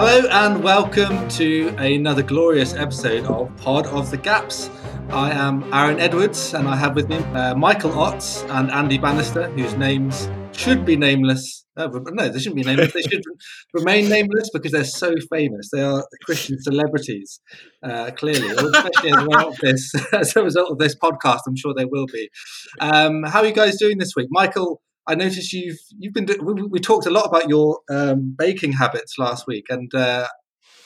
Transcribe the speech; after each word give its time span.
Hello 0.00 0.28
and 0.30 0.62
welcome 0.62 1.28
to 1.30 1.74
another 1.76 2.22
glorious 2.22 2.72
episode 2.72 3.24
of 3.24 3.50
Pod 3.56 3.88
of 3.88 4.12
the 4.12 4.16
Gaps. 4.16 4.70
I 5.08 5.32
am 5.32 5.64
Aaron 5.74 5.98
Edwards 5.98 6.54
and 6.54 6.68
I 6.68 6.76
have 6.76 6.94
with 6.94 7.08
me 7.08 7.16
uh, 7.16 7.56
Michael 7.56 7.90
Ots 7.90 8.48
and 8.48 8.70
Andy 8.70 8.96
Bannister, 8.96 9.50
whose 9.50 9.74
names 9.74 10.30
should 10.52 10.84
be 10.84 10.94
nameless. 10.94 11.66
Uh, 11.76 11.88
no, 12.12 12.28
they 12.28 12.38
shouldn't 12.38 12.54
be 12.54 12.62
nameless. 12.62 12.92
They 12.92 13.02
should 13.02 13.24
remain 13.74 14.08
nameless 14.08 14.50
because 14.52 14.70
they're 14.70 14.84
so 14.84 15.16
famous. 15.32 15.68
They 15.72 15.82
are 15.82 16.06
Christian 16.22 16.62
celebrities, 16.62 17.40
uh, 17.82 18.12
clearly, 18.12 18.50
especially 18.50 19.10
as 19.10 19.16
a, 19.16 19.24
result 19.24 19.46
of 19.46 19.56
this, 19.58 19.92
as 20.12 20.36
a 20.36 20.44
result 20.44 20.70
of 20.70 20.78
this 20.78 20.94
podcast. 20.94 21.40
I'm 21.48 21.56
sure 21.56 21.74
they 21.76 21.86
will 21.86 22.06
be. 22.06 22.30
Um, 22.78 23.24
how 23.24 23.40
are 23.40 23.46
you 23.46 23.52
guys 23.52 23.76
doing 23.78 23.98
this 23.98 24.12
week, 24.14 24.28
Michael? 24.30 24.80
I 25.08 25.14
noticed 25.14 25.52
you've 25.52 25.78
you've 25.98 26.12
been 26.12 26.28
we, 26.42 26.62
we 26.62 26.78
talked 26.78 27.06
a 27.06 27.10
lot 27.10 27.24
about 27.24 27.48
your 27.48 27.80
um, 27.90 28.34
baking 28.38 28.72
habits 28.72 29.18
last 29.18 29.46
week, 29.46 29.64
and 29.70 29.92
uh, 29.94 30.28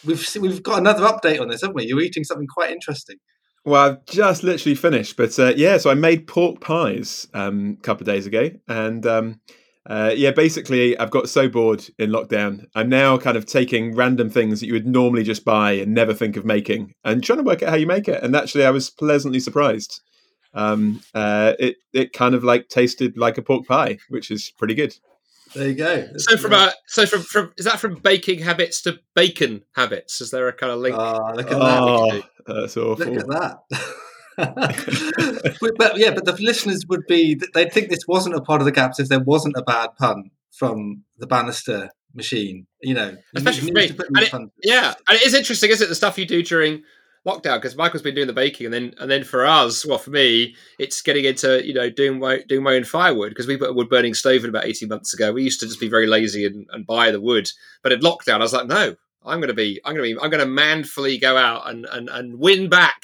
we've 0.04 0.24
we've 0.40 0.62
got 0.62 0.78
another 0.78 1.04
update 1.04 1.40
on 1.40 1.48
this, 1.48 1.62
haven't 1.62 1.76
we? 1.76 1.86
You're 1.86 2.00
eating 2.00 2.24
something 2.24 2.46
quite 2.46 2.70
interesting. 2.70 3.16
Well, 3.64 3.82
I've 3.82 4.06
just 4.06 4.42
literally 4.42 4.74
finished, 4.76 5.16
but 5.16 5.36
uh, 5.38 5.52
yeah, 5.56 5.76
so 5.78 5.90
I 5.90 5.94
made 5.94 6.26
pork 6.26 6.60
pies 6.60 7.28
um, 7.34 7.76
a 7.78 7.82
couple 7.82 8.02
of 8.02 8.06
days 8.06 8.26
ago, 8.26 8.50
and 8.68 9.04
um, 9.06 9.40
uh, 9.86 10.12
yeah, 10.16 10.30
basically, 10.30 10.96
I've 10.98 11.10
got 11.10 11.28
so 11.28 11.48
bored 11.48 11.84
in 11.98 12.10
lockdown. 12.10 12.66
I'm 12.76 12.88
now 12.88 13.18
kind 13.18 13.36
of 13.36 13.46
taking 13.46 13.94
random 13.96 14.30
things 14.30 14.60
that 14.60 14.66
you 14.66 14.72
would 14.72 14.86
normally 14.86 15.24
just 15.24 15.44
buy 15.44 15.72
and 15.72 15.92
never 15.92 16.14
think 16.14 16.36
of 16.36 16.44
making, 16.44 16.94
and 17.04 17.24
trying 17.24 17.38
to 17.38 17.44
work 17.44 17.62
out 17.64 17.70
how 17.70 17.76
you 17.76 17.88
make 17.88 18.06
it. 18.06 18.22
And 18.22 18.36
actually, 18.36 18.64
I 18.64 18.70
was 18.70 18.88
pleasantly 18.88 19.40
surprised 19.40 20.00
um, 20.54 21.00
uh, 21.14 21.54
it 21.58 21.76
it 21.92 22.12
kind 22.12 22.34
of 22.34 22.44
like 22.44 22.68
tasted 22.68 23.16
like 23.16 23.38
a 23.38 23.42
pork 23.42 23.66
pie, 23.66 23.98
which 24.08 24.30
is 24.30 24.52
pretty 24.58 24.74
good. 24.74 24.94
There 25.54 25.68
you 25.68 25.74
go. 25.74 25.96
That's 25.96 26.24
so 26.24 26.36
from 26.36 26.52
a 26.52 26.72
so 26.86 27.06
from 27.06 27.22
from 27.22 27.52
is 27.56 27.66
that 27.66 27.78
from 27.78 27.96
baking 27.96 28.40
habits 28.40 28.82
to 28.82 28.98
bacon 29.14 29.64
habits? 29.74 30.20
Is 30.20 30.30
there 30.30 30.48
a 30.48 30.52
kind 30.52 30.72
of 30.72 30.78
link? 30.78 30.96
Oh, 30.98 31.32
look 31.34 31.50
at 31.50 31.58
oh, 31.60 32.10
that! 32.10 32.24
That's 32.46 32.76
awful. 32.76 33.06
Look 33.06 33.20
at 33.20 33.26
that. 33.28 33.58
but 35.78 35.98
yeah, 35.98 36.10
but 36.12 36.24
the 36.24 36.36
listeners 36.40 36.84
would 36.88 37.06
be 37.06 37.38
they'd 37.54 37.72
think 37.72 37.90
this 37.90 38.06
wasn't 38.08 38.34
a 38.34 38.40
Pod 38.40 38.60
of 38.60 38.64
the 38.64 38.72
Gaps 38.72 38.98
if 38.98 39.08
there 39.08 39.20
wasn't 39.20 39.56
a 39.56 39.62
bad 39.62 39.90
pun 39.98 40.30
from 40.50 41.04
the 41.18 41.26
Bannister 41.26 41.90
machine. 42.14 42.66
You 42.80 42.94
know, 42.94 43.16
especially 43.36 43.68
for 43.68 43.74
me. 43.74 43.90
And 44.10 44.18
it, 44.18 44.52
yeah, 44.62 44.94
and 45.08 45.16
it 45.18 45.26
is 45.26 45.34
interesting, 45.34 45.70
isn't 45.70 45.84
it? 45.84 45.88
The 45.88 45.94
stuff 45.94 46.18
you 46.18 46.26
do 46.26 46.42
during 46.42 46.82
lockdown 47.26 47.56
because 47.56 47.76
Michael's 47.76 48.02
been 48.02 48.14
doing 48.14 48.26
the 48.26 48.32
baking, 48.32 48.66
and 48.66 48.74
then 48.74 48.94
and 48.98 49.10
then 49.10 49.24
for 49.24 49.46
us, 49.46 49.86
well, 49.86 49.98
for 49.98 50.10
me, 50.10 50.54
it's 50.78 51.02
getting 51.02 51.24
into 51.24 51.64
you 51.66 51.74
know 51.74 51.90
doing 51.90 52.18
my 52.18 52.40
doing 52.48 52.62
my 52.62 52.74
own 52.74 52.84
firewood 52.84 53.30
because 53.30 53.46
we 53.46 53.56
put 53.56 53.70
a 53.70 53.72
wood 53.72 53.88
burning 53.88 54.14
stove 54.14 54.44
in 54.44 54.50
about 54.50 54.64
eighteen 54.64 54.88
months 54.88 55.14
ago. 55.14 55.32
We 55.32 55.44
used 55.44 55.60
to 55.60 55.66
just 55.66 55.80
be 55.80 55.88
very 55.88 56.06
lazy 56.06 56.46
and, 56.46 56.66
and 56.72 56.86
buy 56.86 57.10
the 57.10 57.20
wood, 57.20 57.48
but 57.82 57.92
in 57.92 58.00
lockdown, 58.00 58.36
I 58.36 58.38
was 58.38 58.52
like, 58.52 58.66
no, 58.66 58.96
I'm 59.24 59.38
going 59.38 59.48
to 59.48 59.54
be, 59.54 59.80
I'm 59.84 59.94
going 59.94 60.08
to 60.08 60.14
be, 60.14 60.20
I'm 60.20 60.30
going 60.30 60.44
to 60.44 60.50
manfully 60.50 61.18
go 61.18 61.36
out 61.36 61.68
and 61.68 61.86
and 61.86 62.08
and 62.08 62.38
win 62.38 62.68
back 62.68 63.02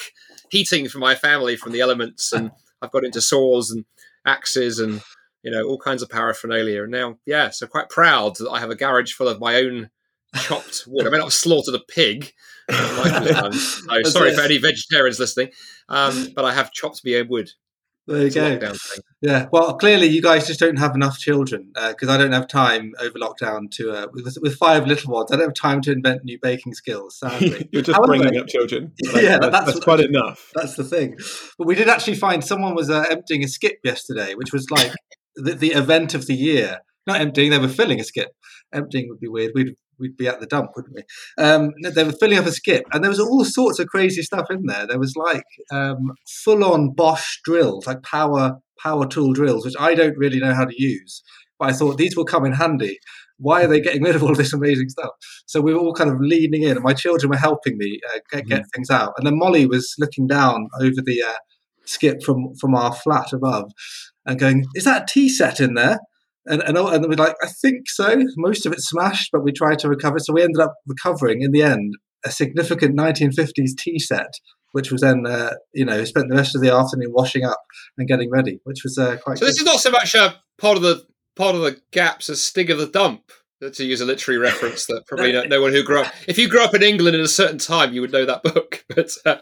heating 0.50 0.88
for 0.88 0.98
my 0.98 1.14
family 1.14 1.56
from 1.56 1.72
the 1.72 1.80
elements, 1.80 2.32
and 2.32 2.50
I've 2.82 2.92
got 2.92 3.04
into 3.04 3.20
saws 3.20 3.70
and 3.70 3.84
axes 4.26 4.78
and 4.78 5.00
you 5.42 5.50
know 5.50 5.62
all 5.62 5.78
kinds 5.78 6.02
of 6.02 6.10
paraphernalia, 6.10 6.82
and 6.82 6.92
now 6.92 7.18
yeah, 7.26 7.50
so 7.50 7.66
quite 7.66 7.88
proud 7.88 8.36
that 8.36 8.50
I 8.50 8.60
have 8.60 8.70
a 8.70 8.76
garage 8.76 9.12
full 9.12 9.28
of 9.28 9.40
my 9.40 9.56
own 9.56 9.90
chopped 10.36 10.84
wood. 10.86 11.06
I 11.06 11.10
mean, 11.10 11.20
I've 11.20 11.32
slaughtered 11.32 11.74
a 11.74 11.80
pig. 11.80 12.32
so 12.70 13.50
sorry 14.04 14.34
for 14.34 14.42
any 14.42 14.58
vegetarians 14.58 15.18
listening, 15.18 15.50
um, 15.88 16.28
but 16.36 16.44
I 16.44 16.52
have 16.52 16.70
chopped 16.70 17.02
me 17.04 17.16
own 17.16 17.28
wood. 17.28 17.50
There 18.08 18.24
you 18.24 18.30
go. 18.30 18.72
Yeah. 19.20 19.48
Well, 19.52 19.76
clearly 19.76 20.06
you 20.06 20.22
guys 20.22 20.46
just 20.46 20.58
don't 20.58 20.78
have 20.78 20.94
enough 20.94 21.18
children 21.18 21.72
because 21.74 22.08
uh, 22.08 22.12
I 22.12 22.16
don't 22.16 22.32
have 22.32 22.48
time 22.48 22.94
over 23.00 23.18
lockdown 23.18 23.70
to 23.72 23.90
uh, 23.90 24.06
with, 24.14 24.34
with, 24.40 24.56
five 24.56 24.86
little 24.86 25.12
ones. 25.12 25.30
I 25.30 25.36
don't 25.36 25.48
have 25.48 25.54
time 25.54 25.82
to 25.82 25.92
invent 25.92 26.24
new 26.24 26.38
baking 26.40 26.72
skills. 26.72 27.18
Sadly, 27.18 27.68
you're 27.72 27.82
just 27.82 27.96
However, 27.96 28.16
bringing 28.16 28.40
up 28.40 28.46
children. 28.46 28.92
Like, 29.12 29.22
yeah, 29.22 29.38
that's, 29.38 29.66
that's, 29.66 29.80
quite 29.80 30.00
enough. 30.00 30.50
That's 30.54 30.74
the 30.74 30.84
thing. 30.84 31.18
But 31.58 31.66
we 31.66 31.74
did 31.74 31.88
actually 31.88 32.14
find 32.14 32.42
someone 32.42 32.74
was 32.74 32.88
uh, 32.88 33.04
emptying 33.10 33.44
a 33.44 33.48
skip 33.48 33.78
yesterday, 33.84 34.34
which 34.34 34.54
was 34.54 34.70
like 34.70 34.92
the, 35.36 35.52
the 35.52 35.72
event 35.72 36.14
of 36.14 36.26
the 36.26 36.34
year. 36.34 36.78
Not 37.06 37.20
emptying; 37.20 37.50
they 37.50 37.58
were 37.58 37.68
filling 37.68 38.00
a 38.00 38.04
skip. 38.04 38.30
Emptying 38.72 39.08
would 39.10 39.20
be 39.20 39.28
weird. 39.28 39.52
We'd 39.54 39.76
we'd 39.98 40.16
be 40.16 40.28
at 40.28 40.40
the 40.40 40.46
dump, 40.46 40.70
wouldn't 40.76 40.94
we? 40.94 41.02
Um, 41.42 41.72
they 41.82 42.04
were 42.04 42.12
filling 42.12 42.38
up 42.38 42.46
a 42.46 42.52
skip, 42.52 42.84
and 42.92 43.02
there 43.02 43.10
was 43.10 43.20
all 43.20 43.44
sorts 43.44 43.78
of 43.78 43.88
crazy 43.88 44.22
stuff 44.22 44.46
in 44.50 44.66
there. 44.66 44.86
There 44.86 44.98
was 44.98 45.14
like 45.16 45.44
um, 45.72 46.12
full-on 46.44 46.94
Bosch 46.94 47.38
drills, 47.44 47.86
like 47.86 48.02
power 48.02 48.58
power 48.82 49.06
tool 49.06 49.32
drills, 49.32 49.64
which 49.64 49.74
I 49.78 49.94
don't 49.94 50.16
really 50.16 50.38
know 50.38 50.54
how 50.54 50.64
to 50.64 50.82
use, 50.82 51.22
but 51.58 51.68
I 51.68 51.72
thought 51.72 51.98
these 51.98 52.16
will 52.16 52.24
come 52.24 52.44
in 52.44 52.52
handy. 52.52 52.98
Why 53.38 53.64
are 53.64 53.68
they 53.68 53.80
getting 53.80 54.02
rid 54.02 54.16
of 54.16 54.22
all 54.22 54.34
this 54.34 54.52
amazing 54.52 54.88
stuff? 54.88 55.10
So 55.46 55.60
we 55.60 55.72
were 55.72 55.80
all 55.80 55.94
kind 55.94 56.10
of 56.10 56.20
leaning 56.20 56.62
in, 56.62 56.72
and 56.72 56.82
my 56.82 56.94
children 56.94 57.30
were 57.30 57.36
helping 57.36 57.76
me 57.78 58.00
uh, 58.08 58.18
get, 58.30 58.46
get 58.46 58.60
mm-hmm. 58.60 58.68
things 58.74 58.90
out, 58.90 59.14
and 59.16 59.26
then 59.26 59.38
Molly 59.38 59.66
was 59.66 59.94
looking 59.98 60.26
down 60.26 60.68
over 60.80 61.00
the 61.04 61.22
uh, 61.22 61.38
skip 61.84 62.22
from 62.22 62.54
from 62.60 62.74
our 62.74 62.94
flat 62.94 63.32
above 63.32 63.70
and 64.26 64.38
going, 64.38 64.64
"Is 64.74 64.84
that 64.84 65.02
a 65.02 65.06
tea 65.12 65.28
set 65.28 65.60
in 65.60 65.74
there?" 65.74 65.98
And 66.46 66.62
and, 66.62 66.78
and 66.78 67.06
we're 67.08 67.16
like, 67.16 67.36
I 67.42 67.48
think 67.48 67.88
so. 67.88 68.22
Most 68.36 68.66
of 68.66 68.72
it 68.72 68.80
smashed, 68.80 69.30
but 69.32 69.44
we 69.44 69.52
tried 69.52 69.78
to 69.80 69.88
recover. 69.88 70.18
So 70.18 70.32
we 70.32 70.42
ended 70.42 70.60
up 70.60 70.74
recovering 70.86 71.42
in 71.42 71.52
the 71.52 71.62
end 71.62 71.94
a 72.24 72.30
significant 72.30 72.96
1950s 72.96 73.76
tea 73.78 73.98
set, 73.98 74.34
which 74.72 74.90
was 74.90 75.02
then 75.02 75.26
uh, 75.26 75.54
you 75.72 75.84
know 75.84 76.04
spent 76.04 76.28
the 76.28 76.36
rest 76.36 76.54
of 76.54 76.62
the 76.62 76.74
afternoon 76.74 77.12
washing 77.12 77.44
up 77.44 77.62
and 77.96 78.08
getting 78.08 78.30
ready, 78.30 78.60
which 78.64 78.82
was 78.84 78.98
uh, 78.98 79.16
quite. 79.16 79.38
So 79.38 79.46
good. 79.46 79.50
this 79.50 79.60
is 79.60 79.66
not 79.66 79.80
so 79.80 79.90
much 79.90 80.14
a 80.14 80.36
part 80.58 80.76
of 80.76 80.82
the 80.82 81.04
Pod 81.36 81.54
of 81.54 81.60
the 81.60 81.80
Gaps 81.92 82.28
as 82.28 82.42
Stig 82.42 82.70
of 82.70 82.78
the 82.78 82.86
Dump. 82.86 83.30
To 83.60 83.84
use 83.84 84.00
a 84.00 84.04
literary 84.04 84.38
reference 84.38 84.86
that 84.86 85.04
probably 85.08 85.32
no, 85.32 85.42
no 85.42 85.60
one 85.60 85.72
who 85.72 85.82
grew 85.82 86.02
up. 86.02 86.12
If 86.28 86.38
you 86.38 86.48
grew 86.48 86.62
up 86.62 86.74
in 86.74 86.82
England 86.82 87.16
at 87.16 87.22
a 87.22 87.28
certain 87.28 87.58
time, 87.58 87.92
you 87.92 88.00
would 88.00 88.12
know 88.12 88.24
that 88.24 88.42
book. 88.42 88.84
But 88.94 89.10
uh, 89.26 89.38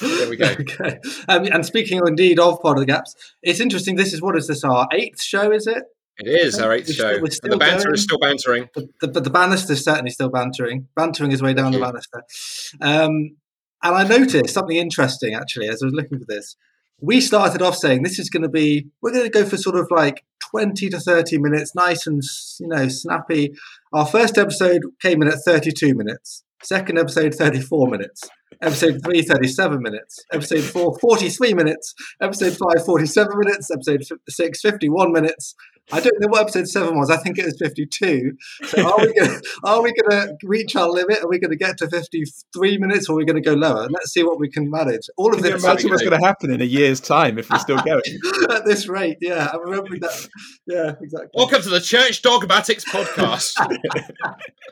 there 0.00 0.28
we 0.28 0.36
go. 0.36 0.46
okay. 0.60 0.98
Um, 1.28 1.44
and 1.46 1.64
speaking 1.64 2.00
indeed 2.06 2.38
of 2.38 2.60
Pod 2.60 2.76
of 2.76 2.80
the 2.80 2.86
Gaps, 2.86 3.14
it's 3.42 3.60
interesting. 3.60 3.96
This 3.96 4.12
is 4.12 4.22
what 4.22 4.36
is 4.36 4.46
this 4.46 4.64
our 4.64 4.88
eighth 4.92 5.22
show? 5.22 5.52
Is 5.52 5.66
it? 5.66 5.84
It 6.18 6.28
is 6.28 6.58
our 6.58 6.70
8th 6.70 6.94
show. 6.94 7.14
Still, 7.14 7.26
still 7.26 7.50
the 7.50 7.56
banter 7.58 7.84
going. 7.84 7.94
is 7.94 8.02
still 8.02 8.18
bantering. 8.18 8.68
But 8.74 8.84
the, 9.00 9.08
but 9.08 9.24
the 9.24 9.30
banister 9.30 9.74
is 9.74 9.84
certainly 9.84 10.10
still 10.10 10.30
bantering, 10.30 10.88
bantering 10.96 11.30
his 11.30 11.42
way 11.42 11.52
down 11.52 11.72
the 11.72 11.78
banister. 11.78 12.22
Um, 12.80 13.36
and 13.82 13.94
I 13.94 14.04
noticed 14.04 14.54
something 14.54 14.76
interesting 14.76 15.34
actually 15.34 15.68
as 15.68 15.82
I 15.82 15.86
was 15.86 15.94
looking 15.94 16.18
for 16.18 16.24
this. 16.26 16.56
We 17.00 17.20
started 17.20 17.60
off 17.60 17.76
saying 17.76 18.02
this 18.02 18.18
is 18.18 18.30
going 18.30 18.44
to 18.44 18.48
be, 18.48 18.86
we're 19.02 19.12
going 19.12 19.24
to 19.24 19.30
go 19.30 19.44
for 19.44 19.58
sort 19.58 19.76
of 19.76 19.88
like 19.90 20.24
20 20.50 20.88
to 20.88 20.98
30 20.98 21.38
minutes, 21.38 21.74
nice 21.74 22.06
and, 22.06 22.22
you 22.58 22.68
know, 22.68 22.88
snappy. 22.88 23.52
Our 23.92 24.06
first 24.06 24.38
episode 24.38 24.82
came 25.02 25.20
in 25.20 25.28
at 25.28 25.40
32 25.44 25.94
minutes. 25.94 26.42
Second 26.62 26.98
episode, 26.98 27.34
34 27.34 27.88
minutes. 27.88 28.22
Episode 28.62 29.00
3, 29.04 29.22
37 29.22 29.82
minutes. 29.82 30.24
Episode 30.32 30.62
4, 30.62 30.98
43 30.98 31.54
minutes. 31.54 31.94
Episode 32.20 32.56
5, 32.56 32.84
47 32.84 33.38
minutes. 33.38 33.70
Episode 33.70 34.02
6, 34.28 34.60
51 34.60 35.12
minutes. 35.12 35.54
I 35.92 36.00
don't 36.00 36.20
know 36.20 36.26
what 36.28 36.42
episode 36.42 36.66
7 36.66 36.98
was. 36.98 37.10
I 37.10 37.16
think 37.16 37.38
it 37.38 37.44
was 37.44 37.56
52. 37.58 38.32
So 38.64 38.84
are 38.84 38.98
we 38.98 39.14
going 39.14 39.40
are 39.64 39.82
we 39.82 39.92
going 39.92 40.10
to 40.10 40.36
reach 40.42 40.74
our 40.74 40.88
limit? 40.88 41.22
Are 41.22 41.28
we 41.28 41.38
going 41.38 41.52
to 41.52 41.56
get 41.56 41.78
to 41.78 41.88
53 41.88 42.78
minutes 42.78 43.08
or 43.08 43.12
are 43.12 43.16
we 43.16 43.24
going 43.24 43.40
to 43.40 43.48
go 43.48 43.54
lower? 43.54 43.86
Let's 43.88 44.12
see 44.12 44.24
what 44.24 44.40
we 44.40 44.50
can 44.50 44.68
manage. 44.68 45.02
All 45.16 45.32
of 45.32 45.42
can 45.42 45.52
this. 45.52 45.62
imagine 45.62 45.90
what's 45.90 46.02
going 46.02 46.18
to 46.20 46.26
happen 46.26 46.50
in 46.50 46.60
a 46.60 46.64
year's 46.64 46.98
time 46.98 47.38
if 47.38 47.50
we're 47.50 47.58
still 47.58 47.78
going? 47.78 48.02
At 48.50 48.64
this 48.64 48.88
rate, 48.88 49.18
yeah. 49.20 49.48
I 49.52 49.56
remember 49.58 49.96
that. 50.00 50.28
Yeah, 50.66 50.94
exactly. 51.00 51.30
Welcome 51.34 51.62
to 51.62 51.68
the 51.68 51.80
Church 51.80 52.20
Dogmatics 52.20 52.84
podcast. 52.84 53.54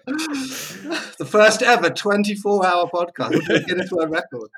the 1.18 1.26
first 1.26 1.62
ever 1.62 1.90
24 1.90 2.66
hour 2.66 2.90
podcast. 2.92 3.40
Into 3.68 3.96
a 3.96 4.08
record. 4.08 4.50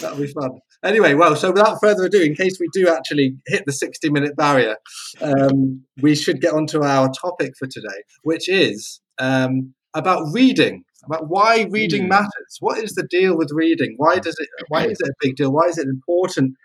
That'll 0.00 0.18
be 0.18 0.26
fun. 0.26 0.60
Anyway, 0.84 1.14
well, 1.14 1.36
so 1.36 1.52
without 1.52 1.78
further 1.80 2.04
ado, 2.04 2.20
in 2.20 2.34
case 2.34 2.58
we 2.58 2.68
do 2.72 2.88
actually 2.88 3.36
hit 3.46 3.64
the 3.66 3.72
60 3.72 4.10
minute 4.10 4.36
barrier, 4.36 4.76
um, 5.20 5.84
we 6.00 6.14
should 6.14 6.40
get 6.40 6.52
onto 6.52 6.82
our 6.82 7.10
topic 7.10 7.52
for 7.58 7.66
today, 7.66 8.02
which 8.22 8.48
is 8.48 9.00
um, 9.18 9.74
about 9.94 10.32
reading, 10.32 10.84
about 11.04 11.28
why 11.28 11.66
reading 11.70 12.04
mm. 12.04 12.10
matters. 12.10 12.56
What 12.60 12.82
is 12.82 12.94
the 12.94 13.06
deal 13.08 13.36
with 13.36 13.50
reading? 13.52 13.94
Why 13.96 14.18
does 14.18 14.36
it? 14.38 14.48
Why 14.68 14.86
is 14.86 14.98
it 15.00 15.08
a 15.08 15.14
big 15.20 15.36
deal? 15.36 15.52
Why 15.52 15.66
is 15.66 15.78
it 15.78 15.86
an 15.86 15.90
important 15.90 16.56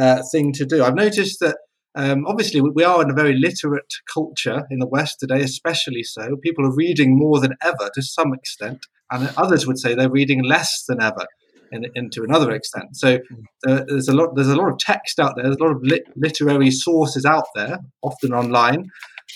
uh, 0.00 0.22
thing 0.32 0.52
to 0.54 0.64
do? 0.64 0.82
I've 0.82 0.94
noticed 0.94 1.40
that 1.40 1.56
um, 1.96 2.26
obviously, 2.26 2.60
we 2.60 2.84
are 2.84 3.02
in 3.02 3.10
a 3.10 3.14
very 3.14 3.34
literate 3.34 3.90
culture 4.12 4.66
in 4.70 4.78
the 4.80 4.86
West 4.86 5.16
today, 5.18 5.40
especially 5.40 6.02
so. 6.02 6.36
People 6.42 6.66
are 6.66 6.74
reading 6.74 7.18
more 7.18 7.40
than 7.40 7.54
ever 7.62 7.90
to 7.94 8.02
some 8.02 8.34
extent, 8.34 8.80
and 9.10 9.32
others 9.36 9.66
would 9.66 9.78
say 9.78 9.94
they're 9.94 10.10
reading 10.10 10.44
less 10.44 10.84
than 10.88 11.02
ever. 11.02 11.26
In, 11.72 11.84
in 11.96 12.10
to 12.10 12.22
another 12.22 12.52
extent, 12.52 12.94
so 12.94 13.18
uh, 13.66 13.82
there's 13.88 14.06
a 14.06 14.14
lot. 14.14 14.36
There's 14.36 14.46
a 14.46 14.54
lot 14.54 14.68
of 14.68 14.78
text 14.78 15.18
out 15.18 15.32
there. 15.34 15.46
There's 15.46 15.56
a 15.56 15.64
lot 15.64 15.72
of 15.72 15.82
lit- 15.82 16.06
literary 16.14 16.70
sources 16.70 17.24
out 17.24 17.46
there, 17.56 17.80
often 18.02 18.32
online, 18.32 18.84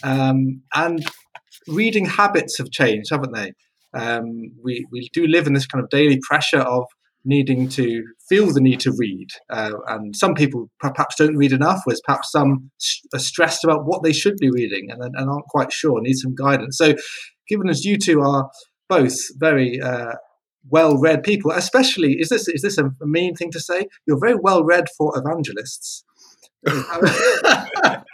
um, 0.05 0.63
and 0.73 1.05
reading 1.67 2.07
habits 2.07 2.57
have 2.59 2.71
changed, 2.71 3.11
haven't 3.11 3.35
they? 3.35 3.53
Um, 3.95 4.53
we 4.63 4.87
we 4.93 5.11
do 5.13 5.27
live 5.27 5.49
in 5.49 5.55
this 5.55 5.67
kind 5.67 5.83
of 5.83 5.91
daily 5.91 6.21
pressure 6.29 6.61
of 6.61 6.85
needing 7.25 7.69
to 7.69 8.03
feel 8.29 8.53
the 8.53 8.61
need 8.61 8.81
to 8.81 8.93
read. 8.97 9.29
Uh, 9.51 9.73
and 9.89 10.17
some 10.17 10.35
people 10.35 10.71
perhaps 10.81 11.17
don't 11.17 11.37
read 11.37 11.53
enough, 11.53 11.81
whereas 11.85 12.01
perhaps 12.05 12.31
some 12.31 12.71
are 13.13 13.19
stressed 13.19 13.65
about 13.65 13.85
what 13.85 14.03
they 14.03 14.13
should 14.13 14.37
be 14.39 14.51
reading 14.51 14.89
and, 14.91 15.03
and 15.03 15.29
aren't 15.29 15.45
quite 15.47 15.73
sure, 15.73 16.01
need 16.01 16.15
some 16.15 16.35
guidance. 16.35 16.79
So, 16.79 16.95
given 17.49 17.69
as 17.69 17.85
you 17.85 17.99
two 17.99 18.21
are 18.23 18.49
both 18.91 19.17
very 19.39 19.81
uh, 19.81 20.13
well-read 20.69 21.23
people. 21.23 21.51
Especially, 21.53 22.17
is 22.21 22.29
this 22.29 22.47
is 22.49 22.63
this 22.63 22.77
a 22.77 22.91
mean 23.01 23.35
thing 23.35 23.51
to 23.53 23.61
say? 23.61 23.87
You're 24.07 24.21
very 24.21 24.37
well-read 24.37 24.89
for 24.99 25.19
evangelists. 25.19 26.05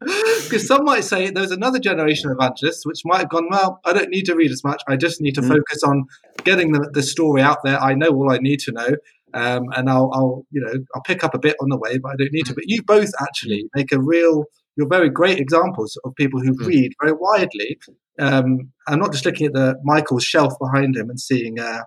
Because 0.00 0.66
some 0.66 0.84
might 0.84 1.02
say 1.02 1.30
there's 1.30 1.50
another 1.50 1.80
generation 1.80 2.30
of 2.30 2.36
evangelists 2.36 2.86
which 2.86 3.00
might 3.04 3.18
have 3.18 3.28
gone, 3.28 3.48
well, 3.50 3.80
I 3.84 3.92
don't 3.92 4.10
need 4.10 4.26
to 4.26 4.36
read 4.36 4.52
as 4.52 4.62
much. 4.62 4.80
I 4.88 4.96
just 4.96 5.20
need 5.20 5.34
to 5.34 5.40
mm. 5.40 5.48
focus 5.48 5.82
on 5.82 6.04
getting 6.44 6.72
the, 6.72 6.88
the 6.92 7.02
story 7.02 7.42
out 7.42 7.58
there. 7.64 7.80
I 7.80 7.94
know 7.94 8.08
all 8.10 8.30
I 8.30 8.38
need 8.38 8.60
to 8.60 8.72
know. 8.72 8.90
Um, 9.34 9.64
and 9.76 9.90
I'll, 9.90 10.10
I'll, 10.14 10.46
you 10.50 10.60
know, 10.60 10.72
I'll 10.94 11.02
pick 11.02 11.24
up 11.24 11.34
a 11.34 11.38
bit 11.38 11.56
on 11.60 11.68
the 11.68 11.76
way, 11.76 11.98
but 11.98 12.12
I 12.12 12.16
don't 12.16 12.32
need 12.32 12.46
to. 12.46 12.54
But 12.54 12.64
you 12.66 12.82
both 12.82 13.10
actually 13.20 13.68
make 13.74 13.92
a 13.92 14.00
real, 14.00 14.44
you're 14.78 14.88
very 14.88 15.10
great 15.10 15.40
examples 15.40 15.98
of 16.04 16.14
people 16.14 16.40
who 16.40 16.54
mm. 16.54 16.66
read 16.66 16.92
very 17.02 17.12
widely. 17.12 17.78
Um, 18.20 18.72
I'm 18.86 19.00
not 19.00 19.12
just 19.12 19.26
looking 19.26 19.48
at 19.48 19.52
the 19.52 19.74
Michael's 19.82 20.24
shelf 20.24 20.54
behind 20.60 20.96
him 20.96 21.10
and 21.10 21.20
seeing, 21.20 21.58
uh, 21.58 21.82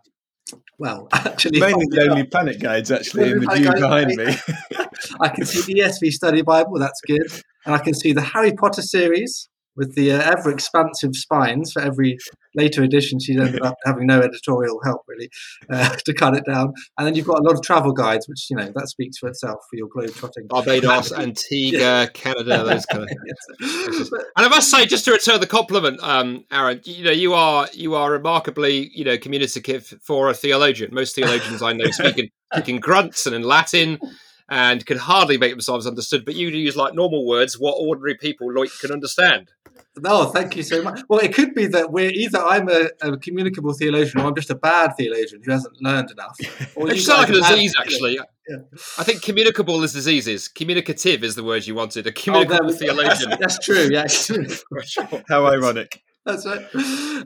well, 0.78 1.08
actually, 1.14 1.62
mainly 1.62 1.86
Lonely 1.90 2.26
Planet 2.26 2.60
guides 2.60 2.92
actually 2.92 3.32
in 3.32 3.40
the 3.40 3.56
view 3.56 3.72
behind 3.72 4.16
me. 4.16 4.36
I 5.22 5.30
can 5.30 5.46
see 5.46 5.74
the 5.74 5.82
ESV 5.82 6.12
Study 6.12 6.42
Bible. 6.42 6.78
That's 6.78 7.00
good, 7.08 7.32
and 7.66 7.74
I 7.74 7.78
can 7.78 7.94
see 7.94 8.12
the 8.12 8.22
Harry 8.22 8.52
Potter 8.52 8.82
series 8.82 9.50
with 9.78 9.96
the 9.96 10.12
uh, 10.12 10.22
ever 10.22 10.52
expansive 10.52 11.16
spines 11.16 11.72
for 11.72 11.82
every 11.82 12.18
later 12.56 12.84
editions, 12.84 13.26
She's 13.26 13.40
ended 13.40 13.62
up 13.62 13.76
having 13.86 14.08
no 14.08 14.20
editorial 14.20 14.80
help 14.84 15.02
really 15.08 15.30
uh, 15.70 15.96
to 16.06 16.14
cut 16.14 16.36
it 16.36 16.44
down. 16.46 16.74
And 16.98 17.08
then 17.08 17.16
you've 17.16 17.28
got 17.28 17.40
a 17.40 17.44
lot 17.44 17.56
of 17.56 17.62
travel 17.62 17.94
guides, 17.94 18.28
which 18.28 18.50
you 18.50 18.56
know 18.56 18.72
that 18.76 18.90
speaks 18.90 19.18
for 19.18 19.30
itself 19.30 19.60
for 19.70 19.76
your 19.76 19.88
globe 19.88 20.14
trotting. 20.14 20.48
Barbados, 20.48 21.12
Antigua, 21.18 21.80
yeah. 21.80 22.06
Canada, 22.08 22.64
those 22.64 22.86
kind 22.86 23.04
of. 23.04 23.10
yes. 23.10 24.12
And 24.38 24.46
I 24.46 24.48
must 24.48 24.70
say, 24.70 24.86
just 24.86 25.06
to 25.06 25.12
return 25.12 25.40
the 25.40 25.48
compliment, 25.48 26.02
um, 26.02 26.46
Aaron, 26.52 26.82
you 26.84 27.04
know 27.04 27.12
you 27.12 27.34
are 27.34 27.68
you 27.74 27.96
are 27.96 28.12
remarkably 28.12 28.90
you 28.94 29.06
know 29.06 29.18
communicative 29.18 29.94
for 30.02 30.30
a 30.30 30.34
theologian. 30.34 30.94
Most 30.94 31.16
theologians 31.16 31.62
I 31.62 31.74
know 31.74 31.90
speak 31.92 32.18
in, 32.18 32.30
speak 32.54 32.70
in 32.70 32.80
grunts 32.80 33.26
and 33.26 33.36
in 33.36 33.44
Latin 33.44 34.00
and 34.52 34.86
can 34.86 34.98
hardly 34.98 35.38
make 35.38 35.52
themselves 35.52 35.88
understood. 35.88 36.26
But 36.26 36.36
you 36.36 36.50
use 36.50 36.76
like 36.76 36.94
normal 36.94 37.26
words, 37.26 37.58
what 37.58 37.76
ordinary 37.80 38.16
people 38.16 38.54
like 38.54 38.70
can 38.82 38.92
understand. 38.92 39.50
No, 39.98 40.26
thank 40.26 40.56
you 40.56 40.64
so 40.64 40.82
much. 40.82 41.02
Well, 41.10 41.20
it 41.20 41.34
could 41.34 41.54
be 41.54 41.68
that 41.68 41.92
we're 41.92 42.12
either 42.12 42.40
I'm 42.40 42.70
a, 42.70 42.90
a 43.02 43.18
communicable 43.18 43.74
theologian 43.74 44.22
or 44.22 44.28
I'm 44.28 44.36
just 44.36 44.50
a 44.50 44.56
bad 44.56 44.96
theologian 44.96 45.42
who 45.44 45.52
hasn't 45.52 45.82
learned 45.82 46.12
enough. 46.12 46.38
it's 46.40 47.08
like 47.08 47.28
a 47.28 47.34
disease, 47.34 47.76
actually. 47.78 48.18
Yeah. 48.48 48.58
I 48.98 49.04
think 49.04 49.22
communicable 49.22 49.84
is 49.84 49.92
diseases. 49.92 50.48
Communicative 50.48 51.26
is 51.26 51.36
the 51.36 51.44
word 51.44 51.68
you 51.68 51.76
wanted. 51.76 52.08
A 52.08 52.10
oh, 52.10 52.14
communicable 52.14 52.70
oh, 52.70 52.74
theologian. 52.74 53.32
That's, 53.32 53.58
that's, 53.58 53.66
true. 53.66 53.90
Yeah. 53.92 54.08
How 55.30 55.46
ironic. 55.46 56.02
That's 56.26 56.46
right. 56.46 56.66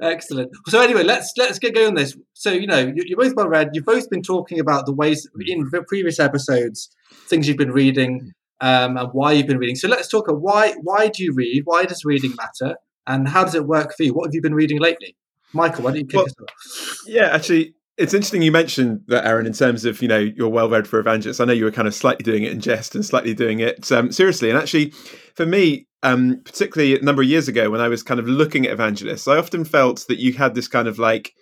Excellent. 0.02 0.52
So 0.68 0.82
anyway, 0.82 1.04
let's 1.04 1.34
let's 1.38 1.60
get 1.60 1.76
going 1.76 1.90
on 1.90 1.96
this. 1.96 2.18
So 2.34 2.52
you 2.52 2.66
know, 2.66 2.94
you're 2.96 3.18
both 3.18 3.36
well 3.36 3.50
read. 3.50 3.72
You've 3.74 3.86
both 3.86 4.10
been 4.10 4.22
talking 4.22 4.60
about 4.60 4.86
the 4.86 4.94
ways 4.94 5.28
in 5.46 5.70
previous 5.88 6.20
episodes, 6.20 6.90
things 7.28 7.48
you've 7.48 7.58
been 7.58 7.74
reading, 7.74 8.32
um, 8.62 8.98
and 8.98 9.10
why 9.14 9.34
you've 9.34 9.48
been 9.48 9.58
reading. 9.58 9.76
So 9.76 9.88
let's 9.88 10.08
talk 10.08 10.28
about 10.28 10.42
why 10.42 10.74
why 10.82 11.08
do 11.08 11.24
you 11.24 11.34
read? 11.34 11.64
Why 11.66 11.86
does 11.86 12.06
reading 12.06 12.36
matter? 12.36 12.78
And 13.08 13.28
how 13.28 13.44
does 13.44 13.56
it 13.56 13.68
work 13.68 13.94
for 13.96 14.04
you? 14.04 14.14
What 14.14 14.28
have 14.28 14.34
you 14.34 14.42
been 14.42 14.56
reading 14.56 14.80
lately? 14.80 15.16
Michael, 15.54 15.84
why 15.84 15.92
don't 15.92 16.00
you 16.00 16.08
kick 16.08 16.16
well, 16.16 16.26
us 16.26 16.34
off? 16.42 17.00
Yeah, 17.08 17.28
actually, 17.28 17.76
it's 17.98 18.14
interesting 18.14 18.42
you 18.42 18.52
mentioned 18.52 19.02
that, 19.08 19.26
Aaron, 19.26 19.46
in 19.46 19.54
terms 19.54 19.86
of, 19.86 20.02
you 20.02 20.08
know, 20.08 20.18
you're 20.18 20.50
well 20.50 20.70
read 20.70 20.88
for 20.88 21.00
evangelists. 21.00 21.40
I 21.40 21.46
know 21.46 21.54
you 21.54 21.66
were 21.66 21.72
kind 21.72 21.88
of 21.88 21.94
slightly 21.94 22.24
doing 22.24 22.44
it 22.44 22.52
in 22.52 22.60
jest 22.60 22.96
and 22.96 23.06
slightly 23.06 23.34
doing 23.34 23.60
it 23.60 23.92
um, 23.92 24.12
seriously. 24.12 24.50
And 24.50 24.58
actually, 24.58 24.90
for 25.36 25.46
me, 25.46 25.88
um, 26.04 26.42
particularly 26.44 27.00
a 27.00 27.02
number 27.02 27.22
of 27.22 27.28
years 27.28 27.48
ago 27.48 27.70
when 27.70 27.82
I 27.82 27.88
was 27.88 28.04
kind 28.04 28.20
of 28.20 28.28
looking 28.28 28.66
at 28.66 28.74
evangelists, 28.74 29.28
I 29.28 29.38
often 29.38 29.66
felt 29.66 30.06
that 30.08 30.20
you 30.20 30.34
had 30.34 30.56
this 30.56 30.68
kind 30.68 30.88
of 30.88 31.00
like 31.00 31.34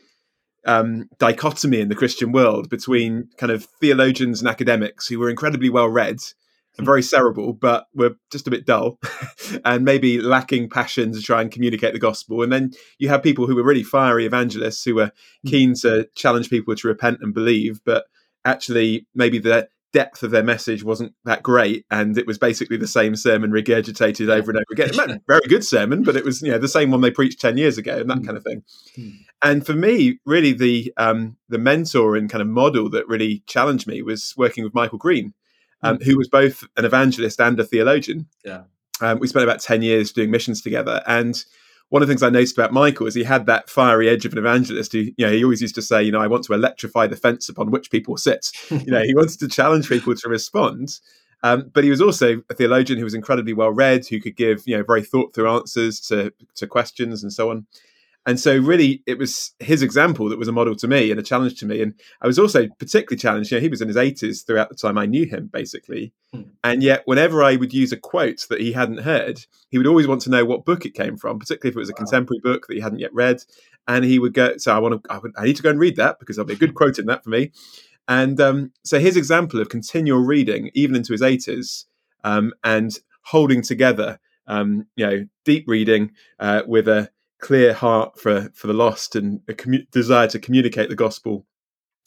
um, 0.65 1.09
dichotomy 1.17 1.79
in 1.79 1.89
the 1.89 1.95
Christian 1.95 2.31
world 2.31 2.69
between 2.69 3.29
kind 3.37 3.51
of 3.51 3.67
theologians 3.81 4.39
and 4.39 4.47
academics 4.47 5.07
who 5.07 5.19
were 5.19 5.29
incredibly 5.29 5.69
well 5.69 5.89
read 5.89 6.19
and 6.77 6.85
very 6.85 7.03
cerebral, 7.03 7.53
but 7.53 7.87
were 7.93 8.15
just 8.31 8.47
a 8.47 8.51
bit 8.51 8.65
dull 8.65 8.99
and 9.65 9.85
maybe 9.85 10.19
lacking 10.19 10.69
passion 10.69 11.13
to 11.13 11.21
try 11.21 11.41
and 11.41 11.51
communicate 11.51 11.93
the 11.93 11.99
gospel. 11.99 12.41
And 12.41 12.51
then 12.51 12.71
you 12.97 13.09
have 13.09 13.21
people 13.21 13.47
who 13.47 13.55
were 13.55 13.63
really 13.63 13.83
fiery 13.83 14.25
evangelists 14.25 14.83
who 14.83 14.95
were 14.95 15.11
hmm. 15.43 15.49
keen 15.49 15.73
to 15.75 16.07
challenge 16.15 16.49
people 16.49 16.75
to 16.75 16.87
repent 16.87 17.19
and 17.21 17.33
believe, 17.33 17.81
but 17.85 18.05
actually 18.45 19.07
maybe 19.13 19.39
the 19.39 19.67
depth 19.93 20.23
of 20.23 20.31
their 20.31 20.43
message 20.43 20.83
wasn't 20.83 21.13
that 21.23 21.43
great 21.43 21.85
and 21.91 22.17
it 22.17 22.25
was 22.25 22.39
basically 22.39 22.77
the 22.77 22.87
same 22.87 23.15
sermon 23.15 23.51
regurgitated 23.51 24.27
over 24.27 24.49
and 24.49 24.57
over 24.57 24.65
again 24.71 25.21
very 25.27 25.47
good 25.47 25.63
sermon 25.63 26.01
but 26.01 26.15
it 26.15 26.25
was 26.25 26.41
you 26.41 26.51
know 26.51 26.57
the 26.57 26.67
same 26.67 26.89
one 26.89 27.01
they 27.01 27.11
preached 27.11 27.39
10 27.39 27.57
years 27.57 27.77
ago 27.77 27.99
and 27.99 28.09
that 28.09 28.17
mm. 28.17 28.25
kind 28.25 28.35
of 28.35 28.43
thing 28.43 28.63
mm. 28.97 29.13
and 29.43 29.65
for 29.65 29.73
me 29.73 30.17
really 30.25 30.51
the 30.51 30.91
um 30.97 31.37
the 31.47 31.59
mentor 31.59 32.15
and 32.15 32.31
kind 32.31 32.41
of 32.41 32.47
model 32.47 32.89
that 32.89 33.07
really 33.07 33.43
challenged 33.45 33.85
me 33.85 34.01
was 34.01 34.33
working 34.35 34.63
with 34.63 34.73
michael 34.73 34.97
green 34.97 35.35
um, 35.83 35.99
who 35.99 36.17
was 36.17 36.27
both 36.27 36.63
an 36.77 36.85
evangelist 36.85 37.39
and 37.39 37.59
a 37.59 37.63
theologian. 37.63 38.27
Yeah. 38.43 38.63
Um, 39.01 39.19
we 39.19 39.27
spent 39.27 39.43
about 39.43 39.59
10 39.59 39.81
years 39.81 40.11
doing 40.11 40.31
missions 40.31 40.61
together. 40.61 41.01
And 41.05 41.43
one 41.89 42.01
of 42.01 42.07
the 42.07 42.11
things 42.11 42.23
I 42.23 42.29
noticed 42.29 42.57
about 42.57 42.73
Michael 42.73 43.07
is 43.07 43.15
he 43.15 43.23
had 43.23 43.45
that 43.45 43.69
fiery 43.69 44.09
edge 44.09 44.25
of 44.25 44.31
an 44.31 44.39
evangelist 44.39 44.93
who, 44.93 44.99
you 45.17 45.25
know, 45.25 45.31
he 45.31 45.43
always 45.43 45.61
used 45.61 45.75
to 45.75 45.81
say, 45.81 46.01
you 46.01 46.11
know, 46.11 46.21
I 46.21 46.27
want 46.27 46.43
to 46.45 46.53
electrify 46.53 47.07
the 47.07 47.15
fence 47.15 47.49
upon 47.49 47.71
which 47.71 47.91
people 47.91 48.17
sit. 48.17 48.49
you 48.69 48.91
know, 48.91 49.03
he 49.03 49.13
wanted 49.13 49.39
to 49.39 49.47
challenge 49.47 49.89
people 49.89 50.15
to 50.15 50.29
respond. 50.29 50.99
Um, 51.43 51.69
but 51.73 51.83
he 51.83 51.89
was 51.89 52.01
also 52.01 52.41
a 52.49 52.53
theologian 52.53 52.97
who 52.97 53.03
was 53.03 53.13
incredibly 53.13 53.53
well 53.53 53.71
read, 53.71 54.07
who 54.07 54.21
could 54.21 54.37
give, 54.37 54.63
you 54.65 54.77
know, 54.77 54.83
very 54.83 55.03
thought 55.03 55.35
through 55.35 55.49
answers 55.49 55.99
to, 56.07 56.31
to 56.55 56.67
questions 56.67 57.21
and 57.21 57.33
so 57.33 57.49
on. 57.49 57.67
And 58.25 58.39
so, 58.39 58.57
really, 58.57 59.03
it 59.05 59.17
was 59.17 59.51
his 59.59 59.81
example 59.81 60.29
that 60.29 60.39
was 60.39 60.47
a 60.47 60.53
model 60.53 60.75
to 60.77 60.87
me 60.87 61.11
and 61.11 61.19
a 61.19 61.23
challenge 61.23 61.59
to 61.59 61.65
me. 61.65 61.81
And 61.81 61.93
I 62.21 62.27
was 62.27 62.39
also 62.39 62.67
particularly 62.79 63.19
challenged. 63.19 63.51
You 63.51 63.57
know, 63.57 63.61
he 63.61 63.67
was 63.67 63.81
in 63.81 63.89
his 63.89 63.97
80s 63.97 64.45
throughout 64.45 64.69
the 64.69 64.75
time 64.75 64.97
I 64.97 65.05
knew 65.05 65.25
him, 65.25 65.47
basically. 65.47 66.13
Hmm. 66.33 66.43
And 66.63 66.81
yet, 66.81 67.01
whenever 67.05 67.43
I 67.43 67.57
would 67.57 67.73
use 67.73 67.91
a 67.91 67.97
quote 67.97 68.45
that 68.49 68.61
he 68.61 68.71
hadn't 68.71 68.99
heard, 68.99 69.45
he 69.69 69.77
would 69.77 69.87
always 69.87 70.07
want 70.07 70.21
to 70.21 70.29
know 70.29 70.45
what 70.45 70.63
book 70.63 70.85
it 70.85 70.93
came 70.93 71.17
from, 71.17 71.37
particularly 71.37 71.73
if 71.73 71.75
it 71.75 71.79
was 71.79 71.89
a 71.89 71.93
wow. 71.93 71.97
contemporary 71.97 72.39
book 72.41 72.67
that 72.67 72.75
he 72.75 72.81
hadn't 72.81 72.99
yet 72.99 73.13
read. 73.13 73.43
And 73.87 74.05
he 74.05 74.19
would 74.19 74.33
go, 74.33 74.55
"So 74.57 74.73
I 74.73 74.79
want 74.79 75.03
to, 75.03 75.11
I, 75.11 75.17
would, 75.17 75.33
I 75.37 75.43
need 75.43 75.57
to 75.57 75.63
go 75.63 75.69
and 75.69 75.79
read 75.79 75.97
that 75.97 76.19
because 76.19 76.37
there'll 76.37 76.47
be 76.47 76.53
a 76.53 76.57
good 76.57 76.75
quote 76.75 76.99
in 76.99 77.07
that 77.07 77.23
for 77.23 77.29
me." 77.29 77.51
And 78.07 78.39
um, 78.41 78.71
so, 78.83 78.99
his 78.99 79.17
example 79.17 79.59
of 79.59 79.69
continual 79.69 80.19
reading, 80.19 80.71
even 80.73 80.95
into 80.95 81.13
his 81.13 81.21
80s, 81.21 81.85
um, 82.23 82.53
and 82.63 82.97
holding 83.23 83.61
together, 83.61 84.19
um, 84.47 84.87
you 84.95 85.05
know, 85.05 85.25
deep 85.45 85.65
reading 85.67 86.11
uh, 86.39 86.63
with 86.67 86.87
a 86.87 87.09
clear 87.43 87.73
heart 87.73 88.19
for 88.19 88.49
for 88.53 88.67
the 88.67 88.73
lost 88.73 89.15
and 89.15 89.41
a 89.47 89.53
commu- 89.53 89.89
desire 89.91 90.27
to 90.27 90.39
communicate 90.39 90.89
the 90.89 90.95
gospel 90.95 91.45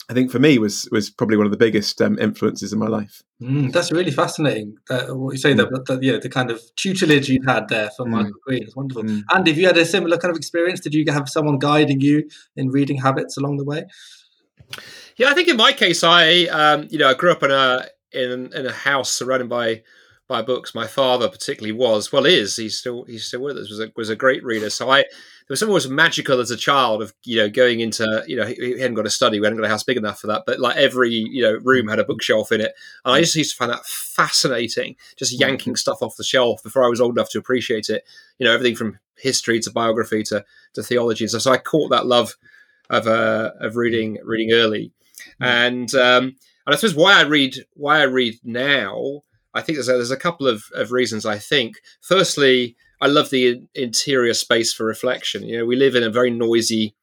I 0.09 0.13
think 0.13 0.31
for 0.31 0.39
me 0.39 0.57
was 0.57 0.87
was 0.91 1.09
probably 1.09 1.35
one 1.35 1.45
of 1.45 1.51
the 1.51 1.57
biggest 1.57 2.01
um, 2.01 2.17
influences 2.17 2.71
in 2.71 2.79
my 2.79 2.87
life. 2.87 3.23
Mm, 3.41 3.73
that's 3.73 3.91
really 3.91 4.11
fascinating. 4.11 4.77
Uh, 4.89 5.07
what 5.07 5.31
you 5.33 5.37
say 5.37 5.53
mm. 5.53 5.57
that, 5.57 5.85
that, 5.85 6.01
yeah, 6.01 6.17
the 6.17 6.29
kind 6.29 6.49
of 6.49 6.61
tutelage 6.77 7.27
you 7.27 7.41
had 7.45 7.67
there 7.67 7.89
from 7.89 8.07
mm. 8.07 8.11
Michael 8.11 8.39
Green 8.45 8.63
is 8.63 8.75
wonderful. 8.75 9.03
Mm. 9.03 9.23
And 9.33 9.47
if 9.47 9.57
you 9.57 9.67
had 9.67 9.77
a 9.77 9.85
similar 9.85 10.17
kind 10.17 10.31
of 10.31 10.37
experience, 10.37 10.79
did 10.79 10.93
you 10.93 11.03
have 11.11 11.27
someone 11.27 11.59
guiding 11.59 11.99
you 11.99 12.29
in 12.55 12.69
reading 12.69 12.97
habits 12.97 13.35
along 13.35 13.57
the 13.57 13.65
way? 13.65 13.85
Yeah, 15.17 15.29
I 15.29 15.33
think 15.33 15.49
in 15.49 15.57
my 15.57 15.73
case, 15.73 16.03
I 16.05 16.45
um, 16.45 16.87
you 16.89 16.99
know 16.99 17.09
I 17.09 17.13
grew 17.13 17.31
up 17.31 17.43
in 17.43 17.51
a 17.51 17.85
in 18.13 18.53
in 18.53 18.65
a 18.65 18.71
house 18.71 19.11
surrounded 19.11 19.49
by 19.49 19.83
by 20.27 20.41
books. 20.41 20.75
My 20.75 20.87
father 20.87 21.29
particularly 21.29 21.71
was, 21.71 22.11
well, 22.11 22.25
is 22.25 22.55
he's 22.55 22.77
still 22.77 23.03
he's 23.03 23.25
still 23.25 23.41
with 23.41 23.57
us. 23.57 23.69
was 23.69 23.79
a, 23.79 23.91
was 23.95 24.09
a 24.09 24.15
great 24.15 24.43
reader. 24.43 24.69
So 24.69 24.89
I 24.89 24.97
there 24.99 25.53
was 25.53 25.59
something 25.59 25.73
was 25.73 25.89
magical 25.89 26.41
as 26.41 26.51
a 26.51 26.57
child 26.57 27.01
of 27.01 27.13
you 27.23 27.37
know 27.37 27.49
going 27.49 27.79
into 27.79 28.23
you 28.27 28.35
know 28.35 28.45
he, 28.45 28.79
hadn't 28.79 28.95
got 28.95 29.05
a 29.05 29.09
study, 29.09 29.39
we 29.39 29.45
hadn't 29.45 29.59
got 29.59 29.65
a 29.65 29.69
house 29.69 29.83
big 29.83 29.97
enough 29.97 30.19
for 30.19 30.27
that, 30.27 30.43
but 30.45 30.59
like 30.59 30.75
every 30.75 31.11
you 31.11 31.41
know 31.41 31.57
room 31.63 31.87
had 31.87 31.99
a 31.99 32.03
bookshelf 32.03 32.51
in 32.51 32.61
it, 32.61 32.73
and 33.05 33.15
I 33.15 33.21
just 33.21 33.35
used 33.35 33.51
to 33.51 33.57
find 33.57 33.71
that 33.71 33.85
fascinating, 33.85 34.95
just 35.15 35.33
mm-hmm. 35.33 35.49
yanking 35.49 35.75
stuff 35.75 36.01
off 36.01 36.17
the 36.17 36.23
shelf 36.23 36.61
before 36.63 36.83
I 36.83 36.89
was 36.89 36.99
old 36.99 37.17
enough 37.17 37.29
to 37.31 37.39
appreciate 37.39 37.89
it. 37.89 38.03
You 38.39 38.45
know 38.45 38.53
everything 38.53 38.75
from 38.75 38.99
history 39.15 39.59
to 39.61 39.71
biography 39.71 40.23
to 40.23 40.43
to 40.73 40.83
theology 40.83 41.23
and 41.23 41.29
stuff. 41.29 41.43
So 41.43 41.51
I 41.51 41.57
caught 41.57 41.89
that 41.89 42.05
love 42.05 42.35
of 42.89 43.07
uh, 43.07 43.51
of 43.61 43.77
reading 43.77 44.17
reading 44.23 44.51
early, 44.51 44.91
mm-hmm. 45.41 45.43
and 45.43 45.95
um, 45.95 46.23
and 46.65 46.73
I 46.73 46.75
suppose 46.75 46.95
why 46.95 47.19
I 47.19 47.23
read 47.23 47.55
why 47.73 47.99
I 47.99 48.03
read 48.03 48.35
now 48.43 49.23
I 49.53 49.61
think 49.61 49.77
there's 49.77 49.89
a, 49.89 49.93
there's 49.93 50.11
a 50.11 50.17
couple 50.17 50.47
of, 50.47 50.63
of 50.73 50.91
reasons. 50.91 51.25
I 51.25 51.37
think 51.37 51.81
firstly, 52.01 52.75
I 53.01 53.07
love 53.07 53.29
the 53.29 53.63
interior 53.75 54.33
space 54.33 54.73
for 54.73 54.85
reflection. 54.85 55.43
You 55.43 55.59
know, 55.59 55.65
we 55.65 55.75
live 55.75 55.95
in 55.95 56.03
a 56.03 56.09
very 56.09 56.31
noisy 56.31 56.95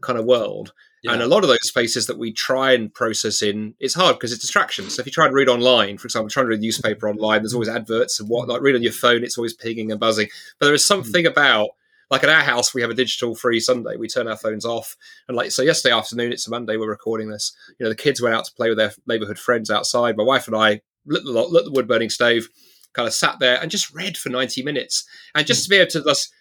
kind 0.00 0.18
of 0.18 0.24
world. 0.24 0.72
Yeah. 1.02 1.14
And 1.14 1.22
a 1.22 1.26
lot 1.26 1.42
of 1.42 1.48
those 1.48 1.66
spaces 1.66 2.06
that 2.06 2.18
we 2.18 2.32
try 2.32 2.72
and 2.72 2.92
process 2.94 3.42
in, 3.42 3.74
it's 3.80 3.94
hard 3.94 4.16
because 4.16 4.32
it's 4.32 4.40
distractions. 4.40 4.94
So 4.94 5.00
if 5.00 5.06
you 5.06 5.12
try 5.12 5.26
and 5.26 5.34
read 5.34 5.48
online, 5.48 5.98
for 5.98 6.06
example, 6.06 6.30
trying 6.30 6.46
to 6.46 6.50
read 6.50 6.60
a 6.60 6.62
newspaper 6.62 7.08
online, 7.08 7.42
there's 7.42 7.54
always 7.54 7.68
adverts 7.68 8.20
and 8.20 8.28
what. 8.28 8.48
Like 8.48 8.62
read 8.62 8.76
on 8.76 8.84
your 8.84 8.92
phone, 8.92 9.24
it's 9.24 9.36
always 9.36 9.52
pinging 9.52 9.90
and 9.90 9.98
buzzing. 9.98 10.28
But 10.58 10.66
there 10.66 10.74
is 10.74 10.84
hmm. 10.84 10.94
something 10.94 11.26
about 11.26 11.70
like 12.12 12.22
at 12.22 12.28
our 12.28 12.42
house, 12.42 12.74
we 12.74 12.82
have 12.82 12.90
a 12.90 12.94
digital 12.94 13.34
free 13.34 13.58
Sunday. 13.58 13.96
We 13.96 14.06
turn 14.06 14.28
our 14.28 14.36
phones 14.36 14.66
off, 14.66 14.98
and 15.26 15.36
like 15.36 15.50
so, 15.50 15.62
yesterday 15.62 15.94
afternoon, 15.94 16.30
it's 16.30 16.46
a 16.46 16.50
Monday. 16.50 16.76
We're 16.76 16.90
recording 16.90 17.30
this. 17.30 17.56
You 17.78 17.84
know, 17.84 17.88
the 17.88 17.96
kids 17.96 18.20
went 18.20 18.34
out 18.34 18.44
to 18.44 18.52
play 18.52 18.68
with 18.68 18.76
their 18.76 18.92
neighborhood 19.06 19.38
friends 19.38 19.70
outside. 19.70 20.18
My 20.18 20.22
wife 20.22 20.46
and 20.46 20.54
I 20.54 20.82
lit 21.06 21.24
the, 21.24 21.30
lit 21.30 21.64
the 21.64 21.70
wood 21.70 21.88
burning 21.88 22.10
stove, 22.10 22.48
kind 22.92 23.06
of 23.06 23.14
sat 23.14 23.38
there 23.38 23.60
and 23.60 23.70
just 23.70 23.92
read 23.94 24.16
for 24.16 24.28
90 24.28 24.62
minutes. 24.62 25.04
And 25.34 25.46
just 25.46 25.64
to 25.64 25.70
be 25.70 25.76
able 25.76 25.90
to 25.90 26.02
just 26.02 26.32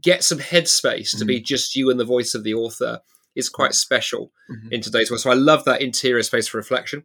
get 0.00 0.24
some 0.24 0.38
headspace 0.38 1.10
mm-hmm. 1.10 1.18
to 1.18 1.24
be 1.24 1.40
mm. 1.40 1.44
just 1.44 1.74
you 1.74 1.90
and 1.90 1.98
the 1.98 2.04
voice 2.04 2.34
of 2.34 2.44
the 2.44 2.54
author 2.54 3.00
is 3.34 3.48
quite 3.48 3.74
special 3.74 4.32
mm-hmm. 4.50 4.72
in 4.72 4.80
today's 4.80 5.10
world. 5.10 5.20
So 5.20 5.30
I 5.30 5.34
love 5.34 5.64
that 5.64 5.82
interior 5.82 6.22
space 6.22 6.48
for 6.48 6.58
reflection. 6.58 7.04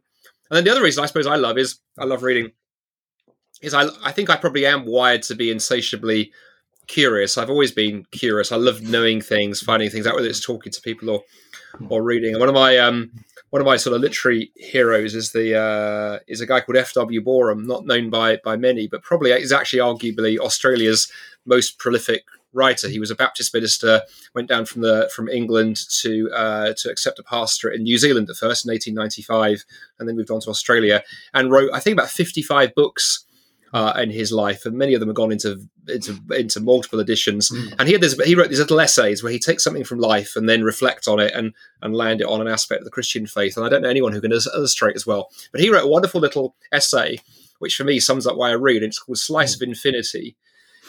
And 0.50 0.56
then 0.56 0.64
the 0.64 0.70
other 0.70 0.82
reason 0.82 1.02
I 1.02 1.06
suppose 1.06 1.26
I 1.26 1.36
love 1.36 1.58
is 1.58 1.78
I 1.98 2.04
love 2.04 2.22
reading 2.22 2.52
is 3.62 3.72
I 3.72 3.86
I 4.02 4.12
think 4.12 4.30
I 4.30 4.36
probably 4.36 4.66
am 4.66 4.84
wired 4.84 5.22
to 5.24 5.34
be 5.34 5.50
insatiably 5.50 6.32
curious. 6.86 7.38
I've 7.38 7.50
always 7.50 7.72
been 7.72 8.04
curious. 8.12 8.52
I 8.52 8.56
love 8.56 8.82
knowing 8.82 9.20
things, 9.20 9.60
finding 9.60 9.90
things 9.90 10.06
out, 10.06 10.16
whether 10.16 10.28
it's 10.28 10.44
talking 10.44 10.72
to 10.72 10.80
people 10.82 11.08
or 11.08 11.22
or 11.88 12.02
reading. 12.02 12.38
One 12.38 12.48
of 12.48 12.54
my 12.54 12.78
um 12.78 13.10
one 13.50 13.60
of 13.60 13.66
my 13.66 13.76
sort 13.76 13.94
of 13.94 14.02
literary 14.02 14.50
heroes 14.56 15.14
is 15.14 15.30
the 15.30 15.56
uh, 15.56 16.18
is 16.26 16.40
a 16.40 16.46
guy 16.46 16.60
called 16.60 16.76
F. 16.76 16.92
W. 16.94 17.20
Boreham, 17.22 17.64
not 17.64 17.86
known 17.86 18.10
by 18.10 18.38
by 18.44 18.56
many, 18.56 18.88
but 18.88 19.02
probably 19.02 19.30
is 19.30 19.52
actually 19.52 19.78
arguably 19.78 20.38
Australia's 20.38 21.10
most 21.46 21.78
prolific 21.78 22.24
writer. 22.52 22.88
He 22.88 22.98
was 22.98 23.10
a 23.10 23.14
Baptist 23.14 23.52
minister, 23.52 24.02
went 24.34 24.48
down 24.48 24.64
from 24.64 24.82
the 24.82 25.10
from 25.14 25.28
England 25.28 25.78
to 26.00 26.30
uh, 26.32 26.72
to 26.78 26.90
accept 26.90 27.18
a 27.18 27.22
pastorate 27.22 27.76
in 27.76 27.82
New 27.82 27.98
Zealand 27.98 28.30
at 28.30 28.36
first 28.36 28.64
in 28.64 28.72
1895, 28.72 29.64
and 29.98 30.08
then 30.08 30.16
moved 30.16 30.30
on 30.30 30.40
to 30.40 30.50
Australia 30.50 31.02
and 31.32 31.50
wrote 31.50 31.70
I 31.72 31.80
think 31.80 31.96
about 31.96 32.10
55 32.10 32.74
books. 32.74 33.23
Uh, 33.74 33.92
in 33.96 34.08
his 34.08 34.30
life, 34.30 34.64
and 34.64 34.78
many 34.78 34.94
of 34.94 35.00
them 35.00 35.08
have 35.08 35.16
gone 35.16 35.32
into 35.32 35.60
into 35.88 36.16
into 36.30 36.60
multiple 36.60 37.00
editions. 37.00 37.50
Mm. 37.50 37.74
And 37.76 37.88
he 37.88 37.92
had 37.92 38.00
this, 38.00 38.16
he 38.24 38.36
wrote 38.36 38.48
these 38.48 38.60
little 38.60 38.78
essays 38.78 39.20
where 39.20 39.32
he 39.32 39.40
takes 39.40 39.64
something 39.64 39.82
from 39.82 39.98
life 39.98 40.36
and 40.36 40.48
then 40.48 40.62
reflect 40.62 41.08
on 41.08 41.18
it 41.18 41.32
and 41.34 41.54
and 41.82 41.92
land 41.92 42.20
it 42.20 42.28
on 42.28 42.40
an 42.40 42.46
aspect 42.46 42.82
of 42.82 42.84
the 42.84 42.92
Christian 42.92 43.26
faith. 43.26 43.56
And 43.56 43.66
I 43.66 43.68
don't 43.68 43.82
know 43.82 43.88
anyone 43.88 44.12
who 44.12 44.20
can 44.20 44.30
illustrate 44.30 44.94
as 44.94 45.08
well. 45.08 45.28
But 45.50 45.60
he 45.60 45.70
wrote 45.70 45.86
a 45.86 45.88
wonderful 45.88 46.20
little 46.20 46.54
essay, 46.70 47.18
which 47.58 47.74
for 47.74 47.82
me 47.82 47.98
sums 47.98 48.28
up 48.28 48.36
why 48.36 48.50
I 48.50 48.54
read. 48.54 48.84
It's 48.84 49.00
called 49.00 49.18
"Slice 49.18 49.56
of 49.56 49.62
Infinity," 49.62 50.36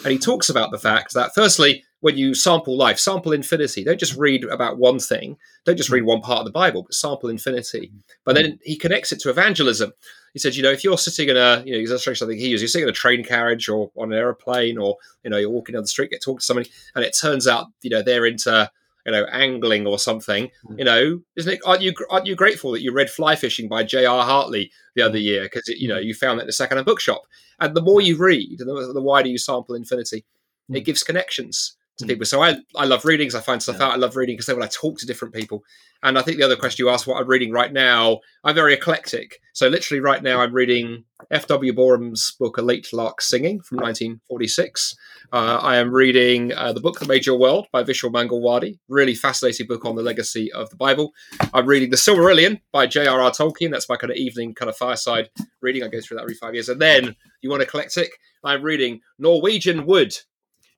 And 0.04 0.12
he 0.12 0.20
talks 0.20 0.50
about 0.50 0.72
the 0.72 0.80
fact 0.80 1.14
that, 1.14 1.34
firstly, 1.34 1.84
when 2.06 2.20
you 2.20 2.36
sample 2.36 2.78
life, 2.78 3.00
sample 3.00 3.32
infinity. 3.32 3.84
Don't 3.84 4.00
just 4.00 4.16
read 4.16 4.44
about 4.44 4.78
one 4.78 5.00
thing. 5.00 5.38
Don't 5.64 5.76
just 5.76 5.90
read 5.90 6.04
mm. 6.04 6.06
one 6.06 6.22
part 6.22 6.38
of 6.38 6.46
the 6.46 6.52
Bible, 6.52 6.84
but 6.84 6.94
sample 6.94 7.30
infinity. 7.30 7.92
But 8.24 8.36
then 8.36 8.46
mm. 8.46 8.60
he 8.62 8.78
connects 8.78 9.12
it 9.12 9.20
to 9.22 9.32
evangelism. 9.32 9.92
He 10.32 10.38
said, 10.38 10.56
you 10.56 10.62
know, 10.62 10.70
if 10.70 10.84
you're 10.84 11.00
sitting 11.00 11.30
in 11.30 11.36
a, 11.36 11.64
you 11.66 11.74
know, 11.74 11.80
he's 11.80 11.90
illustrating 11.90 12.20
something 12.20 12.38
he 12.38 12.50
uses, 12.50 12.62
you're 12.62 12.68
sitting 12.68 12.88
in 12.88 12.92
a 12.92 12.94
train 12.94 13.24
carriage 13.24 13.68
or 13.68 13.90
on 13.98 14.14
an 14.14 14.20
aeroplane 14.20 14.78
or, 14.78 14.98
you 15.24 15.32
know, 15.32 15.38
you're 15.38 15.50
walking 15.50 15.74
down 15.74 15.82
the 15.82 15.88
street, 15.88 16.12
get 16.12 16.22
talking 16.22 16.38
to 16.38 16.46
somebody, 16.46 16.70
and 16.94 17.04
it 17.04 17.18
turns 17.20 17.48
out, 17.48 17.70
you 17.82 17.90
know, 17.90 18.04
they're 18.04 18.28
into 18.28 18.70
you 19.08 19.12
know, 19.12 19.26
angling 19.32 19.88
or 19.88 19.98
something, 19.98 20.52
hmm. 20.68 20.78
you 20.78 20.86
know, 20.86 21.20
isn't 21.38 21.54
it? 21.54 21.60
Aren't 21.66 21.82
you 21.82 21.94
aren't 22.12 22.28
you 22.28 22.36
grateful 22.36 22.72
that 22.74 22.84
you 22.84 22.92
read 22.92 23.10
Fly 23.10 23.36
Fishing 23.36 23.68
by 23.68 23.84
J.R. 23.84 24.24
Hartley 24.24 24.72
the 24.96 25.02
other 25.02 25.18
mm. 25.18 25.24
year 25.24 25.44
because 25.44 25.68
you 25.68 25.88
know 25.88 25.98
you 25.98 26.14
found 26.14 26.40
that 26.40 26.44
in 26.44 26.50
a 26.50 26.54
second-hand 26.54 26.86
bookshop? 26.86 27.24
And 27.60 27.76
the 27.76 27.82
more 27.82 28.02
you 28.02 28.16
read, 28.16 28.62
and 28.62 28.70
the, 28.70 28.94
the 28.94 29.02
wider 29.02 29.28
you 29.28 29.38
sample 29.40 29.74
infinity, 29.74 30.24
it 30.70 30.82
gives 30.82 31.04
connections 31.04 31.78
to 31.98 32.06
people. 32.06 32.26
So 32.26 32.42
I 32.42 32.58
I 32.76 32.86
love 32.86 33.06
readings. 33.06 33.36
I 33.36 33.42
find 33.42 33.62
stuff 33.62 33.78
yeah. 33.80 33.88
out. 33.88 33.94
I 33.94 33.96
love 33.96 34.16
reading 34.16 34.36
because 34.36 34.48
then 34.48 34.58
when 34.58 34.66
I 34.66 34.72
talk 34.72 34.98
to 35.00 35.06
different 35.06 35.34
people, 35.34 35.64
and 36.04 36.18
I 36.20 36.22
think 36.22 36.38
the 36.38 36.44
other 36.44 36.56
question 36.56 36.86
you 36.86 36.92
asked, 36.92 37.08
what 37.08 37.20
I'm 37.20 37.28
reading 37.28 37.52
right 37.52 37.72
now, 37.72 38.20
I'm 38.44 38.56
very 38.56 38.74
eclectic. 38.74 39.40
So 39.54 39.68
literally 39.68 40.02
right 40.02 40.22
now, 40.22 40.42
I'm 40.42 40.54
reading 40.54 41.06
F.W. 41.32 41.74
Boreham's 41.74 42.36
book, 42.40 42.58
A 42.58 42.62
Late 42.62 42.92
Lark 42.94 43.22
Singing 43.22 43.62
from 43.62 43.78
1946. 43.78 44.96
Uh, 45.32 45.60
I 45.62 45.78
am 45.78 45.92
reading 45.92 46.54
uh, 46.54 46.74
The 46.74 46.82
Book 46.82 47.00
That 47.00 47.08
Made 47.08 47.26
Your 47.26 47.40
World 47.40 47.68
by 47.72 47.84
Vishal 47.84 48.12
Mangalwadi, 48.12 48.78
really 48.88 49.16
fascinating 49.16 49.66
book 49.66 49.86
on 49.86 49.96
the 49.96 50.04
legacy 50.04 50.52
of 50.52 50.70
the 50.70 50.76
Bible. 50.76 51.12
I'm 51.54 51.66
reading 51.66 51.90
The 51.90 51.96
Silmarillion 51.96 52.62
by 52.72 52.86
J.R.R. 52.86 53.32
Tolkien. 53.32 53.72
That's 53.72 53.90
my 53.90 53.96
kind 53.96 54.12
of 54.12 54.18
evening 54.18 54.54
kind 54.54 54.70
of 54.70 54.78
fireside 54.78 55.30
reading. 55.62 55.84
I 55.84 55.88
go 55.88 56.02
through 56.02 56.18
that 56.18 56.24
every 56.24 56.36
five 56.36 56.54
years. 56.54 56.70
And 56.70 56.82
then, 56.82 57.16
you 57.42 57.50
want 57.50 57.64
eclectic, 57.64 58.12
I'm 58.44 58.62
reading 58.62 59.02
Norwegian 59.18 59.86
Wood, 59.86 60.16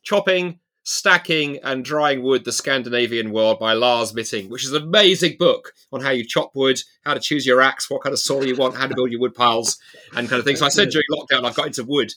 Chopping, 0.04 0.60
Stacking 0.88 1.60
and 1.64 1.84
Drying 1.84 2.24
Wood, 2.24 2.46
The 2.46 2.54
Scandinavian 2.54 3.32
World 3.34 3.60
by 3.60 3.74
Lars 3.74 4.14
Mytting, 4.14 4.48
which 4.48 4.64
is 4.64 4.72
an 4.72 4.84
amazing 4.84 5.36
book 5.38 5.74
on 5.92 6.00
how 6.00 6.12
you 6.12 6.24
chop 6.24 6.56
wood, 6.56 6.80
how 7.04 7.14
to 7.14 7.20
choose 7.20 7.46
your 7.46 7.60
axe, 7.60 7.90
what 7.90 8.04
kind 8.04 8.14
of 8.14 8.20
soil 8.20 8.46
you 8.46 8.56
want, 8.56 8.78
how 8.78 8.88
to 8.88 8.96
build 8.96 9.12
your 9.12 9.20
wood 9.20 9.36
piles, 9.36 9.80
and 10.16 10.30
kind 10.30 10.40
of 10.40 10.46
things. 10.46 10.60
So 10.60 10.66
I 10.66 10.70
said 10.70 10.90
during 10.90 11.04
lockdown, 11.12 11.44
I've 11.44 11.56
got 11.56 11.68
into 11.68 11.84
wood. 11.84 12.14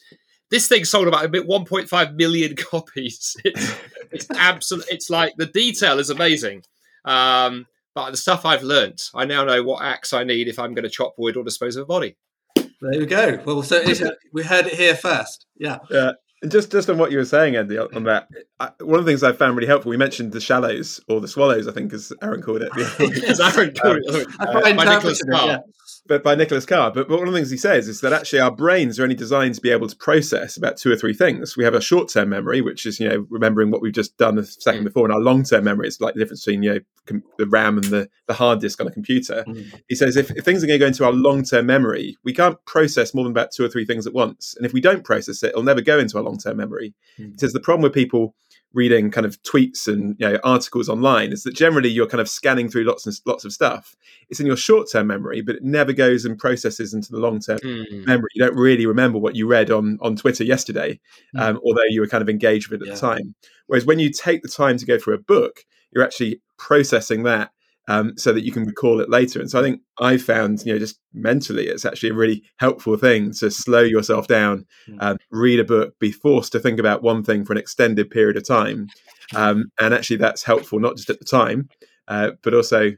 This 0.51 0.69
thing 0.69 0.85
sold 0.85 1.09
about 1.09 1.25
a 1.25 1.27
bit 1.27 1.49
1.5 1.49 2.15
million 2.15 2.55
copies. 2.71 3.35
It's, 3.43 3.75
it's 4.09 4.27
absolute. 4.31 4.85
It's 4.89 5.09
like 5.09 5.33
the 5.35 5.47
detail 5.47 5.99
is 5.99 6.09
amazing. 6.09 6.63
Um, 7.03 7.67
but 7.93 8.11
the 8.11 8.17
stuff 8.17 8.45
I've 8.45 8.63
learnt, 8.63 9.09
I 9.13 9.25
now 9.25 9.43
know 9.43 9.63
what 9.63 9.83
axe 9.83 10.13
I 10.13 10.23
need 10.23 10.47
if 10.47 10.57
I'm 10.57 10.73
going 10.73 10.83
to 10.83 10.89
chop 10.89 11.15
wood 11.17 11.35
or 11.35 11.43
dispose 11.43 11.75
of 11.75 11.83
a 11.83 11.87
body. 11.87 12.15
There 12.55 12.71
we 12.99 13.05
go. 13.05 13.37
Well, 13.45 13.63
so 13.63 13.83
we 14.31 14.43
heard 14.43 14.67
it 14.67 14.75
here 14.75 14.95
first. 14.95 15.45
Yeah. 15.57 15.79
Yeah. 15.89 16.13
And 16.41 16.51
just 16.51 16.71
just 16.71 16.89
on 16.89 16.97
what 16.97 17.11
you 17.11 17.19
were 17.19 17.25
saying, 17.25 17.55
Andy, 17.55 17.77
on 17.77 18.03
that, 18.05 18.27
I, 18.59 18.71
one 18.79 18.99
of 18.99 19.05
the 19.05 19.11
things 19.11 19.21
I 19.21 19.31
found 19.31 19.55
really 19.55 19.67
helpful, 19.67 19.91
we 19.91 19.97
mentioned 19.97 20.31
the 20.31 20.41
shallows 20.41 20.99
or 21.07 21.21
the 21.21 21.27
swallows, 21.27 21.67
I 21.67 21.71
think, 21.71 21.93
as 21.93 22.11
Aaron 22.23 22.41
called 22.41 22.63
it. 22.63 22.71
as 23.29 23.39
Aaron 23.39 23.73
called 23.75 23.99
it, 24.01 24.27
uh, 24.39 24.61
by 24.73 24.85
Nicholas 24.85 25.21
Carr. 25.23 25.63
But 26.11 26.23
by 26.23 26.35
Nicholas 26.35 26.65
Carr. 26.65 26.91
But, 26.91 27.07
but 27.07 27.19
one 27.19 27.29
of 27.29 27.33
the 27.33 27.39
things 27.39 27.51
he 27.51 27.55
says 27.55 27.87
is 27.87 28.01
that 28.01 28.11
actually 28.11 28.41
our 28.41 28.51
brains 28.51 28.99
are 28.99 29.03
only 29.03 29.15
designed 29.15 29.55
to 29.55 29.61
be 29.61 29.69
able 29.69 29.87
to 29.87 29.95
process 29.95 30.57
about 30.57 30.75
two 30.75 30.91
or 30.91 30.97
three 30.97 31.13
things. 31.13 31.55
We 31.55 31.63
have 31.63 31.73
a 31.73 31.79
short 31.79 32.09
term 32.09 32.27
memory, 32.27 32.59
which 32.59 32.85
is 32.85 32.99
you 32.99 33.07
know 33.07 33.25
remembering 33.29 33.71
what 33.71 33.81
we've 33.81 33.93
just 33.93 34.17
done 34.17 34.35
the 34.35 34.43
second 34.43 34.81
mm. 34.81 34.87
before, 34.87 35.05
and 35.05 35.13
our 35.13 35.21
long 35.21 35.45
term 35.45 35.63
memory 35.63 35.87
is 35.87 36.01
like 36.01 36.13
the 36.15 36.19
difference 36.19 36.43
between 36.43 36.63
you 36.63 36.73
know 36.73 36.79
com- 37.05 37.23
the 37.37 37.47
RAM 37.47 37.77
and 37.77 37.85
the, 37.85 38.09
the 38.27 38.33
hard 38.33 38.59
disk 38.59 38.81
on 38.81 38.87
a 38.87 38.91
computer. 38.91 39.45
Mm. 39.47 39.73
He 39.87 39.95
says 39.95 40.17
if, 40.17 40.31
if 40.31 40.43
things 40.43 40.61
are 40.65 40.67
going 40.67 40.81
to 40.81 40.83
go 40.83 40.87
into 40.87 41.05
our 41.05 41.13
long 41.13 41.45
term 41.45 41.65
memory, 41.65 42.17
we 42.25 42.33
can't 42.33 42.57
process 42.65 43.13
more 43.13 43.23
than 43.23 43.31
about 43.31 43.51
two 43.53 43.63
or 43.63 43.69
three 43.69 43.85
things 43.85 44.05
at 44.05 44.13
once, 44.13 44.53
and 44.57 44.65
if 44.65 44.73
we 44.73 44.81
don't 44.81 45.05
process 45.05 45.41
it, 45.43 45.51
it'll 45.51 45.63
never 45.63 45.79
go 45.79 45.97
into 45.97 46.17
our 46.17 46.23
long 46.25 46.37
term 46.37 46.57
memory. 46.57 46.93
Mm. 47.17 47.31
He 47.31 47.37
says 47.37 47.53
the 47.53 47.61
problem 47.61 47.83
with 47.83 47.93
people 47.93 48.35
reading 48.73 49.11
kind 49.11 49.25
of 49.25 49.41
tweets 49.43 49.87
and 49.87 50.15
you 50.19 50.29
know, 50.29 50.39
articles 50.43 50.87
online 50.87 51.31
is 51.31 51.43
that 51.43 51.53
generally 51.53 51.89
you're 51.89 52.07
kind 52.07 52.21
of 52.21 52.29
scanning 52.29 52.69
through 52.69 52.83
lots 52.83 53.05
and 53.05 53.19
lots 53.25 53.43
of 53.43 53.51
stuff. 53.51 53.95
It's 54.29 54.39
in 54.39 54.45
your 54.45 54.55
short 54.55 54.89
term 54.91 55.07
memory, 55.07 55.41
but 55.41 55.55
it 55.55 55.63
never 55.63 55.93
goes 55.93 56.25
and 56.25 56.37
processes 56.37 56.93
into 56.93 57.11
the 57.11 57.19
long 57.19 57.39
term 57.39 57.59
mm. 57.59 58.05
memory. 58.05 58.29
You 58.33 58.45
don't 58.45 58.55
really 58.55 58.85
remember 58.85 59.17
what 59.17 59.35
you 59.35 59.47
read 59.47 59.71
on 59.71 59.97
on 60.01 60.15
Twitter 60.15 60.43
yesterday, 60.43 60.99
mm. 61.35 61.41
um, 61.41 61.59
although 61.65 61.81
you 61.89 62.01
were 62.01 62.07
kind 62.07 62.21
of 62.21 62.29
engaged 62.29 62.69
with 62.69 62.81
it 62.81 62.85
at 62.85 62.87
yeah. 62.89 62.93
the 62.95 62.99
time. 62.99 63.35
Whereas 63.67 63.85
when 63.85 63.99
you 63.99 64.09
take 64.09 64.41
the 64.41 64.49
time 64.49 64.77
to 64.77 64.85
go 64.85 64.97
through 64.97 65.15
a 65.15 65.19
book, 65.19 65.65
you're 65.91 66.03
actually 66.03 66.41
processing 66.57 67.23
that 67.23 67.51
um, 67.91 68.17
so 68.17 68.31
that 68.31 68.45
you 68.45 68.53
can 68.53 68.63
recall 68.63 69.01
it 69.01 69.09
later. 69.09 69.39
And 69.41 69.49
so 69.49 69.59
I 69.59 69.63
think 69.63 69.81
I 69.99 70.17
found, 70.17 70.65
you 70.65 70.71
know, 70.71 70.79
just 70.79 70.97
mentally, 71.13 71.67
it's 71.67 71.83
actually 71.83 72.09
a 72.09 72.13
really 72.13 72.41
helpful 72.57 72.95
thing 72.95 73.33
to 73.33 73.51
slow 73.51 73.81
yourself 73.81 74.27
down, 74.27 74.65
hmm. 74.85 74.97
um, 75.01 75.17
read 75.29 75.59
a 75.59 75.65
book, 75.65 75.99
be 75.99 76.11
forced 76.11 76.53
to 76.53 76.59
think 76.59 76.79
about 76.79 77.03
one 77.03 77.21
thing 77.21 77.43
for 77.43 77.51
an 77.51 77.59
extended 77.59 78.09
period 78.09 78.37
of 78.37 78.47
time. 78.47 78.87
Um, 79.35 79.71
and 79.77 79.93
actually, 79.93 80.17
that's 80.17 80.43
helpful 80.43 80.79
not 80.79 80.95
just 80.95 81.09
at 81.09 81.19
the 81.19 81.25
time, 81.25 81.67
uh, 82.07 82.31
but 82.43 82.53
also 82.53 82.91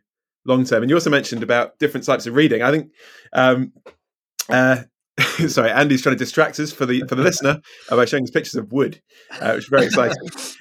long 0.46 0.64
term. 0.64 0.84
And 0.84 0.90
you 0.90 0.96
also 0.96 1.10
mentioned 1.10 1.42
about 1.42 1.80
different 1.80 2.06
types 2.06 2.28
of 2.28 2.36
reading. 2.36 2.62
I 2.62 2.72
think. 2.72 2.92
Um, 3.34 3.74
uh, 4.50 4.84
sorry, 5.48 5.72
Andy's 5.72 6.02
trying 6.02 6.16
to 6.16 6.24
distract 6.24 6.60
us 6.60 6.72
for 6.72 6.86
the 6.86 7.04
for 7.08 7.16
the 7.16 7.24
listener 7.24 7.62
by 7.90 8.06
showing 8.06 8.24
us 8.24 8.32
pictures 8.32 8.56
of 8.56 8.72
wood, 8.72 9.02
uh, 9.40 9.54
which 9.54 9.66
is 9.66 9.70
very 9.70 9.86
exciting. 9.86 10.18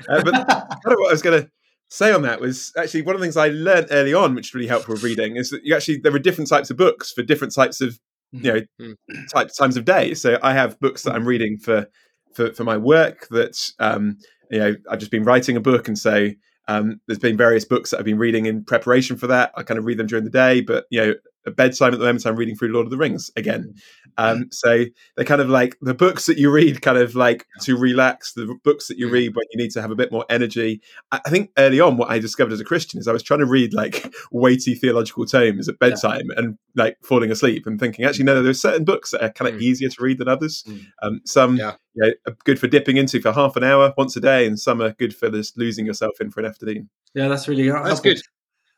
Uh, 0.09 0.23
but 0.23 0.33
kind 0.49 0.77
of 0.87 0.99
what 0.99 1.09
I 1.09 1.13
was 1.13 1.23
going 1.23 1.43
to 1.43 1.51
say 1.93 2.11
on 2.11 2.23
that 2.23 2.41
was 2.41 2.73
actually 2.79 3.03
one 3.03 3.15
of 3.15 3.21
the 3.21 3.25
things 3.25 3.37
I 3.37 3.49
learned 3.49 3.89
early 3.91 4.15
on, 4.15 4.35
which 4.35 4.49
is 4.49 4.55
really 4.55 4.67
helpful 4.67 4.95
with 4.95 5.03
reading, 5.03 5.37
is 5.37 5.51
that 5.51 5.63
you 5.63 5.77
actually 5.77 5.99
there 5.99 6.15
are 6.15 6.19
different 6.19 6.49
types 6.49 6.71
of 6.71 6.79
books 6.79 7.13
for 7.13 7.23
different 7.23 7.55
types 7.55 7.81
of 7.83 7.99
you 8.33 8.53
know 8.53 8.61
mm-hmm. 8.81 9.25
types 9.33 9.57
times 9.57 9.77
of 9.77 9.85
day. 9.85 10.15
So 10.15 10.39
I 10.43 10.55
have 10.55 10.81
books 10.81 11.03
that 11.03 11.15
I'm 11.15 11.27
reading 11.27 11.59
for 11.59 11.87
for, 12.35 12.53
for 12.55 12.65
my 12.65 12.79
work 12.79 13.29
that 13.29 13.71
um, 13.79 14.17
you 14.51 14.59
know 14.59 14.75
I've 14.91 15.01
just 15.01 15.11
been 15.11 15.25
writing 15.25 15.57
a 15.57 15.61
book, 15.61 15.87
and 15.87 15.99
so 15.99 16.31
um, 16.67 17.01
there's 17.07 17.19
been 17.19 17.37
various 17.37 17.67
books 17.67 17.91
that 17.91 17.99
I've 17.99 18.07
been 18.07 18.19
reading 18.19 18.47
in 18.47 18.65
preparation 18.65 19.17
for 19.19 19.27
that. 19.27 19.53
I 19.55 19.63
kind 19.63 19.79
of 19.79 19.85
read 19.85 19.99
them 19.99 20.07
during 20.07 20.25
the 20.25 20.31
day, 20.31 20.63
but 20.63 20.87
you 20.91 21.01
know 21.01 21.15
bedtime 21.51 21.93
at 21.93 21.99
the 21.99 22.05
moment 22.05 22.25
i'm 22.25 22.37
reading 22.37 22.57
through 22.57 22.69
lord 22.69 22.87
of 22.87 22.91
the 22.91 22.97
rings 22.97 23.31
again. 23.37 23.75
Um, 24.19 24.49
so 24.51 24.85
they're 25.17 25.25
kind 25.25 25.41
of 25.41 25.49
like 25.49 25.79
the 25.81 25.95
books 25.95 26.27
that 26.27 26.37
you 26.37 26.51
read 26.51 26.83
kind 26.83 26.99
of 26.99 27.15
like 27.15 27.47
to 27.63 27.77
relax 27.77 28.35
the 28.35 28.59
books 28.63 28.89
that 28.89 28.99
you 28.99 29.09
read 29.09 29.35
when 29.35 29.47
you 29.51 29.63
need 29.63 29.71
to 29.71 29.81
have 29.81 29.91
a 29.91 29.95
bit 29.95 30.13
more 30.13 30.27
energy. 30.29 30.83
I 31.11 31.31
think 31.31 31.51
early 31.57 31.81
on 31.81 31.97
what 31.97 32.11
i 32.11 32.19
discovered 32.19 32.53
as 32.53 32.61
a 32.61 32.65
christian 32.65 33.01
is 33.01 33.09
i 33.09 33.13
was 33.13 33.23
trying 33.23 33.41
to 33.41 33.47
read 33.47 33.73
like 33.73 34.13
weighty 34.33 34.75
theological 34.75 35.25
tomes 35.27 35.69
at 35.69 35.79
bedtime 35.79 36.27
yeah. 36.31 36.39
and 36.39 36.59
like 36.75 36.97
falling 37.03 37.31
asleep 37.31 37.67
and 37.67 37.79
thinking 37.81 38.05
actually 38.05 38.25
no 38.25 38.43
there's 38.43 38.61
certain 38.61 38.85
books 38.85 39.11
that 39.11 39.23
are 39.23 39.33
kind 39.33 39.53
of 39.53 39.61
mm. 39.61 39.63
easier 39.63 39.89
to 39.89 40.03
read 40.03 40.19
than 40.19 40.29
others. 40.29 40.63
Mm. 40.67 40.87
um, 41.03 41.21
some 41.25 41.57
yeah. 41.57 41.75
you 41.95 42.03
know, 42.07 42.13
are 42.27 42.37
good 42.45 42.59
for 42.59 42.67
dipping 42.67 42.97
into 42.97 43.21
for 43.21 43.33
half 43.33 43.57
an 43.57 43.65
hour 43.65 43.93
once 43.97 44.17
a 44.17 44.21
day 44.21 44.47
and 44.47 44.59
some 44.59 44.81
are 44.81 44.93
good 44.93 45.15
for 45.15 45.31
just 45.31 45.57
losing 45.57 45.87
yourself 45.87 46.21
in 46.21 46.31
for 46.31 46.41
an 46.41 46.47
afternoon. 46.47 46.89
Yeah 47.15 47.29
that's 47.29 47.49
really 47.49 47.69
that's 47.69 48.01
good 48.01 48.21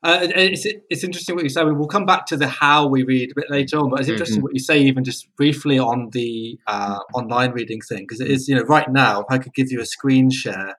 uh, 0.04 0.28
it's, 0.34 0.66
it's 0.90 1.02
interesting 1.02 1.34
what 1.34 1.44
you 1.44 1.49
say. 1.49 1.64
We'll 1.64 1.88
come 1.88 2.04
back 2.04 2.26
to 2.26 2.37
the 2.37 2.46
how 2.46 2.87
we 2.87 3.04
read 3.04 3.30
a 3.30 3.34
bit 3.34 3.50
later 3.50 3.78
on, 3.78 3.88
but 3.88 4.00
it's 4.00 4.08
interesting 4.11 4.37
mm-hmm. 4.37 4.44
what 4.44 4.52
you 4.52 4.61
say, 4.61 4.78
even 4.80 5.02
just 5.02 5.34
briefly 5.34 5.78
on 5.78 6.11
the 6.12 6.58
uh, 6.66 6.99
online 7.14 7.52
reading 7.52 7.80
thing, 7.80 8.00
because 8.00 8.20
it 8.20 8.30
is, 8.30 8.46
you 8.46 8.54
know, 8.54 8.64
right 8.64 8.90
now, 8.90 9.20
if 9.20 9.26
I 9.30 9.38
could 9.38 9.54
give 9.54 9.73
you 9.73 9.80
a 9.80 9.87
screen 9.87 10.30
share, 10.30 10.76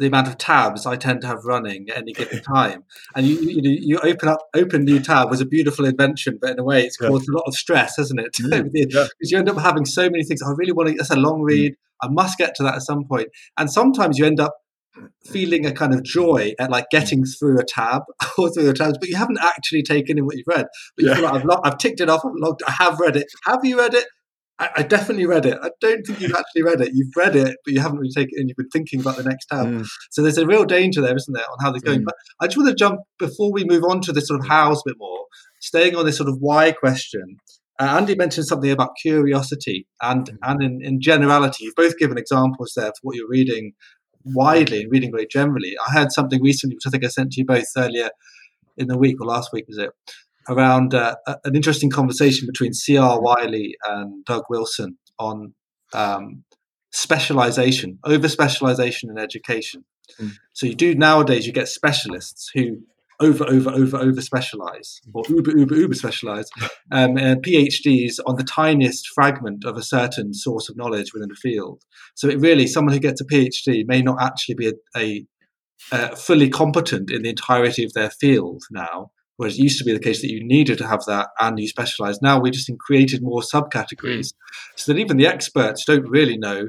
the 0.00 0.08
amount 0.08 0.26
of 0.26 0.38
tabs 0.38 0.86
I 0.86 0.96
tend 0.96 1.20
to 1.20 1.28
have 1.28 1.44
running 1.44 1.88
at 1.88 1.98
any 1.98 2.12
given 2.12 2.42
time, 2.54 2.82
and 3.14 3.28
you 3.28 3.38
you, 3.38 3.78
you 3.80 3.98
open 4.00 4.28
up 4.28 4.40
open 4.56 4.84
new 4.84 4.98
tab 4.98 5.30
was 5.30 5.40
a 5.40 5.46
beautiful 5.46 5.84
invention, 5.84 6.38
but 6.40 6.50
in 6.50 6.58
a 6.58 6.64
way, 6.64 6.82
it's 6.82 6.96
caused 6.96 7.28
yeah. 7.28 7.34
a 7.34 7.38
lot 7.38 7.44
of 7.46 7.54
stress, 7.54 7.96
hasn't 7.96 8.18
it? 8.18 8.36
Mm-hmm. 8.42 8.68
Because 8.72 9.10
yeah. 9.20 9.36
you 9.36 9.38
end 9.38 9.48
up 9.48 9.58
having 9.58 9.84
so 9.84 10.10
many 10.10 10.24
things. 10.24 10.42
I 10.42 10.50
really 10.56 10.72
want 10.72 10.88
to. 10.88 10.94
That's 10.96 11.10
a 11.10 11.16
long 11.16 11.42
mm. 11.42 11.46
read. 11.46 11.76
I 12.02 12.08
must 12.08 12.36
get 12.38 12.56
to 12.56 12.64
that 12.64 12.74
at 12.74 12.82
some 12.82 13.04
point, 13.04 13.28
and 13.56 13.70
sometimes 13.70 14.18
you 14.18 14.26
end 14.26 14.40
up 14.40 14.56
feeling 15.24 15.66
a 15.66 15.72
kind 15.72 15.94
of 15.94 16.02
joy 16.02 16.52
at 16.58 16.70
like 16.70 16.86
getting 16.90 17.24
through 17.24 17.58
a 17.58 17.64
tab 17.64 18.02
or 18.38 18.50
through 18.50 18.64
the 18.64 18.74
tabs, 18.74 18.98
but 18.98 19.08
you 19.08 19.16
haven't 19.16 19.38
actually 19.40 19.82
taken 19.82 20.18
in 20.18 20.24
what 20.24 20.36
you've 20.36 20.46
read. 20.46 20.66
But 20.96 21.02
you 21.02 21.08
yeah. 21.08 21.14
feel 21.14 21.24
like 21.24 21.34
I've, 21.34 21.44
lo- 21.44 21.60
I've 21.64 21.78
ticked 21.78 22.00
it 22.00 22.08
off, 22.08 22.24
I've 22.24 22.32
logged, 22.36 22.62
I 22.66 22.72
have 22.72 22.98
read 23.00 23.16
it. 23.16 23.26
Have 23.44 23.64
you 23.64 23.78
read 23.78 23.94
it? 23.94 24.06
I, 24.58 24.68
I, 24.76 24.82
definitely 24.82 25.26
read 25.26 25.46
it. 25.46 25.58
I 25.62 25.70
don't 25.80 26.06
think 26.06 26.20
you've 26.20 26.34
actually 26.34 26.62
read 26.62 26.80
it. 26.80 26.90
You've 26.92 27.16
read 27.16 27.34
it, 27.34 27.56
but 27.64 27.72
you 27.72 27.80
haven't 27.80 27.98
really 27.98 28.12
taken 28.12 28.30
it 28.36 28.40
in. 28.42 28.48
You've 28.48 28.56
been 28.56 28.68
thinking 28.68 29.00
about 29.00 29.16
the 29.16 29.24
next 29.24 29.46
tab. 29.46 29.66
Mm. 29.66 29.86
So 30.10 30.22
there's 30.22 30.38
a 30.38 30.46
real 30.46 30.64
danger 30.64 31.00
there, 31.00 31.16
isn't 31.16 31.32
there, 31.32 31.44
on 31.44 31.58
how 31.60 31.72
they're 31.72 31.80
going. 31.80 32.02
Mm. 32.02 32.06
But 32.06 32.14
I 32.40 32.46
just 32.46 32.58
want 32.58 32.68
to 32.68 32.74
jump 32.74 33.00
before 33.18 33.50
we 33.50 33.64
move 33.64 33.82
on 33.84 34.00
to 34.02 34.12
this 34.12 34.28
sort 34.28 34.40
of 34.40 34.46
hows 34.46 34.82
a 34.86 34.90
bit 34.90 34.96
more, 34.98 35.24
staying 35.60 35.96
on 35.96 36.04
this 36.04 36.18
sort 36.18 36.28
of 36.28 36.36
why 36.38 36.72
question. 36.72 37.38
Uh, 37.80 37.96
Andy 37.96 38.14
mentioned 38.14 38.46
something 38.46 38.70
about 38.70 38.90
curiosity 39.00 39.86
and 40.02 40.26
mm. 40.26 40.36
and 40.42 40.62
in, 40.62 40.80
in 40.82 41.00
generality. 41.00 41.64
You've 41.64 41.74
both 41.74 41.98
given 41.98 42.18
examples 42.18 42.74
there 42.76 42.88
for 42.88 43.00
what 43.02 43.16
you're 43.16 43.28
reading 43.28 43.72
widely 44.24 44.82
and 44.82 44.92
reading 44.92 45.10
very 45.10 45.26
generally. 45.26 45.74
I 45.86 45.98
had 45.98 46.12
something 46.12 46.42
recently, 46.42 46.76
which 46.76 46.86
I 46.86 46.90
think 46.90 47.04
I 47.04 47.08
sent 47.08 47.32
to 47.32 47.40
you 47.40 47.46
both 47.46 47.66
earlier 47.76 48.10
in 48.76 48.88
the 48.88 48.98
week 48.98 49.20
or 49.20 49.26
last 49.26 49.52
week, 49.52 49.66
was 49.68 49.78
it? 49.78 49.90
Around 50.48 50.94
uh, 50.94 51.14
an 51.44 51.54
interesting 51.54 51.90
conversation 51.90 52.46
between 52.46 52.72
C.R. 52.72 53.20
Wiley 53.20 53.76
and 53.84 54.24
Doug 54.24 54.44
Wilson 54.50 54.98
on 55.18 55.54
um, 55.94 56.44
specialization, 56.92 57.98
over 58.04 58.28
specialization 58.28 59.10
in 59.10 59.18
education. 59.18 59.84
Mm. 60.20 60.32
So 60.52 60.66
you 60.66 60.74
do 60.74 60.94
nowadays, 60.94 61.46
you 61.46 61.52
get 61.52 61.68
specialists 61.68 62.50
who 62.54 62.78
over, 63.22 63.44
over, 63.48 63.70
over, 63.70 63.96
over 63.96 64.20
specialize 64.20 65.00
or 65.14 65.24
uber, 65.28 65.56
uber, 65.56 65.74
uber 65.74 65.94
specialize, 65.94 66.48
um, 66.92 67.16
uh, 67.16 67.36
PhDs 67.36 68.18
on 68.26 68.36
the 68.36 68.44
tiniest 68.44 69.08
fragment 69.14 69.64
of 69.64 69.76
a 69.76 69.82
certain 69.82 70.34
source 70.34 70.68
of 70.68 70.76
knowledge 70.76 71.12
within 71.12 71.30
a 71.30 71.36
field. 71.36 71.82
So 72.14 72.28
it 72.28 72.40
really, 72.40 72.66
someone 72.66 72.94
who 72.94 73.00
gets 73.00 73.20
a 73.20 73.24
PhD 73.24 73.86
may 73.86 74.02
not 74.02 74.20
actually 74.20 74.56
be 74.56 74.68
a, 74.68 74.72
a, 74.96 75.26
a 75.92 76.16
fully 76.16 76.48
competent 76.48 77.10
in 77.10 77.22
the 77.22 77.30
entirety 77.30 77.84
of 77.84 77.92
their 77.92 78.10
field 78.10 78.62
now. 78.70 79.10
Whereas 79.36 79.58
it 79.58 79.62
used 79.62 79.78
to 79.78 79.84
be 79.84 79.92
the 79.92 79.98
case 79.98 80.20
that 80.20 80.30
you 80.30 80.44
needed 80.44 80.78
to 80.78 80.86
have 80.86 81.04
that 81.06 81.30
and 81.40 81.58
you 81.58 81.66
specialized. 81.66 82.20
Now 82.22 82.38
we've 82.38 82.52
just 82.52 82.70
created 82.78 83.22
more 83.22 83.40
subcategories 83.40 84.18
mm. 84.18 84.32
so 84.76 84.92
that 84.92 85.00
even 85.00 85.16
the 85.16 85.26
experts 85.26 85.84
don't 85.84 86.08
really 86.08 86.36
know 86.36 86.68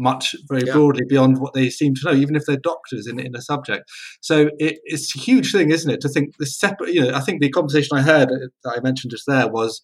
much 0.00 0.34
very 0.48 0.62
yeah. 0.66 0.72
broadly 0.72 1.04
beyond 1.08 1.38
what 1.38 1.54
they 1.54 1.70
seem 1.70 1.94
to 1.94 2.00
know, 2.04 2.14
even 2.14 2.34
if 2.34 2.42
they're 2.46 2.56
doctors 2.56 3.06
in, 3.06 3.20
in 3.20 3.36
a 3.36 3.42
subject. 3.42 3.90
So 4.20 4.50
it, 4.58 4.78
it's 4.84 5.14
a 5.14 5.20
huge 5.20 5.52
thing, 5.52 5.70
isn't 5.70 5.90
it, 5.90 6.00
to 6.00 6.08
think 6.08 6.36
the 6.38 6.46
separate, 6.46 6.94
you 6.94 7.02
know, 7.02 7.14
I 7.14 7.20
think 7.20 7.40
the 7.40 7.50
conversation 7.50 7.96
I 7.96 8.02
heard 8.02 8.30
that 8.30 8.74
I 8.76 8.80
mentioned 8.80 9.10
just 9.10 9.24
there 9.26 9.48
was 9.48 9.82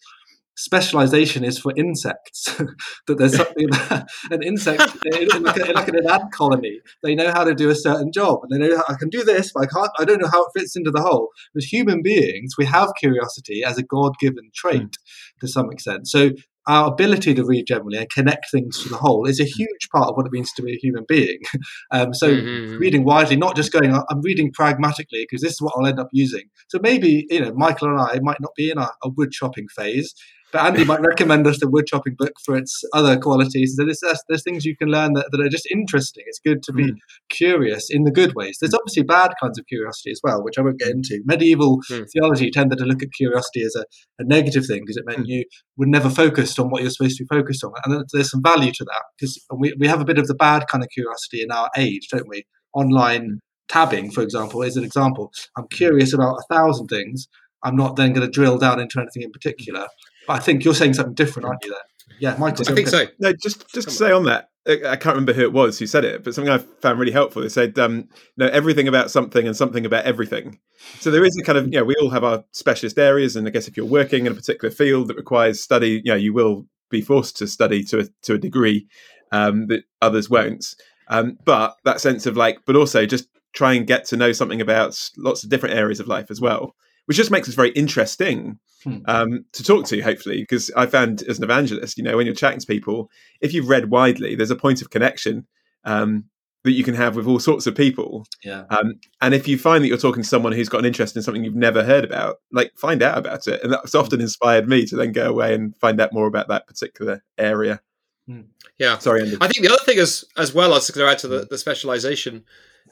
specialization 0.56 1.44
is 1.44 1.58
for 1.58 1.72
insects. 1.76 2.44
that 3.06 3.18
there's 3.18 3.36
something 3.36 3.66
about 3.66 4.08
an 4.30 4.42
insect 4.42 4.96
in, 5.04 5.42
like, 5.42 5.56
a, 5.56 5.72
like, 5.72 5.88
an 5.88 6.10
ant 6.10 6.32
colony. 6.32 6.80
They 7.02 7.14
know 7.14 7.30
how 7.30 7.44
to 7.44 7.54
do 7.54 7.70
a 7.70 7.74
certain 7.74 8.10
job, 8.10 8.40
and 8.42 8.50
they 8.50 8.66
know 8.66 8.76
how, 8.76 8.84
I 8.88 8.94
can 8.98 9.08
do 9.08 9.22
this, 9.22 9.52
but 9.52 9.64
I 9.64 9.66
can't. 9.66 9.90
I 9.98 10.04
don't 10.04 10.20
know 10.20 10.30
how 10.30 10.44
it 10.44 10.58
fits 10.58 10.76
into 10.76 10.90
the 10.90 11.02
whole. 11.02 11.28
As 11.56 11.64
human 11.64 12.02
beings, 12.02 12.54
we 12.58 12.64
have 12.64 12.90
curiosity 12.98 13.62
as 13.62 13.78
a 13.78 13.82
God-given 13.82 14.50
trait 14.54 14.82
mm. 14.82 15.40
to 15.40 15.48
some 15.48 15.70
extent. 15.70 16.08
So 16.08 16.30
our 16.66 16.92
ability 16.92 17.34
to 17.34 17.44
read 17.44 17.66
generally 17.66 17.98
and 17.98 18.10
connect 18.10 18.50
things 18.50 18.82
to 18.82 18.88
the 18.88 18.96
whole 18.96 19.26
is 19.26 19.38
a 19.38 19.44
mm-hmm. 19.44 19.58
huge 19.58 19.88
part 19.92 20.08
of 20.08 20.16
what 20.16 20.26
it 20.26 20.32
means 20.32 20.52
to 20.52 20.62
be 20.62 20.72
a 20.72 20.78
human 20.78 21.04
being. 21.08 21.38
Um, 21.92 22.12
so 22.14 22.30
mm-hmm. 22.30 22.78
reading 22.78 23.04
widely, 23.04 23.36
not 23.36 23.54
just 23.54 23.72
going, 23.72 23.92
I'm 23.92 24.20
reading 24.22 24.52
pragmatically 24.52 25.26
because 25.28 25.42
this 25.42 25.52
is 25.52 25.60
what 25.60 25.74
I'll 25.76 25.86
end 25.86 26.00
up 26.00 26.08
using. 26.12 26.44
So 26.68 26.78
maybe, 26.82 27.26
you 27.30 27.40
know, 27.40 27.52
Michael 27.54 27.88
and 27.88 28.00
I 28.00 28.18
might 28.20 28.40
not 28.40 28.52
be 28.56 28.70
in 28.70 28.78
a, 28.78 28.90
a 29.02 29.08
wood 29.08 29.30
chopping 29.30 29.68
phase, 29.68 30.14
but 30.52 30.64
Andy 30.64 30.84
might 30.84 31.00
recommend 31.00 31.46
us 31.46 31.58
the 31.58 31.68
wood 31.68 31.86
chopping 31.86 32.14
book 32.16 32.32
for 32.44 32.56
its 32.56 32.82
other 32.92 33.18
qualities. 33.18 33.74
So 33.76 33.84
there's, 33.84 34.00
there's 34.28 34.42
things 34.42 34.64
you 34.64 34.76
can 34.76 34.88
learn 34.88 35.14
that, 35.14 35.26
that 35.32 35.40
are 35.40 35.48
just 35.48 35.66
interesting. 35.70 36.24
It's 36.26 36.38
good 36.38 36.62
to 36.64 36.72
be 36.72 36.84
mm. 36.84 36.96
curious 37.28 37.90
in 37.90 38.04
the 38.04 38.12
good 38.12 38.34
ways. 38.34 38.58
There's 38.60 38.74
obviously 38.74 39.02
bad 39.02 39.32
kinds 39.40 39.58
of 39.58 39.66
curiosity 39.66 40.12
as 40.12 40.20
well, 40.22 40.44
which 40.44 40.56
I 40.58 40.62
won't 40.62 40.78
get 40.78 40.90
into. 40.90 41.20
Medieval 41.24 41.80
mm. 41.90 42.06
theology 42.12 42.50
tended 42.50 42.78
to 42.78 42.84
look 42.84 43.02
at 43.02 43.12
curiosity 43.12 43.62
as 43.62 43.74
a, 43.74 43.84
a 44.20 44.24
negative 44.24 44.66
thing 44.66 44.82
because 44.82 44.96
it 44.96 45.04
meant 45.06 45.26
mm. 45.26 45.28
you 45.28 45.44
were 45.76 45.86
never 45.86 46.08
focused 46.08 46.58
on 46.60 46.70
what 46.70 46.82
you're 46.82 46.90
supposed 46.90 47.18
to 47.18 47.24
be 47.24 47.36
focused 47.36 47.64
on. 47.64 47.72
And 47.84 48.04
there's 48.12 48.30
some 48.30 48.42
value 48.42 48.72
to 48.72 48.84
that 48.84 49.02
because 49.18 49.44
we, 49.52 49.74
we 49.78 49.88
have 49.88 50.00
a 50.00 50.04
bit 50.06 50.18
of 50.18 50.28
the 50.28 50.34
bad 50.34 50.68
kind 50.68 50.84
of 50.84 50.90
curiosity 50.90 51.42
in 51.42 51.50
our 51.50 51.68
age, 51.76 52.08
don't 52.10 52.28
we? 52.28 52.44
Online 52.72 53.24
hmm. 53.24 53.34
tabbing, 53.68 54.12
for 54.12 54.22
example, 54.22 54.62
is 54.62 54.76
an 54.76 54.84
example. 54.84 55.32
I'm 55.58 55.66
curious 55.68 56.12
about 56.12 56.36
a 56.36 56.54
thousand 56.54 56.86
things. 56.86 57.26
I'm 57.64 57.74
not 57.74 57.96
then 57.96 58.12
going 58.12 58.26
to 58.26 58.30
drill 58.30 58.58
down 58.58 58.78
into 58.78 59.00
anything 59.00 59.22
in 59.22 59.32
particular. 59.32 59.88
I 60.28 60.38
think 60.38 60.64
you're 60.64 60.74
saying 60.74 60.94
something 60.94 61.14
different, 61.14 61.46
aren't 61.46 61.64
you? 61.64 61.70
There, 61.70 61.80
yeah, 62.18 62.36
Michael. 62.38 62.64
I 62.68 62.74
think 62.74 62.88
so. 62.88 63.06
No, 63.18 63.32
just 63.32 63.68
just 63.72 63.88
to 63.88 63.94
say 63.94 64.12
on 64.12 64.24
that, 64.24 64.50
I 64.66 64.96
can't 64.96 65.14
remember 65.14 65.32
who 65.32 65.42
it 65.42 65.52
was 65.52 65.78
who 65.78 65.86
said 65.86 66.04
it, 66.04 66.24
but 66.24 66.34
something 66.34 66.52
I 66.52 66.58
found 66.58 66.98
really 66.98 67.12
helpful. 67.12 67.42
They 67.42 67.48
said, 67.48 67.78
um, 67.78 68.08
"No, 68.36 68.46
everything 68.46 68.88
about 68.88 69.10
something 69.10 69.46
and 69.46 69.56
something 69.56 69.84
about 69.84 70.04
everything." 70.04 70.58
So 70.98 71.10
there 71.10 71.24
is 71.24 71.36
a 71.38 71.44
kind 71.44 71.58
of, 71.58 71.66
you 71.66 71.78
know, 71.78 71.84
we 71.84 71.94
all 72.00 72.10
have 72.10 72.24
our 72.24 72.44
specialist 72.52 72.98
areas, 72.98 73.36
and 73.36 73.46
I 73.46 73.50
guess 73.50 73.68
if 73.68 73.76
you're 73.76 73.86
working 73.86 74.26
in 74.26 74.32
a 74.32 74.34
particular 74.34 74.74
field 74.74 75.08
that 75.08 75.16
requires 75.16 75.60
study, 75.60 76.02
you 76.04 76.12
know, 76.12 76.16
you 76.16 76.32
will 76.32 76.66
be 76.90 77.00
forced 77.00 77.36
to 77.38 77.46
study 77.46 77.82
to 77.84 78.00
a 78.00 78.04
to 78.22 78.34
a 78.34 78.38
degree 78.38 78.86
um, 79.32 79.66
that 79.68 79.82
others 80.00 80.30
won't. 80.30 80.74
Um, 81.08 81.38
but 81.44 81.76
that 81.84 82.00
sense 82.00 82.26
of 82.26 82.36
like, 82.36 82.58
but 82.66 82.76
also 82.76 83.06
just 83.06 83.28
try 83.52 83.74
and 83.74 83.86
get 83.86 84.04
to 84.06 84.16
know 84.16 84.32
something 84.32 84.60
about 84.60 85.10
lots 85.16 85.44
of 85.44 85.50
different 85.50 85.76
areas 85.76 86.00
of 86.00 86.08
life 86.08 86.30
as 86.30 86.40
well 86.40 86.74
which 87.06 87.16
just 87.16 87.30
makes 87.30 87.48
us 87.48 87.54
very 87.54 87.70
interesting 87.70 88.58
hmm. 88.84 88.98
um, 89.06 89.44
to 89.52 89.62
talk 89.62 89.86
to, 89.86 90.00
hopefully. 90.00 90.42
Because 90.42 90.70
I 90.76 90.86
found 90.86 91.22
as 91.22 91.38
an 91.38 91.44
evangelist, 91.44 91.96
you 91.96 92.04
know, 92.04 92.16
when 92.16 92.26
you're 92.26 92.34
chatting 92.34 92.60
to 92.60 92.66
people, 92.66 93.10
if 93.40 93.54
you've 93.54 93.68
read 93.68 93.90
widely, 93.90 94.34
there's 94.34 94.50
a 94.50 94.56
point 94.56 94.82
of 94.82 94.90
connection 94.90 95.46
um, 95.84 96.24
that 96.64 96.72
you 96.72 96.84
can 96.84 96.94
have 96.94 97.14
with 97.14 97.26
all 97.26 97.38
sorts 97.38 97.66
of 97.66 97.74
people. 97.74 98.26
Yeah. 98.44 98.64
Um, 98.70 98.94
and 99.20 99.34
if 99.34 99.46
you 99.46 99.56
find 99.56 99.82
that 99.82 99.88
you're 99.88 99.96
talking 99.96 100.22
to 100.24 100.28
someone 100.28 100.52
who's 100.52 100.68
got 100.68 100.78
an 100.78 100.84
interest 100.84 101.16
in 101.16 101.22
something 101.22 101.44
you've 101.44 101.54
never 101.54 101.84
heard 101.84 102.04
about, 102.04 102.36
like 102.52 102.72
find 102.76 103.02
out 103.02 103.16
about 103.16 103.46
it. 103.46 103.62
And 103.62 103.72
that's 103.72 103.92
hmm. 103.92 103.98
often 103.98 104.20
inspired 104.20 104.68
me 104.68 104.84
to 104.86 104.96
then 104.96 105.12
go 105.12 105.28
away 105.28 105.54
and 105.54 105.76
find 105.76 106.00
out 106.00 106.12
more 106.12 106.26
about 106.26 106.48
that 106.48 106.66
particular 106.66 107.22
area. 107.38 107.80
Hmm. 108.26 108.42
Yeah. 108.78 108.98
Sorry, 108.98 109.22
Andy. 109.22 109.36
I 109.40 109.46
think 109.46 109.64
the 109.64 109.72
other 109.72 109.84
thing 109.84 109.98
is, 109.98 110.24
as 110.36 110.52
well 110.52 110.74
as 110.74 110.88
to 110.88 111.06
add 111.06 111.18
to 111.20 111.28
the, 111.28 111.46
the 111.48 111.56
specialization 111.56 112.44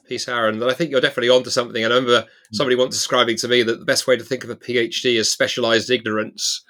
piece, 0.06 0.28
Aaron, 0.28 0.58
that 0.58 0.68
I 0.68 0.74
think 0.74 0.90
you're 0.90 1.00
definitely 1.00 1.30
onto 1.30 1.50
something. 1.50 1.82
I 1.84 1.88
remember 1.88 2.26
somebody 2.52 2.76
once 2.76 2.94
describing 2.94 3.36
to 3.38 3.48
me 3.48 3.62
that 3.62 3.78
the 3.78 3.84
best 3.84 4.06
way 4.06 4.16
to 4.16 4.24
think 4.24 4.44
of 4.44 4.50
a 4.50 4.56
PhD 4.56 5.18
is 5.18 5.30
specialized 5.30 5.90
ignorance. 5.90 6.62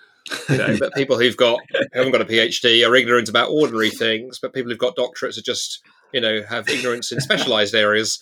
You 0.48 0.56
know, 0.56 0.76
that 0.76 0.94
people 0.94 1.18
who've 1.18 1.37
got 1.37 1.60
who 1.70 1.98
haven't 1.98 2.12
got 2.12 2.22
a 2.22 2.24
PhD 2.24 2.88
are 2.88 2.96
ignorant 2.96 3.28
about 3.28 3.50
ordinary 3.50 3.90
things, 3.90 4.38
but 4.38 4.54
people 4.54 4.70
who've 4.70 4.78
got 4.78 4.96
doctorates 4.96 5.37
are 5.37 5.42
just 5.42 5.82
you 6.12 6.20
know 6.20 6.42
have 6.48 6.68
ignorance 6.68 7.12
in 7.12 7.20
specialized 7.20 7.74
areas. 7.74 8.18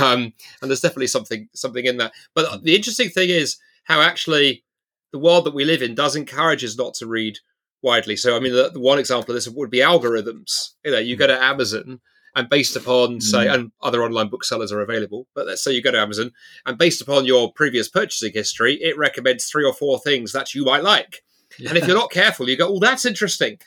Um, 0.00 0.32
and 0.62 0.70
there's 0.70 0.80
definitely 0.80 1.08
something 1.08 1.48
something 1.54 1.84
in 1.84 1.98
that. 1.98 2.12
But 2.34 2.62
the 2.62 2.74
interesting 2.74 3.10
thing 3.10 3.28
is 3.28 3.58
how 3.84 4.00
actually 4.00 4.64
the 5.12 5.18
world 5.18 5.44
that 5.44 5.54
we 5.54 5.64
live 5.64 5.82
in 5.82 5.94
does 5.94 6.16
encourage 6.16 6.64
us 6.64 6.76
not 6.76 6.94
to 6.94 7.06
read 7.06 7.38
widely. 7.82 8.16
So, 8.16 8.36
I 8.36 8.40
mean, 8.40 8.52
the, 8.52 8.70
the, 8.70 8.80
one 8.80 8.98
example 8.98 9.30
of 9.30 9.36
this 9.36 9.48
would 9.48 9.70
be 9.70 9.78
algorithms. 9.78 10.70
You 10.84 10.90
know, 10.90 10.98
you 10.98 11.14
go 11.14 11.28
to 11.28 11.40
Amazon 11.40 12.00
and 12.34 12.48
based 12.48 12.76
upon 12.76 13.20
say 13.20 13.46
mm. 13.46 13.54
and 13.54 13.72
other 13.82 14.02
online 14.02 14.28
booksellers 14.28 14.72
are 14.72 14.80
available 14.80 15.26
but 15.34 15.46
let's 15.46 15.62
say 15.62 15.72
you 15.72 15.82
go 15.82 15.90
to 15.90 16.00
amazon 16.00 16.32
and 16.66 16.78
based 16.78 17.00
upon 17.00 17.24
your 17.24 17.52
previous 17.52 17.88
purchasing 17.88 18.32
history 18.32 18.74
it 18.82 18.96
recommends 18.98 19.46
three 19.46 19.64
or 19.64 19.72
four 19.72 19.98
things 20.00 20.32
that 20.32 20.54
you 20.54 20.64
might 20.64 20.82
like 20.82 21.22
yeah. 21.58 21.68
and 21.68 21.78
if 21.78 21.86
you're 21.86 21.96
not 21.96 22.10
careful 22.10 22.48
you 22.48 22.56
go 22.56 22.68
oh 22.68 22.78
that's 22.78 23.04
interesting 23.04 23.58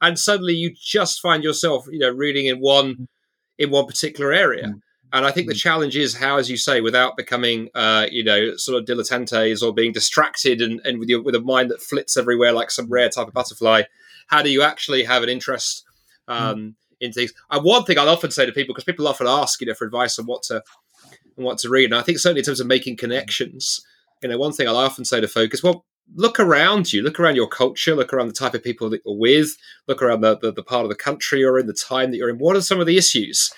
and 0.00 0.18
suddenly 0.18 0.54
you 0.54 0.74
just 0.74 1.20
find 1.20 1.44
yourself 1.44 1.86
you 1.90 1.98
know 1.98 2.10
reading 2.10 2.46
in 2.46 2.58
one 2.58 2.94
mm. 2.94 3.06
in 3.58 3.70
one 3.70 3.86
particular 3.86 4.32
area 4.32 4.68
mm. 4.68 4.80
and 5.12 5.26
i 5.26 5.30
think 5.30 5.46
the 5.46 5.54
mm. 5.54 5.60
challenge 5.60 5.96
is 5.96 6.16
how 6.16 6.38
as 6.38 6.50
you 6.50 6.56
say 6.56 6.80
without 6.80 7.16
becoming 7.16 7.68
uh, 7.74 8.06
you 8.10 8.24
know 8.24 8.56
sort 8.56 8.80
of 8.80 8.86
dilettantes 8.88 9.62
or 9.62 9.72
being 9.72 9.92
distracted 9.92 10.60
and, 10.60 10.80
and 10.84 10.98
with 10.98 11.08
your 11.08 11.22
with 11.22 11.34
a 11.34 11.40
mind 11.40 11.70
that 11.70 11.82
flits 11.82 12.16
everywhere 12.16 12.52
like 12.52 12.70
some 12.70 12.88
rare 12.88 13.08
type 13.08 13.28
of 13.28 13.34
butterfly 13.34 13.82
how 14.28 14.40
do 14.42 14.50
you 14.50 14.62
actually 14.62 15.04
have 15.04 15.22
an 15.22 15.28
interest 15.28 15.84
um, 16.26 16.74
in 17.04 17.12
things. 17.12 17.32
And 17.50 17.64
one 17.64 17.84
thing 17.84 17.98
I'll 17.98 18.08
often 18.08 18.30
say 18.30 18.46
to 18.46 18.52
people, 18.52 18.74
because 18.74 18.84
people 18.84 19.06
often 19.06 19.26
ask, 19.26 19.60
you 19.60 19.66
know, 19.66 19.74
for 19.74 19.86
advice 19.86 20.18
on 20.18 20.26
what 20.26 20.42
to 20.44 20.62
and 21.36 21.44
what 21.44 21.58
to 21.58 21.68
read, 21.68 21.86
and 21.86 21.94
I 21.94 22.02
think 22.02 22.18
certainly 22.18 22.40
in 22.40 22.44
terms 22.44 22.60
of 22.60 22.66
making 22.66 22.96
connections, 22.96 23.84
you 24.22 24.28
know, 24.28 24.38
one 24.38 24.52
thing 24.52 24.68
I'll 24.68 24.76
often 24.76 25.04
say 25.04 25.20
to 25.20 25.28
folks, 25.28 25.62
well, 25.62 25.84
look 26.14 26.38
around 26.38 26.92
you, 26.92 27.02
look 27.02 27.18
around 27.18 27.36
your 27.36 27.48
culture, 27.48 27.94
look 27.94 28.12
around 28.12 28.28
the 28.28 28.34
type 28.34 28.54
of 28.54 28.62
people 28.62 28.90
that 28.90 29.02
you're 29.04 29.16
with, 29.16 29.56
look 29.88 30.02
around 30.02 30.20
the, 30.20 30.38
the, 30.38 30.52
the 30.52 30.62
part 30.62 30.84
of 30.84 30.90
the 30.90 30.94
country 30.94 31.40
you're 31.40 31.58
in, 31.58 31.66
the 31.66 31.72
time 31.72 32.10
that 32.10 32.18
you're 32.18 32.28
in. 32.28 32.38
What 32.38 32.56
are 32.56 32.60
some 32.60 32.80
of 32.80 32.86
the 32.86 32.98
issues? 32.98 33.52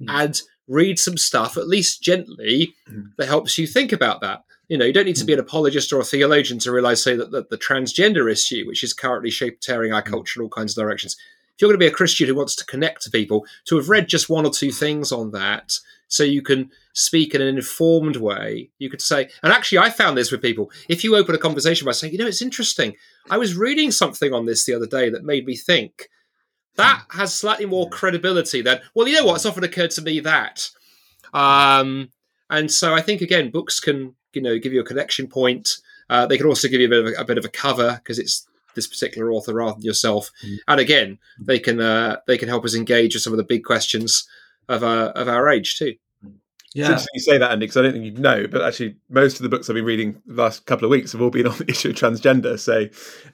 Mm. 0.00 0.06
And 0.08 0.42
read 0.66 0.98
some 0.98 1.18
stuff, 1.18 1.56
at 1.56 1.68
least 1.68 2.02
gently, 2.02 2.74
mm. 2.88 3.10
that 3.18 3.28
helps 3.28 3.58
you 3.58 3.66
think 3.66 3.92
about 3.92 4.20
that. 4.20 4.44
You 4.68 4.78
know, 4.78 4.84
you 4.84 4.92
don't 4.92 5.06
need 5.06 5.16
to 5.16 5.24
be 5.24 5.32
an 5.32 5.40
apologist 5.40 5.92
or 5.92 6.00
a 6.00 6.04
theologian 6.04 6.60
to 6.60 6.70
realize, 6.70 7.02
say, 7.02 7.16
that, 7.16 7.32
that 7.32 7.50
the 7.50 7.58
transgender 7.58 8.30
issue, 8.30 8.64
which 8.66 8.84
is 8.84 8.94
currently 8.94 9.30
shape 9.30 9.60
tearing 9.60 9.92
our 9.92 10.00
culture 10.02 10.40
in 10.40 10.44
all 10.44 10.48
kinds 10.48 10.78
of 10.78 10.82
directions, 10.82 11.16
if 11.60 11.62
you're 11.62 11.68
going 11.68 11.78
to 11.78 11.84
be 11.84 11.92
a 11.92 11.94
Christian 11.94 12.26
who 12.26 12.34
wants 12.34 12.56
to 12.56 12.64
connect 12.64 13.02
to 13.02 13.10
people, 13.10 13.44
to 13.66 13.76
have 13.76 13.90
read 13.90 14.08
just 14.08 14.30
one 14.30 14.46
or 14.46 14.50
two 14.50 14.72
things 14.72 15.12
on 15.12 15.30
that, 15.32 15.78
so 16.08 16.24
you 16.24 16.40
can 16.40 16.70
speak 16.94 17.34
in 17.34 17.42
an 17.42 17.54
informed 17.54 18.16
way. 18.16 18.70
You 18.78 18.88
could 18.88 19.02
say, 19.02 19.28
and 19.42 19.52
actually, 19.52 19.76
I 19.76 19.90
found 19.90 20.16
this 20.16 20.32
with 20.32 20.40
people. 20.40 20.70
If 20.88 21.04
you 21.04 21.14
open 21.14 21.34
a 21.34 21.38
conversation 21.38 21.84
by 21.84 21.92
saying, 21.92 22.14
you 22.14 22.18
know, 22.18 22.26
it's 22.26 22.40
interesting. 22.40 22.96
I 23.28 23.36
was 23.36 23.58
reading 23.58 23.90
something 23.90 24.32
on 24.32 24.46
this 24.46 24.64
the 24.64 24.72
other 24.72 24.86
day 24.86 25.10
that 25.10 25.22
made 25.22 25.44
me 25.44 25.54
think. 25.54 26.08
That 26.76 27.02
has 27.10 27.34
slightly 27.34 27.66
more 27.66 27.90
credibility 27.90 28.62
than, 28.62 28.80
well, 28.94 29.06
you 29.06 29.18
know 29.18 29.26
what? 29.26 29.34
It's 29.34 29.44
often 29.44 29.62
occurred 29.62 29.90
to 29.90 30.02
me 30.02 30.20
that. 30.20 30.70
Um, 31.34 32.08
and 32.48 32.72
so 32.72 32.94
I 32.94 33.02
think 33.02 33.20
again, 33.20 33.50
books 33.50 33.80
can 33.80 34.14
you 34.32 34.40
know 34.40 34.58
give 34.58 34.72
you 34.72 34.80
a 34.80 34.84
connection 34.84 35.26
point. 35.26 35.76
Uh, 36.08 36.24
they 36.24 36.38
can 36.38 36.46
also 36.46 36.68
give 36.68 36.80
you 36.80 36.86
a 36.86 36.90
bit 36.90 37.00
of 37.00 37.06
a, 37.12 37.20
a 37.20 37.24
bit 37.26 37.36
of 37.36 37.44
a 37.44 37.50
cover 37.50 38.00
because 38.02 38.18
it's 38.18 38.48
this 38.74 38.86
particular 38.86 39.30
author 39.32 39.54
rather 39.54 39.74
than 39.74 39.82
yourself. 39.82 40.30
Mm. 40.44 40.56
And 40.68 40.80
again, 40.80 41.18
they 41.38 41.58
can 41.58 41.80
uh, 41.80 42.16
they 42.26 42.38
can 42.38 42.48
help 42.48 42.64
us 42.64 42.74
engage 42.74 43.14
with 43.14 43.22
some 43.22 43.32
of 43.32 43.38
the 43.38 43.44
big 43.44 43.64
questions 43.64 44.28
of 44.68 44.82
uh, 44.82 45.12
of 45.14 45.28
our 45.28 45.48
age 45.48 45.76
too. 45.76 45.94
Yeah, 46.72 46.92
it's 46.92 47.06
you 47.12 47.20
say 47.20 47.36
that, 47.36 47.50
Andy, 47.50 47.66
because 47.66 47.78
I 47.78 47.82
don't 47.82 47.92
think 47.94 48.04
you 48.04 48.12
know, 48.12 48.46
but 48.46 48.62
actually, 48.62 48.94
most 49.08 49.36
of 49.36 49.42
the 49.42 49.48
books 49.48 49.68
I've 49.68 49.74
been 49.74 49.84
reading 49.84 50.22
the 50.24 50.40
last 50.40 50.66
couple 50.66 50.84
of 50.84 50.90
weeks 50.92 51.10
have 51.10 51.20
all 51.20 51.30
been 51.30 51.46
on 51.48 51.58
the 51.58 51.68
issue 51.68 51.90
of 51.90 51.96
transgender. 51.96 52.58
So, 52.58 52.86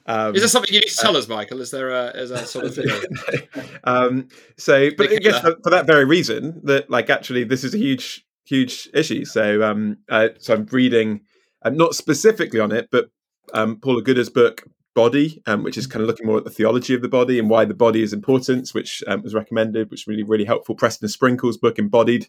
um, 0.07 0.33
is 0.33 0.41
there 0.41 0.49
something 0.49 0.73
you 0.73 0.79
need 0.79 0.89
to 0.89 0.97
tell 0.97 1.15
uh, 1.15 1.19
us, 1.19 1.27
Michael? 1.27 1.61
Is 1.61 1.69
there 1.69 1.89
a, 1.89 2.07
is 2.15 2.31
a 2.31 2.45
sort 2.47 2.65
of 2.65 2.79
um, 3.83 4.29
so, 4.57 4.89
but 4.97 5.11
I 5.11 5.17
guess 5.17 5.39
for, 5.39 5.55
for, 5.63 5.69
that 5.69 5.85
very 5.85 6.05
reason, 6.05 6.61
that 6.63 6.89
like 6.89 7.11
actually, 7.11 7.43
this 7.43 7.63
is 7.63 7.75
a 7.75 7.77
huge, 7.77 8.25
huge 8.43 8.89
issue. 8.95 9.23
So, 9.23 9.61
um, 9.61 9.97
uh, 10.09 10.29
so 10.39 10.55
I'm 10.55 10.65
reading, 10.71 11.21
uh, 11.61 11.69
not 11.69 11.93
specifically 11.93 12.59
on 12.59 12.71
it, 12.71 12.89
but 12.91 13.11
um, 13.53 13.77
Paula 13.77 14.01
Gooder's 14.01 14.29
book 14.29 14.63
body, 14.97 15.43
um, 15.45 15.61
which 15.61 15.77
is 15.77 15.85
kind 15.85 16.01
of 16.01 16.07
looking 16.07 16.25
more 16.25 16.39
at 16.39 16.43
the 16.43 16.49
theology 16.49 16.95
of 16.95 17.03
the 17.03 17.07
body 17.07 17.37
and 17.37 17.51
why 17.51 17.63
the 17.63 17.73
body 17.75 18.01
is 18.01 18.13
important, 18.13 18.67
which 18.69 19.03
um, 19.05 19.21
was 19.21 19.35
recommended, 19.35 19.91
which 19.91 20.07
really, 20.07 20.23
really 20.23 20.43
helpful. 20.43 20.73
Preston 20.73 21.07
Sprinkle's 21.07 21.55
book, 21.55 21.77
Embodied, 21.77 22.27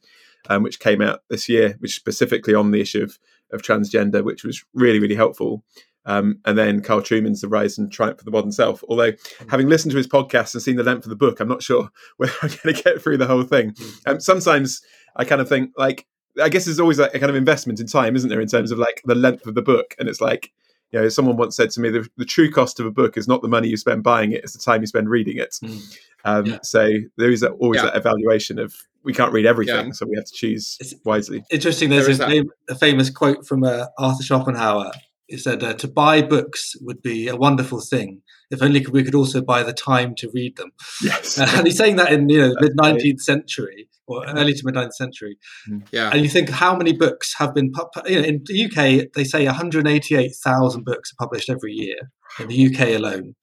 um, 0.50 0.62
which 0.62 0.78
came 0.78 1.00
out 1.00 1.22
this 1.30 1.48
year, 1.48 1.76
which 1.78 1.94
specifically 1.94 2.52
on 2.52 2.70
the 2.70 2.80
issue 2.82 3.02
of, 3.02 3.18
of 3.54 3.62
transgender, 3.62 4.22
which 4.22 4.44
was 4.44 4.66
really, 4.74 4.98
really 4.98 5.14
helpful. 5.14 5.64
Um, 6.04 6.40
and 6.44 6.58
then 6.58 6.82
Carl 6.82 7.00
Trueman's 7.00 7.40
The 7.40 7.48
Rise 7.48 7.78
and 7.78 7.90
Triumph 7.90 8.18
of 8.18 8.26
the 8.26 8.30
Modern 8.30 8.52
Self. 8.52 8.84
Although, 8.86 9.12
having 9.48 9.70
listened 9.70 9.92
to 9.92 9.96
his 9.96 10.06
podcast 10.06 10.52
and 10.52 10.62
seen 10.62 10.76
the 10.76 10.82
length 10.82 11.06
of 11.06 11.10
the 11.10 11.16
book, 11.16 11.40
I'm 11.40 11.48
not 11.48 11.62
sure 11.62 11.88
whether 12.18 12.34
I'm 12.42 12.50
going 12.50 12.74
to 12.74 12.82
get 12.82 13.00
through 13.00 13.16
the 13.16 13.26
whole 13.26 13.44
thing. 13.44 13.74
Um, 14.04 14.20
sometimes 14.20 14.82
I 15.16 15.24
kind 15.24 15.40
of 15.40 15.48
think, 15.48 15.70
like, 15.78 16.06
I 16.38 16.50
guess 16.50 16.66
there's 16.66 16.80
always 16.80 16.98
like 16.98 17.14
a 17.14 17.18
kind 17.18 17.30
of 17.30 17.36
investment 17.36 17.80
in 17.80 17.86
time, 17.86 18.14
isn't 18.14 18.28
there, 18.28 18.42
in 18.42 18.46
terms 18.46 18.72
of 18.72 18.78
like 18.78 19.00
the 19.06 19.14
length 19.14 19.46
of 19.46 19.54
the 19.54 19.62
book? 19.62 19.94
And 19.98 20.06
it's 20.06 20.20
like, 20.20 20.52
you 20.92 21.00
know, 21.00 21.08
someone 21.08 21.36
once 21.36 21.56
said 21.56 21.70
to 21.70 21.80
me, 21.80 21.90
the, 21.90 22.08
the, 22.16 22.24
true 22.24 22.50
cost 22.50 22.80
of 22.80 22.86
a 22.86 22.90
book 22.90 23.16
is 23.16 23.28
not 23.28 23.42
the 23.42 23.48
money 23.48 23.68
you 23.68 23.76
spend 23.76 24.02
buying 24.02 24.32
it; 24.32 24.42
it's 24.42 24.54
the 24.54 24.58
time 24.58 24.80
you 24.80 24.86
spend 24.86 25.08
reading 25.10 25.36
it. 25.36 25.56
Mm. 25.62 25.98
Um, 26.24 26.46
yeah. 26.46 26.58
So 26.62 26.88
there 27.16 27.30
is 27.30 27.42
always 27.42 27.78
yeah. 27.82 27.90
that 27.90 27.96
evaluation 27.96 28.58
of 28.58 28.74
we 29.04 29.12
can't 29.12 29.32
read 29.32 29.46
everything, 29.46 29.86
yeah. 29.86 29.92
so 29.92 30.06
we 30.06 30.16
have 30.16 30.24
to 30.24 30.32
choose 30.32 30.76
it's 30.80 30.94
wisely. 31.04 31.44
Interesting. 31.50 31.90
There's 31.90 32.18
there 32.18 32.42
a, 32.42 32.44
a, 32.70 32.74
famous 32.74 33.10
quote 33.10 33.46
from 33.46 33.64
uh, 33.64 33.86
Arthur 33.98 34.22
Schopenhauer. 34.22 34.92
He 35.26 35.36
said, 35.36 35.62
uh, 35.62 35.74
"To 35.74 35.88
buy 35.88 36.22
books 36.22 36.74
would 36.80 37.02
be 37.02 37.28
a 37.28 37.36
wonderful 37.36 37.80
thing 37.80 38.22
if 38.50 38.62
only 38.62 38.84
we 38.90 39.04
could 39.04 39.14
also 39.14 39.42
buy 39.42 39.62
the 39.62 39.74
time 39.74 40.14
to 40.16 40.30
read 40.32 40.56
them." 40.56 40.72
Yes, 41.02 41.38
and 41.56 41.66
he's 41.66 41.76
saying 41.76 41.96
that 41.96 42.12
in 42.12 42.28
you 42.28 42.40
know 42.40 42.54
mid 42.60 42.72
nineteenth 42.76 43.20
century 43.20 43.88
or 44.08 44.26
early 44.26 44.54
to 44.54 44.62
mid 44.64 44.74
19th 44.74 44.94
century. 44.94 45.36
Hmm. 45.66 45.78
Yeah. 45.92 46.10
And 46.12 46.22
you 46.22 46.28
think 46.28 46.48
how 46.48 46.76
many 46.76 46.92
books 46.92 47.34
have 47.38 47.54
been, 47.54 47.72
you 48.06 48.20
know, 48.20 48.26
in 48.26 48.42
the 48.46 48.64
UK, 48.64 49.08
they 49.14 49.24
say 49.24 49.44
188,000 49.46 50.84
books 50.84 51.12
are 51.12 51.24
published 51.24 51.50
every 51.50 51.72
year 51.72 51.96
in 52.40 52.48
the 52.48 52.66
UK 52.66 52.96
alone. 52.96 53.34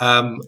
Um, 0.00 0.38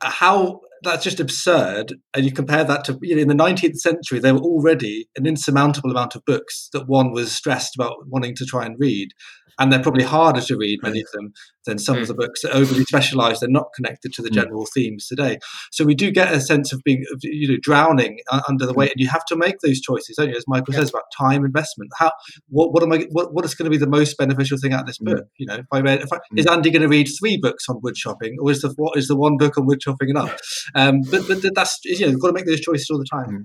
how 0.00 0.60
that's 0.82 1.04
just 1.04 1.20
absurd. 1.20 1.94
And 2.14 2.24
you 2.24 2.32
compare 2.32 2.64
that 2.64 2.84
to, 2.84 2.98
you 3.02 3.14
know, 3.14 3.22
in 3.22 3.28
the 3.28 3.34
19th 3.34 3.76
century, 3.76 4.18
there 4.18 4.34
were 4.34 4.40
already 4.40 5.08
an 5.16 5.26
insurmountable 5.26 5.90
amount 5.90 6.14
of 6.14 6.24
books 6.24 6.68
that 6.72 6.88
one 6.88 7.12
was 7.12 7.32
stressed 7.32 7.74
about 7.76 8.08
wanting 8.08 8.34
to 8.36 8.44
try 8.44 8.64
and 8.64 8.76
read 8.78 9.10
and 9.58 9.72
they're 9.72 9.82
probably 9.82 10.04
harder 10.04 10.40
to 10.40 10.56
read 10.56 10.80
many 10.82 11.00
of 11.00 11.10
them 11.12 11.32
than 11.64 11.78
some 11.78 11.96
of 11.96 12.02
hmm. 12.02 12.08
the 12.08 12.14
books 12.14 12.42
that 12.42 12.54
are 12.54 12.58
overly 12.58 12.84
specialized 12.84 13.40
they're 13.40 13.48
not 13.48 13.68
connected 13.74 14.12
to 14.12 14.22
the 14.22 14.28
hmm. 14.28 14.34
general 14.34 14.66
themes 14.74 15.06
today. 15.06 15.38
So 15.70 15.84
we 15.84 15.94
do 15.94 16.10
get 16.10 16.32
a 16.32 16.40
sense 16.40 16.72
of 16.72 16.82
being 16.84 17.04
you 17.22 17.48
know 17.48 17.58
drowning 17.60 18.18
under 18.48 18.66
the 18.66 18.72
hmm. 18.72 18.80
weight 18.80 18.92
and 18.92 19.00
you 19.00 19.08
have 19.08 19.24
to 19.26 19.36
make 19.36 19.58
those 19.60 19.80
choices 19.80 20.16
don't 20.16 20.30
you? 20.30 20.36
As 20.36 20.44
michael 20.46 20.74
yeah. 20.74 20.80
says 20.80 20.90
about 20.90 21.04
time 21.16 21.44
investment. 21.44 21.90
How 21.98 22.12
what, 22.48 22.72
what 22.72 22.82
am 22.82 22.92
i 22.92 23.06
what, 23.10 23.32
what 23.34 23.44
is 23.44 23.54
going 23.54 23.64
to 23.64 23.70
be 23.70 23.78
the 23.78 23.86
most 23.86 24.16
beneficial 24.18 24.58
thing 24.58 24.72
out 24.72 24.80
of 24.80 24.86
this 24.86 24.98
book? 24.98 25.26
You 25.36 25.46
know 25.46 25.56
if 25.56 25.66
i 25.72 25.80
read 25.80 26.02
if 26.02 26.12
I, 26.12 26.18
is 26.36 26.46
andy 26.46 26.70
going 26.70 26.82
to 26.82 26.88
read 26.88 27.08
three 27.18 27.36
books 27.36 27.64
on 27.68 27.80
wood 27.82 27.96
shopping 27.96 28.36
or 28.40 28.50
is 28.50 28.62
the 28.62 28.72
what 28.76 28.96
is 28.96 29.08
the 29.08 29.16
one 29.16 29.36
book 29.36 29.56
on 29.58 29.66
wood 29.66 29.82
shopping 29.82 30.10
enough? 30.10 30.38
Um 30.74 31.00
but, 31.10 31.26
but 31.28 31.42
that's 31.54 31.78
you 31.84 32.00
know 32.00 32.08
you've 32.08 32.20
got 32.20 32.28
to 32.28 32.32
make 32.32 32.46
those 32.46 32.60
choices 32.60 32.88
all 32.90 32.98
the 32.98 33.04
time. 33.04 33.44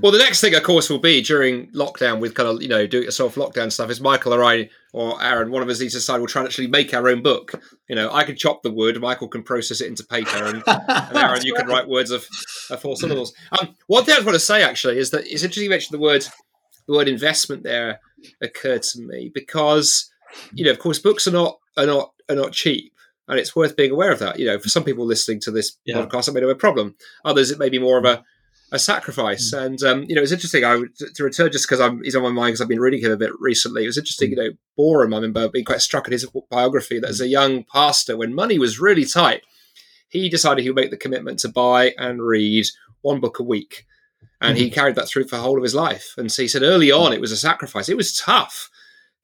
Well, 0.00 0.12
the 0.12 0.18
next 0.18 0.40
thing, 0.40 0.54
of 0.54 0.62
course, 0.62 0.90
will 0.90 0.98
be 0.98 1.22
during 1.22 1.68
lockdown 1.72 2.20
with 2.20 2.34
kind 2.34 2.48
of 2.48 2.62
you 2.62 2.68
know 2.68 2.86
do 2.86 3.00
it 3.00 3.04
yourself 3.04 3.34
lockdown 3.34 3.72
stuff. 3.72 3.90
Is 3.90 4.00
Michael 4.00 4.34
or 4.34 4.44
I 4.44 4.68
or 4.92 5.22
Aaron, 5.22 5.50
one 5.50 5.62
of 5.62 5.68
us 5.68 5.80
needs 5.80 5.92
to 5.92 5.98
decide 5.98 6.18
we'll 6.18 6.26
try 6.26 6.42
and 6.42 6.48
actually 6.48 6.66
make 6.66 6.94
our 6.94 7.08
own 7.08 7.22
book. 7.22 7.52
You 7.88 7.96
know, 7.96 8.10
I 8.12 8.24
can 8.24 8.36
chop 8.36 8.62
the 8.62 8.70
wood, 8.70 9.00
Michael 9.00 9.28
can 9.28 9.42
process 9.42 9.80
it 9.80 9.88
into 9.88 10.04
paper, 10.04 10.44
and, 10.44 10.62
and 10.66 11.16
Aaron, 11.16 11.44
you 11.44 11.54
can 11.54 11.66
write 11.66 11.88
words 11.88 12.10
of, 12.10 12.26
of 12.70 12.80
four 12.80 12.96
syllables. 12.96 13.32
Um, 13.60 13.74
one 13.86 14.04
thing 14.04 14.14
I 14.18 14.24
want 14.24 14.34
to 14.34 14.40
say 14.40 14.62
actually 14.62 14.98
is 14.98 15.10
that 15.10 15.26
it's 15.26 15.42
interesting 15.42 15.64
you 15.64 15.70
mentioned 15.70 15.98
the 15.98 16.02
word 16.02 16.26
the 16.86 16.94
word 16.94 17.08
investment 17.08 17.62
there 17.64 18.00
occurred 18.40 18.82
to 18.82 19.00
me 19.00 19.30
because 19.32 20.10
you 20.52 20.64
know, 20.64 20.70
of 20.70 20.78
course, 20.78 20.98
books 20.98 21.26
are 21.26 21.32
not 21.32 21.58
are 21.76 21.86
not 21.86 22.12
are 22.28 22.36
not 22.36 22.52
cheap. 22.52 22.92
And 23.26 23.38
it's 23.38 23.54
worth 23.54 23.76
being 23.76 23.90
aware 23.90 24.10
of 24.10 24.20
that. 24.20 24.38
You 24.38 24.46
know, 24.46 24.58
for 24.58 24.70
some 24.70 24.84
people 24.84 25.04
listening 25.04 25.40
to 25.40 25.50
this 25.50 25.76
yeah. 25.84 25.96
podcast, 25.96 26.28
it 26.28 26.32
may 26.32 26.40
be 26.40 26.50
a 26.50 26.54
problem. 26.54 26.94
Others, 27.26 27.50
it 27.50 27.58
may 27.58 27.68
be 27.68 27.78
more 27.78 27.98
of 27.98 28.06
a 28.06 28.24
a 28.70 28.78
sacrifice. 28.78 29.52
Mm. 29.54 29.64
And 29.64 29.82
um, 29.82 30.04
you 30.08 30.14
know, 30.14 30.22
it's 30.22 30.32
interesting. 30.32 30.64
I 30.64 30.76
would 30.76 30.96
to 30.96 31.24
return 31.24 31.50
just 31.52 31.66
because 31.66 31.80
I'm 31.80 32.02
he's 32.02 32.16
on 32.16 32.22
my 32.22 32.30
mind 32.30 32.52
because 32.52 32.60
I've 32.60 32.68
been 32.68 32.80
reading 32.80 33.00
him 33.00 33.12
a 33.12 33.16
bit 33.16 33.30
recently. 33.38 33.84
It 33.84 33.88
was 33.88 33.98
interesting. 33.98 34.28
Mm. 34.28 34.30
You 34.30 34.36
know, 34.36 34.50
Boreham. 34.76 35.14
I 35.14 35.16
remember 35.16 35.48
being 35.48 35.64
quite 35.64 35.80
struck 35.80 36.06
at 36.06 36.12
his 36.12 36.26
biography 36.50 36.98
that 37.00 37.10
as 37.10 37.20
mm. 37.20 37.24
a 37.24 37.28
young 37.28 37.64
pastor, 37.64 38.16
when 38.16 38.34
money 38.34 38.58
was 38.58 38.80
really 38.80 39.04
tight, 39.04 39.42
he 40.08 40.28
decided 40.28 40.62
he 40.62 40.70
would 40.70 40.80
make 40.80 40.90
the 40.90 40.96
commitment 40.96 41.38
to 41.40 41.48
buy 41.48 41.94
and 41.98 42.22
read 42.22 42.66
one 43.02 43.20
book 43.20 43.38
a 43.38 43.44
week, 43.44 43.86
and 44.40 44.56
mm. 44.56 44.60
he 44.60 44.70
carried 44.70 44.96
that 44.96 45.08
through 45.08 45.24
for 45.24 45.36
the 45.36 45.42
whole 45.42 45.56
of 45.56 45.62
his 45.62 45.74
life. 45.74 46.14
And 46.16 46.30
so 46.30 46.42
he 46.42 46.48
said 46.48 46.62
early 46.62 46.90
on 46.90 47.12
it 47.12 47.20
was 47.20 47.32
a 47.32 47.36
sacrifice. 47.36 47.88
It 47.88 47.96
was 47.96 48.16
tough 48.16 48.70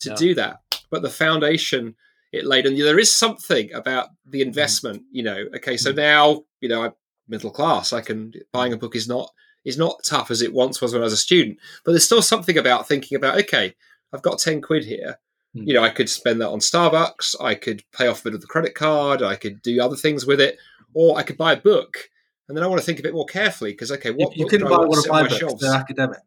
to 0.00 0.10
yeah. 0.10 0.16
do 0.16 0.34
that, 0.34 0.60
but 0.90 1.02
the 1.02 1.10
foundation 1.10 1.94
it 2.32 2.44
laid, 2.44 2.66
and 2.66 2.76
there 2.76 2.98
is 2.98 3.12
something 3.12 3.72
about 3.72 4.08
the 4.26 4.40
mm. 4.40 4.46
investment. 4.46 5.02
You 5.12 5.22
know, 5.22 5.44
okay, 5.56 5.76
so 5.76 5.92
now 5.92 6.44
you 6.60 6.68
know 6.68 6.82
I 6.84 6.90
middle 7.28 7.50
class. 7.50 7.92
I 7.92 8.00
can 8.00 8.32
buying 8.52 8.72
a 8.72 8.78
book 8.78 8.96
is 8.96 9.08
not 9.08 9.30
is 9.64 9.78
not 9.78 10.04
tough 10.04 10.30
as 10.30 10.42
it 10.42 10.52
once 10.52 10.80
was 10.80 10.92
when 10.92 11.02
I 11.02 11.04
was 11.04 11.12
a 11.12 11.18
student. 11.18 11.58
But 11.84 11.92
there's 11.92 12.04
still 12.04 12.22
something 12.22 12.58
about 12.58 12.88
thinking 12.88 13.16
about 13.16 13.38
okay, 13.38 13.74
I've 14.12 14.22
got 14.22 14.38
ten 14.38 14.60
quid 14.60 14.84
here. 14.84 15.18
Mm. 15.56 15.66
You 15.66 15.74
know, 15.74 15.82
I 15.82 15.90
could 15.90 16.08
spend 16.08 16.40
that 16.40 16.50
on 16.50 16.58
Starbucks. 16.58 17.36
I 17.40 17.54
could 17.54 17.82
pay 17.92 18.06
off 18.06 18.20
a 18.20 18.24
bit 18.24 18.34
of 18.34 18.40
the 18.40 18.46
credit 18.46 18.74
card. 18.74 19.22
I 19.22 19.36
could 19.36 19.62
do 19.62 19.80
other 19.80 19.96
things 19.96 20.26
with 20.26 20.40
it, 20.40 20.58
or 20.92 21.16
I 21.16 21.22
could 21.22 21.36
buy 21.36 21.52
a 21.52 21.60
book. 21.60 22.10
And 22.48 22.56
then 22.56 22.64
I 22.64 22.66
want 22.66 22.80
to 22.80 22.84
think 22.84 22.98
a 22.98 23.02
bit 23.02 23.14
more 23.14 23.26
carefully 23.26 23.72
because 23.72 23.90
okay, 23.92 24.10
what 24.10 24.36
you, 24.36 24.44
you 24.44 24.50
couldn't 24.50 24.68
buy 24.68 24.84
one 24.84 24.98
of 24.98 25.08
my 25.08 25.22
books? 25.22 25.36
Shelves? 25.36 25.62
They're 25.62 25.74
academic. 25.74 26.18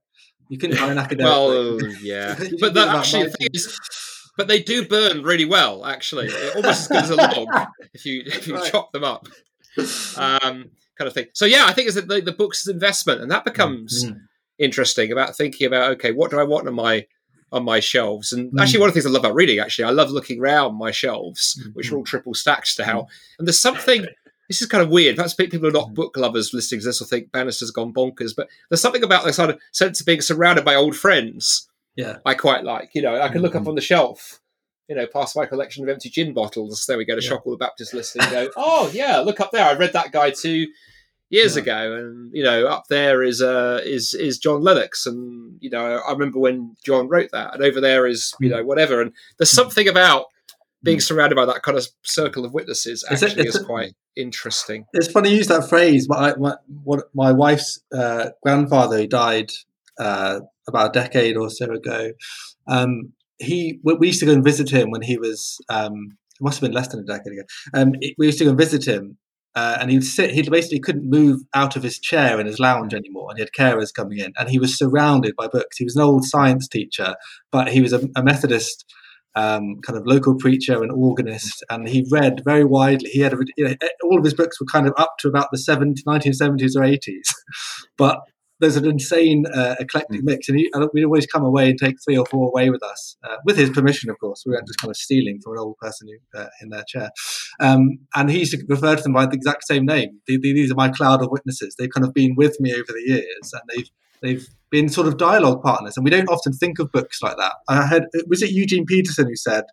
You 0.49 0.57
couldn't 0.57 0.77
buy 0.77 0.91
an 0.91 0.97
academic. 0.97 1.31
well, 1.31 1.81
yeah, 2.01 2.37
but 2.59 2.73
that 2.73 2.95
actually 2.95 3.23
the 3.23 3.29
thing 3.31 3.49
is, 3.53 3.79
but 4.37 4.47
they 4.47 4.61
do 4.61 4.87
burn 4.87 5.23
really 5.23 5.45
well. 5.45 5.85
Actually, 5.85 6.29
almost 6.55 6.81
as 6.81 6.87
good 6.87 7.03
as 7.03 7.09
a 7.11 7.15
log 7.15 7.47
if 7.93 8.05
you 8.05 8.23
if 8.25 8.47
you 8.47 8.55
right. 8.55 8.71
chop 8.71 8.91
them 8.91 9.03
up. 9.03 9.27
Um, 10.17 10.71
kind 10.97 11.07
of 11.07 11.13
thing. 11.13 11.27
So 11.33 11.45
yeah, 11.45 11.65
I 11.65 11.73
think 11.73 11.87
it's 11.87 11.95
the, 11.95 12.21
the 12.21 12.31
book's 12.31 12.61
is 12.61 12.73
investment, 12.73 13.21
and 13.21 13.31
that 13.31 13.45
becomes 13.45 14.05
mm-hmm. 14.05 14.17
interesting 14.59 15.11
about 15.11 15.35
thinking 15.35 15.67
about 15.67 15.91
okay, 15.93 16.11
what 16.11 16.31
do 16.31 16.39
I 16.39 16.43
want 16.43 16.67
on 16.67 16.75
my 16.75 17.05
on 17.51 17.63
my 17.63 17.79
shelves? 17.79 18.31
And 18.31 18.47
mm-hmm. 18.47 18.59
actually, 18.59 18.79
one 18.79 18.89
of 18.89 18.93
the 18.93 19.01
things 19.01 19.09
I 19.09 19.13
love 19.13 19.23
about 19.23 19.35
reading, 19.35 19.59
actually, 19.59 19.85
I 19.85 19.91
love 19.91 20.11
looking 20.11 20.39
around 20.39 20.75
my 20.75 20.91
shelves, 20.91 21.59
mm-hmm. 21.59 21.71
which 21.71 21.91
are 21.91 21.97
all 21.97 22.03
triple 22.03 22.33
stacked 22.33 22.77
now. 22.79 23.01
Mm-hmm. 23.01 23.35
And 23.39 23.47
there's 23.47 23.61
something. 23.61 24.05
This 24.49 24.61
is 24.61 24.67
kind 24.67 24.81
of 24.81 24.89
weird. 24.89 25.17
Perhaps 25.17 25.33
people 25.33 25.59
who 25.59 25.67
are 25.67 25.71
not 25.71 25.87
mm-hmm. 25.87 25.95
book 25.95 26.15
lovers 26.15 26.53
listening 26.53 26.79
to 26.79 26.85
this 26.85 27.01
will 27.01 27.07
think 27.07 27.33
Bannister's 27.33 27.71
gone 27.71 27.93
bonkers, 27.93 28.31
but 28.35 28.47
there's 28.69 28.79
something 28.79 29.03
about 29.03 29.25
the 29.25 29.33
sort 29.33 29.49
of 29.49 29.59
sense 29.73 29.99
of 29.99 30.05
being 30.05 30.21
surrounded 30.21 30.63
by 30.63 30.73
old 30.73 30.95
friends. 30.95 31.67
Yeah, 31.97 32.19
I 32.25 32.33
quite 32.33 32.63
like. 32.63 32.91
You 32.93 33.01
know, 33.01 33.19
I 33.19 33.27
can 33.27 33.41
look 33.41 33.55
up 33.55 33.61
mm-hmm. 33.61 33.69
on 33.69 33.75
the 33.75 33.81
shelf 33.81 34.39
you 34.87 34.95
know, 34.95 35.05
past 35.07 35.35
my 35.35 35.45
collection 35.45 35.83
of 35.83 35.89
empty 35.89 36.09
gin 36.09 36.33
bottles. 36.33 36.85
There 36.87 36.97
we 36.97 37.05
go 37.05 37.15
to 37.15 37.21
yeah. 37.21 37.29
shock 37.29 37.45
all 37.45 37.51
the 37.51 37.57
Baptist 37.57 37.93
listeners. 37.93 38.27
Go, 38.27 38.49
oh 38.57 38.89
yeah, 38.93 39.19
look 39.19 39.39
up 39.39 39.51
there. 39.51 39.65
I 39.65 39.73
read 39.73 39.93
that 39.93 40.11
guy 40.11 40.31
too 40.31 40.67
years 41.29 41.55
yeah. 41.55 41.61
ago, 41.61 41.95
and 41.95 42.31
you 42.33 42.43
know, 42.43 42.67
up 42.67 42.85
there 42.89 43.21
is 43.23 43.41
uh, 43.41 43.81
is 43.83 44.13
is 44.13 44.37
John 44.37 44.61
Lennox, 44.61 45.05
and 45.05 45.57
you 45.59 45.69
know, 45.69 46.01
I 46.07 46.11
remember 46.11 46.39
when 46.39 46.75
John 46.83 47.07
wrote 47.07 47.31
that, 47.31 47.55
and 47.55 47.63
over 47.63 47.81
there 47.81 48.05
is 48.07 48.33
you 48.39 48.49
know 48.49 48.63
whatever, 48.63 49.01
and 49.01 49.11
there's 49.37 49.51
hmm. 49.51 49.55
something 49.55 49.87
about 49.87 50.25
being 50.83 50.97
hmm. 50.97 51.01
surrounded 51.01 51.35
by 51.35 51.45
that 51.45 51.63
kind 51.63 51.77
of 51.77 51.87
circle 52.03 52.45
of 52.45 52.53
witnesses 52.53 53.03
actually 53.09 53.31
it's, 53.31 53.39
it's, 53.39 53.55
is 53.55 53.65
quite 53.65 53.93
interesting. 54.15 54.85
It's 54.93 55.11
funny 55.11 55.31
you 55.31 55.37
use 55.37 55.47
that 55.47 55.67
phrase. 55.69 56.07
My 56.07 56.35
my, 56.35 56.55
what, 56.83 57.05
my 57.13 57.31
wife's 57.31 57.81
uh, 57.93 58.29
grandfather 58.43 58.97
who 58.97 59.07
died 59.07 59.51
uh, 59.99 60.41
about 60.67 60.95
a 60.95 60.99
decade 60.99 61.37
or 61.37 61.49
so 61.49 61.71
ago. 61.71 62.11
Um, 62.67 63.13
he 63.39 63.79
we 63.83 64.07
used 64.07 64.19
to 64.19 64.25
go 64.25 64.33
and 64.33 64.43
visit 64.43 64.69
him 64.69 64.91
when 64.91 65.01
he 65.01 65.17
was 65.17 65.57
um, 65.69 66.17
it 66.39 66.43
must 66.43 66.59
have 66.59 66.67
been 66.67 66.75
less 66.75 66.87
than 66.89 66.99
a 66.99 67.03
decade 67.03 67.33
ago. 67.33 67.43
Um, 67.73 67.93
we 68.17 68.27
used 68.27 68.37
to 68.39 68.43
go 68.43 68.51
and 68.51 68.59
visit 68.59 68.87
him, 68.87 69.17
uh, 69.55 69.77
and 69.79 69.91
he'd 69.91 70.03
sit. 70.03 70.31
He 70.31 70.43
basically 70.43 70.79
couldn't 70.79 71.09
move 71.09 71.41
out 71.55 71.75
of 71.75 71.83
his 71.83 71.99
chair 71.99 72.39
in 72.39 72.45
his 72.45 72.59
lounge 72.59 72.93
anymore, 72.93 73.29
and 73.29 73.37
he 73.37 73.41
had 73.41 73.51
carers 73.57 73.93
coming 73.93 74.19
in, 74.19 74.33
and 74.37 74.49
he 74.49 74.59
was 74.59 74.77
surrounded 74.77 75.35
by 75.35 75.47
books. 75.47 75.77
He 75.77 75.83
was 75.83 75.95
an 75.95 76.03
old 76.03 76.25
science 76.25 76.67
teacher, 76.67 77.15
but 77.51 77.69
he 77.69 77.81
was 77.81 77.93
a, 77.93 78.07
a 78.15 78.23
Methodist. 78.23 78.85
Um, 79.35 79.75
kind 79.85 79.99
of 79.99 80.07
local 80.07 80.33
preacher 80.33 80.81
and 80.81 80.91
organist, 80.91 81.63
and 81.69 81.87
he 81.87 82.03
read 82.09 82.41
very 82.43 82.63
widely. 82.63 83.11
He 83.11 83.19
had 83.19 83.33
a, 83.33 83.37
you 83.55 83.65
know, 83.65 83.75
all 84.03 84.17
of 84.17 84.23
his 84.23 84.33
books 84.33 84.59
were 84.59 84.65
kind 84.65 84.87
of 84.87 84.95
up 84.97 85.11
to 85.19 85.27
about 85.27 85.49
the 85.51 85.59
70, 85.59 86.01
1970s 86.07 86.75
or 86.75 86.81
80s, 86.81 87.35
but 87.99 88.21
there's 88.59 88.75
an 88.75 88.85
insane 88.85 89.45
uh, 89.53 89.75
eclectic 89.79 90.21
mm. 90.21 90.25
mix, 90.25 90.49
and, 90.49 90.57
he, 90.57 90.69
and, 90.73 90.89
we'd 90.93 91.03
always 91.03 91.27
come 91.27 91.43
away 91.43 91.69
and 91.69 91.79
take 91.79 91.95
three 92.03 92.17
or 92.17 92.25
four 92.25 92.47
away 92.47 92.69
with 92.69 92.83
us, 92.83 93.17
uh, 93.23 93.35
with 93.45 93.57
his 93.57 93.69
permission, 93.69 94.09
of 94.09 94.17
course. 94.19 94.43
We 94.45 94.51
weren't 94.51 94.67
just 94.67 94.79
kind 94.79 94.89
of 94.89 94.97
stealing 94.97 95.39
from 95.43 95.53
an 95.53 95.59
old 95.59 95.77
person 95.77 96.07
who, 96.07 96.39
uh, 96.39 96.47
in 96.61 96.69
their 96.69 96.83
chair. 96.87 97.11
Um, 97.59 97.99
and 98.15 98.29
he 98.29 98.39
used 98.39 98.51
to 98.53 98.63
refer 98.67 98.95
to 98.95 99.03
them 99.03 99.13
by 99.13 99.25
the 99.25 99.35
exact 99.35 99.65
same 99.67 99.85
name. 99.85 100.19
These 100.27 100.71
are 100.71 100.75
my 100.75 100.89
cloud 100.89 101.21
of 101.21 101.29
witnesses. 101.31 101.75
They've 101.77 101.89
kind 101.89 102.05
of 102.05 102.13
been 102.13 102.35
with 102.35 102.59
me 102.59 102.73
over 102.73 102.87
the 102.87 103.03
years, 103.05 103.53
and 103.53 103.61
they've 103.69 103.89
they've 104.21 104.47
been 104.71 104.89
sort 104.89 105.07
of 105.07 105.17
dialogue 105.17 105.61
partners. 105.61 105.95
And 105.95 106.03
we 106.03 106.09
don't 106.09 106.29
often 106.29 106.53
think 106.53 106.79
of 106.79 106.91
books 106.91 107.21
like 107.21 107.37
that. 107.37 107.53
I 107.69 107.85
had 107.85 108.05
was 108.27 108.41
it 108.41 108.51
Eugene 108.51 108.85
Peterson 108.85 109.27
who 109.27 109.35
said 109.35 109.65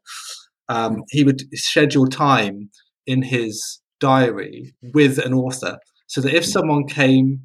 um, 0.68 1.02
he 1.10 1.24
would 1.24 1.42
schedule 1.54 2.06
time 2.06 2.70
in 3.06 3.22
his 3.22 3.80
diary 4.00 4.74
with 4.92 5.18
an 5.18 5.32
author, 5.32 5.78
so 6.06 6.20
that 6.20 6.34
if 6.34 6.44
someone 6.44 6.86
came 6.86 7.40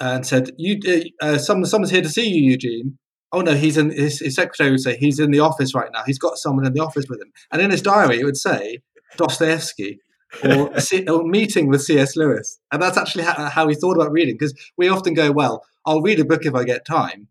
and 0.00 0.26
said, 0.26 0.50
"You, 0.58 0.80
uh, 0.86 1.24
uh, 1.24 1.38
someone, 1.38 1.66
someone's 1.66 1.90
here 1.90 2.02
to 2.02 2.08
see 2.08 2.28
you, 2.28 2.50
Eugene." 2.50 2.98
Oh 3.32 3.40
no, 3.40 3.54
he's 3.54 3.76
in. 3.76 3.90
His, 3.90 4.20
his, 4.20 4.34
secretary 4.34 4.70
would 4.70 4.80
say 4.80 4.96
he's 4.96 5.18
in 5.18 5.30
the 5.30 5.40
office 5.40 5.74
right 5.74 5.90
now. 5.92 6.02
He's 6.04 6.18
got 6.18 6.38
someone 6.38 6.66
in 6.66 6.74
the 6.74 6.80
office 6.80 7.06
with 7.08 7.20
him, 7.20 7.32
and 7.50 7.62
in 7.62 7.70
his 7.70 7.82
diary 7.82 8.20
it 8.20 8.24
would 8.24 8.36
say 8.36 8.82
Dostoevsky 9.16 10.00
or, 10.44 10.72
or 11.08 11.24
meeting 11.24 11.68
with 11.68 11.82
C.S. 11.82 12.16
Lewis, 12.16 12.58
and 12.70 12.82
that's 12.82 12.96
actually 12.96 13.24
how, 13.24 13.48
how 13.48 13.68
he 13.68 13.74
thought 13.74 13.96
about 13.96 14.12
reading. 14.12 14.34
Because 14.34 14.54
we 14.76 14.88
often 14.88 15.14
go, 15.14 15.32
"Well, 15.32 15.64
I'll 15.86 16.02
read 16.02 16.20
a 16.20 16.24
book 16.24 16.44
if 16.44 16.54
I 16.54 16.64
get 16.64 16.84
time," 16.84 17.28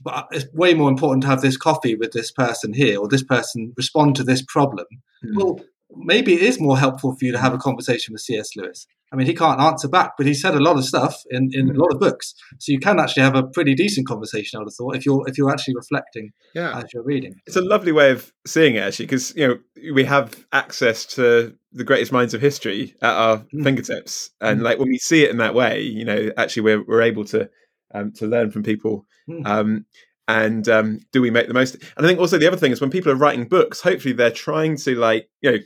but 0.00 0.28
it's 0.30 0.46
way 0.54 0.74
more 0.74 0.88
important 0.88 1.22
to 1.22 1.28
have 1.28 1.40
this 1.40 1.56
coffee 1.56 1.94
with 1.94 2.12
this 2.12 2.30
person 2.30 2.72
here 2.72 2.98
or 3.00 3.08
this 3.08 3.24
person 3.24 3.72
respond 3.76 4.16
to 4.16 4.24
this 4.24 4.42
problem. 4.42 4.86
Mm. 5.24 5.36
Well, 5.36 5.60
maybe 5.96 6.34
it 6.34 6.42
is 6.42 6.60
more 6.60 6.78
helpful 6.78 7.16
for 7.16 7.24
you 7.24 7.32
to 7.32 7.38
have 7.38 7.54
a 7.54 7.58
conversation 7.58 8.12
with 8.12 8.22
C.S. 8.22 8.56
Lewis. 8.56 8.86
I 9.14 9.16
mean, 9.16 9.28
he 9.28 9.34
can't 9.34 9.60
answer 9.60 9.86
back, 9.86 10.14
but 10.18 10.26
he 10.26 10.34
said 10.34 10.56
a 10.56 10.60
lot 10.60 10.76
of 10.76 10.84
stuff 10.84 11.22
in, 11.30 11.48
in 11.52 11.70
a 11.70 11.78
lot 11.78 11.92
of 11.92 12.00
books, 12.00 12.34
so 12.58 12.72
you 12.72 12.80
can 12.80 12.98
actually 12.98 13.22
have 13.22 13.36
a 13.36 13.44
pretty 13.44 13.76
decent 13.76 14.08
conversation. 14.08 14.56
I 14.56 14.60
would 14.60 14.70
have 14.70 14.74
thought 14.74 14.96
if 14.96 15.06
you're 15.06 15.22
if 15.28 15.38
you're 15.38 15.52
actually 15.52 15.76
reflecting 15.76 16.32
yeah. 16.52 16.76
as 16.76 16.92
you're 16.92 17.04
reading. 17.04 17.36
It's 17.46 17.54
a 17.54 17.62
lovely 17.62 17.92
way 17.92 18.10
of 18.10 18.32
seeing 18.44 18.74
it, 18.74 18.80
actually, 18.80 19.06
because 19.06 19.32
you 19.36 19.46
know 19.46 19.92
we 19.92 20.02
have 20.02 20.44
access 20.52 21.06
to 21.14 21.54
the 21.72 21.84
greatest 21.84 22.10
minds 22.10 22.34
of 22.34 22.40
history 22.40 22.96
at 23.02 23.14
our 23.14 23.38
mm. 23.38 23.62
fingertips, 23.62 24.30
and 24.40 24.60
mm. 24.60 24.64
like 24.64 24.80
when 24.80 24.88
we 24.88 24.98
see 24.98 25.22
it 25.22 25.30
in 25.30 25.36
that 25.36 25.54
way, 25.54 25.80
you 25.80 26.04
know, 26.04 26.32
actually 26.36 26.62
we're 26.62 26.84
we're 26.84 27.02
able 27.02 27.24
to 27.26 27.48
um, 27.94 28.10
to 28.14 28.26
learn 28.26 28.50
from 28.50 28.64
people. 28.64 29.06
Mm. 29.30 29.46
Um, 29.46 29.86
and 30.26 30.68
um, 30.68 31.00
do 31.12 31.20
we 31.20 31.30
make 31.30 31.48
the 31.48 31.54
most? 31.54 31.74
And 31.74 32.04
I 32.04 32.08
think 32.08 32.18
also 32.18 32.38
the 32.38 32.46
other 32.46 32.56
thing 32.56 32.72
is 32.72 32.80
when 32.80 32.90
people 32.90 33.12
are 33.12 33.16
writing 33.16 33.46
books, 33.46 33.80
hopefully 33.80 34.14
they're 34.14 34.30
trying 34.30 34.76
to 34.78 34.96
like 34.96 35.28
you 35.40 35.52
know 35.52 35.58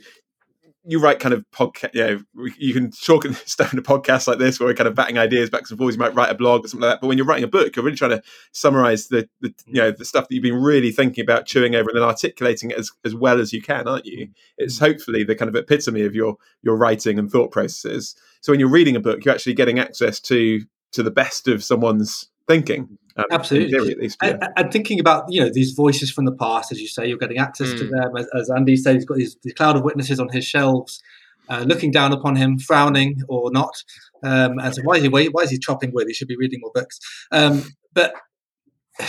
you 0.85 0.99
write 0.99 1.19
kind 1.19 1.33
of 1.33 1.43
podcast, 1.51 1.93
you 1.93 2.03
know, 2.03 2.51
you 2.57 2.73
can 2.73 2.91
talk 2.91 3.25
and 3.25 3.35
stuff 3.45 3.73
in 3.73 3.79
a 3.79 3.81
podcast 3.81 4.27
like 4.27 4.39
this 4.39 4.59
where 4.59 4.67
we're 4.67 4.75
kind 4.75 4.87
of 4.87 4.95
batting 4.95 5.17
ideas 5.17 5.49
back 5.49 5.63
and 5.69 5.77
forth. 5.77 5.93
You 5.93 5.99
might 5.99 6.15
write 6.15 6.31
a 6.31 6.35
blog 6.35 6.65
or 6.65 6.67
something 6.67 6.87
like 6.87 6.95
that. 6.95 7.01
But 7.01 7.07
when 7.07 7.17
you're 7.17 7.27
writing 7.27 7.43
a 7.43 7.49
book, 7.49 7.75
you're 7.75 7.83
really 7.85 7.97
trying 7.97 8.11
to 8.11 8.21
summarize 8.51 9.07
the, 9.07 9.27
the 9.41 9.53
you 9.67 9.81
know, 9.81 9.91
the 9.91 10.05
stuff 10.05 10.27
that 10.27 10.35
you've 10.35 10.43
been 10.43 10.61
really 10.61 10.91
thinking 10.91 11.23
about, 11.23 11.45
chewing 11.45 11.75
over, 11.75 11.89
and 11.89 11.97
then 11.97 12.03
articulating 12.03 12.71
it 12.71 12.77
as, 12.77 12.91
as 13.03 13.13
well 13.13 13.39
as 13.39 13.51
you 13.51 13.61
can, 13.61 13.87
aren't 13.87 14.05
you? 14.05 14.29
It's 14.57 14.77
mm. 14.77 14.87
hopefully 14.87 15.23
the 15.23 15.35
kind 15.35 15.49
of 15.49 15.55
epitome 15.55 16.03
of 16.03 16.15
your 16.15 16.35
your 16.61 16.77
writing 16.77 17.19
and 17.19 17.29
thought 17.29 17.51
processes. 17.51 18.15
So 18.41 18.53
when 18.53 18.59
you're 18.59 18.69
reading 18.69 18.95
a 18.95 19.01
book, 19.01 19.25
you're 19.25 19.33
actually 19.33 19.55
getting 19.55 19.79
access 19.79 20.19
to 20.21 20.61
to 20.91 21.03
the 21.03 21.11
best 21.11 21.47
of 21.47 21.63
someone's 21.63 22.29
thinking. 22.47 22.97
Um, 23.17 23.25
Absolutely. 23.31 23.71
Theory, 23.71 23.95
least, 23.95 24.17
yeah. 24.21 24.37
and, 24.41 24.53
and, 24.55 24.71
thinking 24.71 24.99
about 24.99 25.25
you 25.29 25.41
know 25.41 25.49
these 25.51 25.71
voices 25.71 26.11
from 26.11 26.25
the 26.25 26.31
past, 26.31 26.71
as 26.71 26.79
you 26.79 26.87
say, 26.87 27.07
you're 27.07 27.17
getting 27.17 27.39
access 27.39 27.69
mm. 27.69 27.77
to 27.79 27.87
them. 27.87 28.17
As, 28.17 28.27
as, 28.35 28.49
Andy 28.49 28.75
said, 28.77 28.95
he's 28.95 29.05
got 29.05 29.17
these, 29.17 29.35
these 29.43 29.53
cloud 29.53 29.75
of 29.75 29.83
witnesses 29.83 30.19
on 30.19 30.29
his 30.29 30.45
shelves, 30.45 31.01
uh, 31.49 31.65
looking 31.67 31.91
down 31.91 32.13
upon 32.13 32.35
him, 32.35 32.59
frowning 32.59 33.21
or 33.27 33.51
not. 33.51 33.83
Um, 34.23 34.59
and 34.59 34.73
so, 34.73 34.81
why 34.83 34.97
is 34.97 35.03
he 35.03 35.09
why 35.09 35.41
is 35.41 35.49
he 35.49 35.57
chopping 35.57 35.91
wood? 35.93 36.07
He 36.07 36.13
should 36.13 36.27
be 36.27 36.37
reading 36.37 36.59
more 36.61 36.71
books. 36.73 36.99
Um, 37.31 37.63
but 37.93 38.13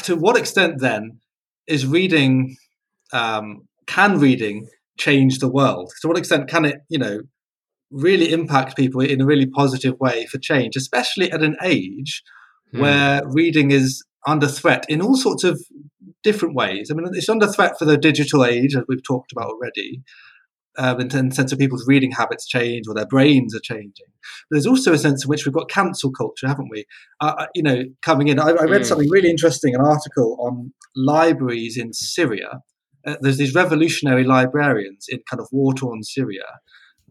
to 0.04 0.16
what 0.16 0.36
extent 0.36 0.80
then 0.80 1.20
is 1.66 1.86
reading 1.86 2.56
um, 3.12 3.68
can 3.86 4.18
reading 4.18 4.68
change 4.98 5.38
the 5.38 5.48
world? 5.48 5.92
To 6.00 6.08
what 6.08 6.18
extent 6.18 6.48
can 6.48 6.64
it 6.64 6.80
you 6.88 6.98
know 6.98 7.20
really 7.90 8.32
impact 8.32 8.76
people 8.76 9.00
in 9.00 9.20
a 9.20 9.26
really 9.26 9.46
positive 9.46 9.98
way 10.00 10.26
for 10.26 10.38
change, 10.38 10.76
especially 10.76 11.30
at 11.30 11.42
an 11.42 11.56
age 11.62 12.22
mm. 12.74 12.80
where 12.80 13.22
reading 13.26 13.70
is 13.70 14.02
under 14.26 14.48
threat 14.48 14.84
in 14.88 15.00
all 15.00 15.16
sorts 15.16 15.44
of 15.44 15.60
different 16.22 16.54
ways. 16.54 16.90
I 16.90 16.94
mean, 16.94 17.06
it's 17.12 17.28
under 17.28 17.46
threat 17.46 17.78
for 17.78 17.84
the 17.84 17.96
digital 17.96 18.44
age, 18.44 18.76
as 18.76 18.84
we've 18.88 19.02
talked 19.02 19.32
about 19.32 19.50
already, 19.50 20.02
um, 20.78 21.00
in, 21.00 21.08
the 21.08 21.34
sense 21.34 21.52
of 21.52 21.58
people's 21.58 21.86
reading 21.86 22.12
habits 22.12 22.46
change 22.46 22.86
or 22.86 22.94
their 22.94 23.06
brains 23.06 23.54
are 23.54 23.60
changing. 23.60 24.06
But 24.48 24.56
there's 24.56 24.66
also 24.66 24.92
a 24.92 24.98
sense 24.98 25.24
in 25.24 25.28
which 25.28 25.44
we've 25.44 25.54
got 25.54 25.70
cancel 25.70 26.12
culture, 26.12 26.46
haven't 26.46 26.68
we? 26.70 26.84
Uh, 27.20 27.34
uh 27.38 27.46
you 27.54 27.62
know, 27.62 27.84
coming 28.02 28.28
in. 28.28 28.38
I, 28.38 28.50
I 28.50 28.64
read 28.64 28.82
mm. 28.82 28.86
something 28.86 29.10
really 29.10 29.30
interesting, 29.30 29.74
an 29.74 29.80
article 29.80 30.36
on 30.40 30.72
libraries 30.94 31.76
in 31.76 31.92
Syria. 31.92 32.60
Uh, 33.06 33.16
there's 33.20 33.38
these 33.38 33.54
revolutionary 33.54 34.24
librarians 34.24 35.06
in 35.08 35.20
kind 35.28 35.40
of 35.40 35.48
war-torn 35.52 36.02
Syria, 36.02 36.44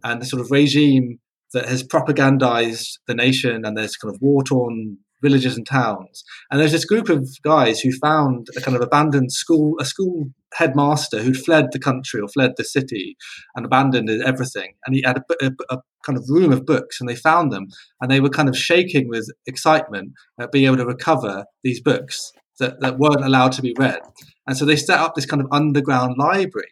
and 0.03 0.21
the 0.21 0.25
sort 0.25 0.41
of 0.41 0.51
regime 0.51 1.19
that 1.53 1.65
has 1.65 1.83
propagandized 1.83 2.99
the 3.07 3.15
nation, 3.15 3.65
and 3.65 3.75
there's 3.75 3.95
kind 3.95 4.13
of 4.13 4.21
war-torn 4.21 4.97
villages 5.21 5.57
and 5.57 5.67
towns. 5.67 6.23
And 6.49 6.59
there's 6.59 6.71
this 6.71 6.85
group 6.85 7.09
of 7.09 7.27
guys 7.43 7.79
who 7.79 7.91
found 7.91 8.47
a 8.55 8.61
kind 8.61 8.75
of 8.75 8.83
abandoned 8.83 9.31
school, 9.31 9.75
a 9.79 9.85
school 9.85 10.29
headmaster 10.53 11.21
who'd 11.21 11.37
fled 11.37 11.67
the 11.71 11.79
country 11.79 12.19
or 12.19 12.27
fled 12.27 12.53
the 12.57 12.63
city 12.63 13.15
and 13.55 13.65
abandoned 13.65 14.09
everything. 14.09 14.73
And 14.85 14.95
he 14.95 15.03
had 15.05 15.17
a, 15.17 15.45
a, 15.45 15.51
a 15.69 15.77
kind 16.03 16.17
of 16.17 16.25
room 16.29 16.51
of 16.51 16.65
books, 16.65 16.99
and 16.99 17.09
they 17.09 17.15
found 17.15 17.51
them, 17.51 17.67
and 18.01 18.09
they 18.09 18.19
were 18.19 18.29
kind 18.29 18.49
of 18.49 18.57
shaking 18.57 19.07
with 19.07 19.29
excitement 19.45 20.13
at 20.39 20.51
being 20.51 20.65
able 20.65 20.77
to 20.77 20.85
recover 20.85 21.45
these 21.63 21.81
books 21.81 22.31
that, 22.59 22.79
that 22.81 22.97
weren't 22.99 23.23
allowed 23.23 23.51
to 23.53 23.61
be 23.61 23.75
read. 23.77 23.99
And 24.47 24.57
so 24.57 24.65
they 24.65 24.75
set 24.75 24.99
up 24.99 25.15
this 25.15 25.25
kind 25.25 25.41
of 25.41 25.47
underground 25.51 26.15
library 26.17 26.69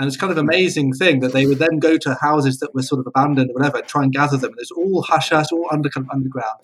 and 0.00 0.08
it's 0.08 0.16
kind 0.16 0.32
of 0.32 0.38
an 0.38 0.46
amazing 0.46 0.94
thing 0.94 1.20
that 1.20 1.34
they 1.34 1.44
would 1.44 1.58
then 1.58 1.78
go 1.78 1.98
to 1.98 2.16
houses 2.22 2.58
that 2.60 2.74
were 2.74 2.80
sort 2.80 3.00
of 3.00 3.06
abandoned 3.06 3.50
or 3.50 3.52
whatever, 3.52 3.82
try 3.82 4.02
and 4.02 4.10
gather 4.10 4.38
them. 4.38 4.52
And 4.52 4.58
it's 4.58 4.70
all 4.70 5.02
hush 5.02 5.28
hush, 5.28 5.52
all 5.52 5.68
under 5.70 5.90
kind 5.90 6.06
of 6.06 6.10
underground. 6.10 6.56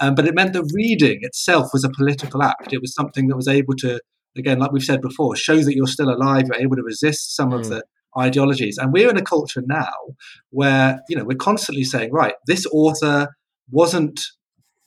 Um, 0.00 0.16
but 0.16 0.26
it 0.26 0.34
meant 0.34 0.54
that 0.54 0.68
reading 0.74 1.20
itself 1.22 1.68
was 1.72 1.84
a 1.84 1.88
political 1.88 2.42
act. 2.42 2.72
It 2.72 2.80
was 2.80 2.92
something 2.92 3.28
that 3.28 3.36
was 3.36 3.46
able 3.46 3.74
to, 3.76 4.00
again, 4.36 4.58
like 4.58 4.72
we've 4.72 4.82
said 4.82 5.00
before, 5.02 5.36
show 5.36 5.58
that 5.58 5.76
you're 5.76 5.86
still 5.86 6.10
alive. 6.10 6.48
You're 6.48 6.60
able 6.60 6.74
to 6.74 6.82
resist 6.82 7.36
some 7.36 7.50
mm. 7.50 7.60
of 7.60 7.68
the 7.68 7.84
ideologies. 8.18 8.76
And 8.76 8.92
we're 8.92 9.08
in 9.08 9.16
a 9.16 9.22
culture 9.22 9.62
now 9.64 9.94
where 10.50 10.98
you 11.08 11.16
know 11.16 11.22
we're 11.22 11.38
constantly 11.38 11.84
saying, 11.84 12.10
right, 12.10 12.34
this 12.48 12.66
author 12.72 13.28
wasn't 13.70 14.20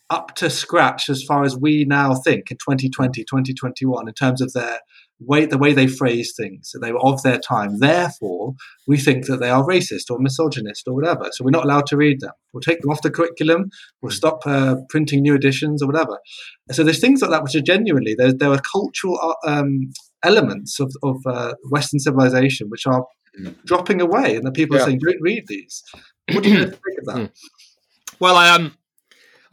up 0.09 0.35
to 0.35 0.49
scratch 0.49 1.09
as 1.09 1.23
far 1.23 1.45
as 1.45 1.55
we 1.55 1.85
now 1.85 2.15
think 2.15 2.51
in 2.51 2.57
2020 2.57 3.23
2021 3.23 4.09
in 4.09 4.13
terms 4.13 4.41
of 4.41 4.51
their 4.51 4.79
way 5.19 5.45
the 5.45 5.58
way 5.58 5.73
they 5.73 5.88
phrase 5.88 6.34
things 6.36 6.71
that 6.71 6.80
they 6.80 6.91
were 6.91 7.04
of 7.04 7.21
their 7.23 7.39
time. 7.39 7.80
Therefore 7.80 8.54
we 8.88 8.97
think 8.97 9.26
that 9.28 9.38
they 9.38 9.49
are 9.49 9.63
racist 9.63 10.10
or 10.10 10.19
misogynist 10.19 10.88
or 10.88 10.93
whatever. 10.93 11.30
So 11.32 11.43
we're 11.43 11.52
not 11.52 11.65
allowed 11.65 11.88
to 11.88 11.97
read 11.97 12.19
them. 12.19 12.32
We'll 12.52 12.62
take 12.62 12.82
them 12.82 12.91
off 12.91 13.02
the 13.02 13.12
curriculum. 13.12 13.69
We'll 14.02 14.12
stop 14.12 14.45
uh, 14.45 14.78
printing 14.89 15.21
new 15.21 15.36
editions 15.36 15.82
or 15.82 15.88
whatever. 15.88 16.19
So 16.71 16.84
there's 16.84 16.99
things 16.99 17.21
like 17.21 17.32
that 17.32 17.43
which 17.43 17.56
are 17.56 17.62
genuinely 17.62 18.15
there, 18.17 18.34
there 18.34 18.52
are 18.52 18.62
cultural 18.71 19.19
uh, 19.21 19.49
um, 19.49 19.93
elements 20.23 20.80
of, 20.80 20.93
of 21.04 21.17
uh, 21.26 21.54
western 21.69 21.99
civilization 21.99 22.67
which 22.69 22.86
are 22.88 23.06
dropping 23.65 24.02
away 24.02 24.36
and 24.36 24.45
the 24.45 24.52
people 24.52 24.76
yeah. 24.76 24.84
are 24.84 24.86
saying 24.86 24.99
don't 24.99 25.21
read 25.21 25.45
these. 25.47 25.84
What 26.32 26.43
do 26.43 26.49
you 26.52 26.65
think 26.65 26.99
of 26.99 27.06
that? 27.06 27.17
Hmm. 27.17 27.26
well 28.19 28.36
i 28.36 28.49
um 28.49 28.78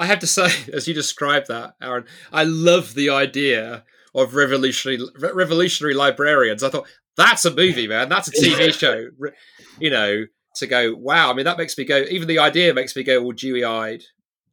I 0.01 0.07
have 0.07 0.20
to 0.20 0.27
say, 0.27 0.51
as 0.73 0.88
you 0.88 0.94
described 0.94 1.49
that, 1.49 1.75
Aaron, 1.81 2.07
I 2.33 2.44
love 2.44 2.94
the 2.94 3.11
idea 3.11 3.85
of 4.14 4.35
revolutionary 4.35 5.01
revolutionary 5.18 5.94
librarians. 5.94 6.62
I 6.62 6.70
thought 6.70 6.88
that's 7.16 7.44
a 7.44 7.55
movie, 7.55 7.87
man. 7.87 8.09
That's 8.09 8.29
a 8.29 8.33
TV 8.33 8.73
show. 8.73 9.07
You 9.79 9.90
know, 9.90 10.27
to 10.57 10.66
go, 10.66 10.94
wow. 10.94 11.31
I 11.31 11.35
mean, 11.35 11.44
that 11.44 11.59
makes 11.59 11.77
me 11.77 11.85
go. 11.85 12.05
Even 12.11 12.29
the 12.29 12.38
idea 12.38 12.75
makes 12.75 12.96
me 12.96 13.03
go, 13.03 13.23
well, 13.23 13.33
dewy 13.33 13.64
eyed. 13.64 14.03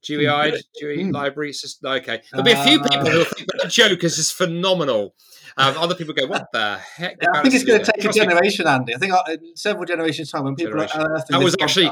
Dewy 0.07 0.27
eyed, 0.27 0.55
dewy 0.79 1.03
mm. 1.03 1.13
library. 1.13 1.51
Just 1.51 1.83
okay. 1.83 2.21
There'll 2.31 2.45
be 2.45 2.51
a 2.51 2.63
few 2.63 2.81
people 2.81 3.05
who 3.05 3.23
think 3.25 3.47
that 3.51 3.59
the 3.63 3.69
joke 3.69 4.03
is 4.03 4.15
just 4.15 4.33
phenomenal. 4.33 5.13
Um, 5.57 5.75
other 5.77 5.95
people 5.95 6.13
go, 6.13 6.27
"What 6.27 6.47
the 6.53 6.77
heck?" 6.77 7.17
Yeah, 7.21 7.29
I 7.33 7.41
think 7.41 7.55
it's 7.55 7.63
going 7.63 7.83
to 7.83 7.91
take 7.91 8.05
a 8.05 8.13
generation, 8.13 8.67
Andy. 8.67 8.95
I 8.95 8.97
think 8.97 9.13
uh, 9.13 9.23
several 9.55 9.85
generations 9.85 10.31
time 10.31 10.45
when 10.45 10.55
people 10.55 10.71
Generation. 10.73 11.01
are 11.01 11.23
that 11.29 11.43
was 11.43 11.55
actually 11.59 11.91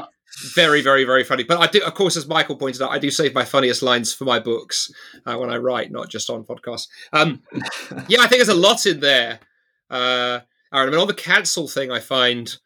very, 0.54 0.80
very, 0.80 1.04
very 1.04 1.24
funny. 1.24 1.44
But 1.44 1.58
I 1.58 1.66
do, 1.66 1.82
of 1.82 1.94
course, 1.94 2.16
as 2.16 2.26
Michael 2.26 2.56
pointed 2.56 2.82
out, 2.82 2.90
I 2.90 2.98
do 2.98 3.10
save 3.10 3.34
my 3.34 3.44
funniest 3.44 3.82
lines 3.82 4.12
for 4.12 4.24
my 4.24 4.38
books 4.38 4.90
uh, 5.24 5.36
when 5.36 5.50
I 5.50 5.56
write, 5.56 5.90
not 5.90 6.08
just 6.08 6.30
on 6.30 6.44
podcasts. 6.44 6.88
Um, 7.12 7.42
yeah, 8.08 8.20
I 8.20 8.26
think 8.26 8.38
there's 8.38 8.48
a 8.48 8.54
lot 8.54 8.86
in 8.86 9.00
there. 9.00 9.40
Uh, 9.90 10.40
Aaron, 10.72 10.88
I 10.88 10.90
mean, 10.90 11.00
on 11.00 11.06
the 11.06 11.14
cancel 11.14 11.68
thing, 11.68 11.90
I 11.90 12.00
find 12.00 12.56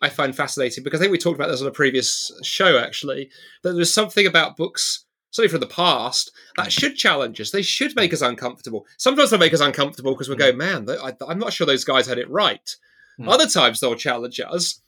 I 0.00 0.08
find 0.08 0.34
fascinating 0.34 0.84
because 0.84 1.00
I 1.00 1.02
think 1.02 1.12
we 1.12 1.18
talked 1.18 1.38
about 1.38 1.50
this 1.50 1.60
on 1.60 1.66
a 1.66 1.72
previous 1.72 2.30
show. 2.42 2.78
Actually, 2.78 3.30
that 3.62 3.72
there's 3.72 3.92
something 3.92 4.26
about 4.26 4.56
books 4.56 5.04
certainly 5.30 5.50
from 5.50 5.60
the 5.60 5.74
past, 5.74 6.32
that 6.56 6.72
should 6.72 6.96
challenge 6.96 7.40
us. 7.40 7.50
They 7.50 7.62
should 7.62 7.94
make 7.94 8.12
us 8.12 8.22
uncomfortable. 8.22 8.86
Sometimes 8.96 9.30
they 9.30 9.38
make 9.38 9.54
us 9.54 9.60
uncomfortable 9.60 10.12
because 10.12 10.28
we 10.28 10.36
go, 10.36 10.52
hmm. 10.52 10.58
man, 10.58 10.88
I, 10.90 11.12
am 11.30 11.38
not 11.38 11.52
sure 11.52 11.66
those 11.66 11.84
guys 11.84 12.06
had 12.06 12.18
it 12.18 12.30
right. 12.30 12.74
Mm. 13.20 13.28
Other 13.28 13.46
times 13.46 13.80
they'll 13.80 13.94
challenge 13.94 14.40
us 14.40 14.80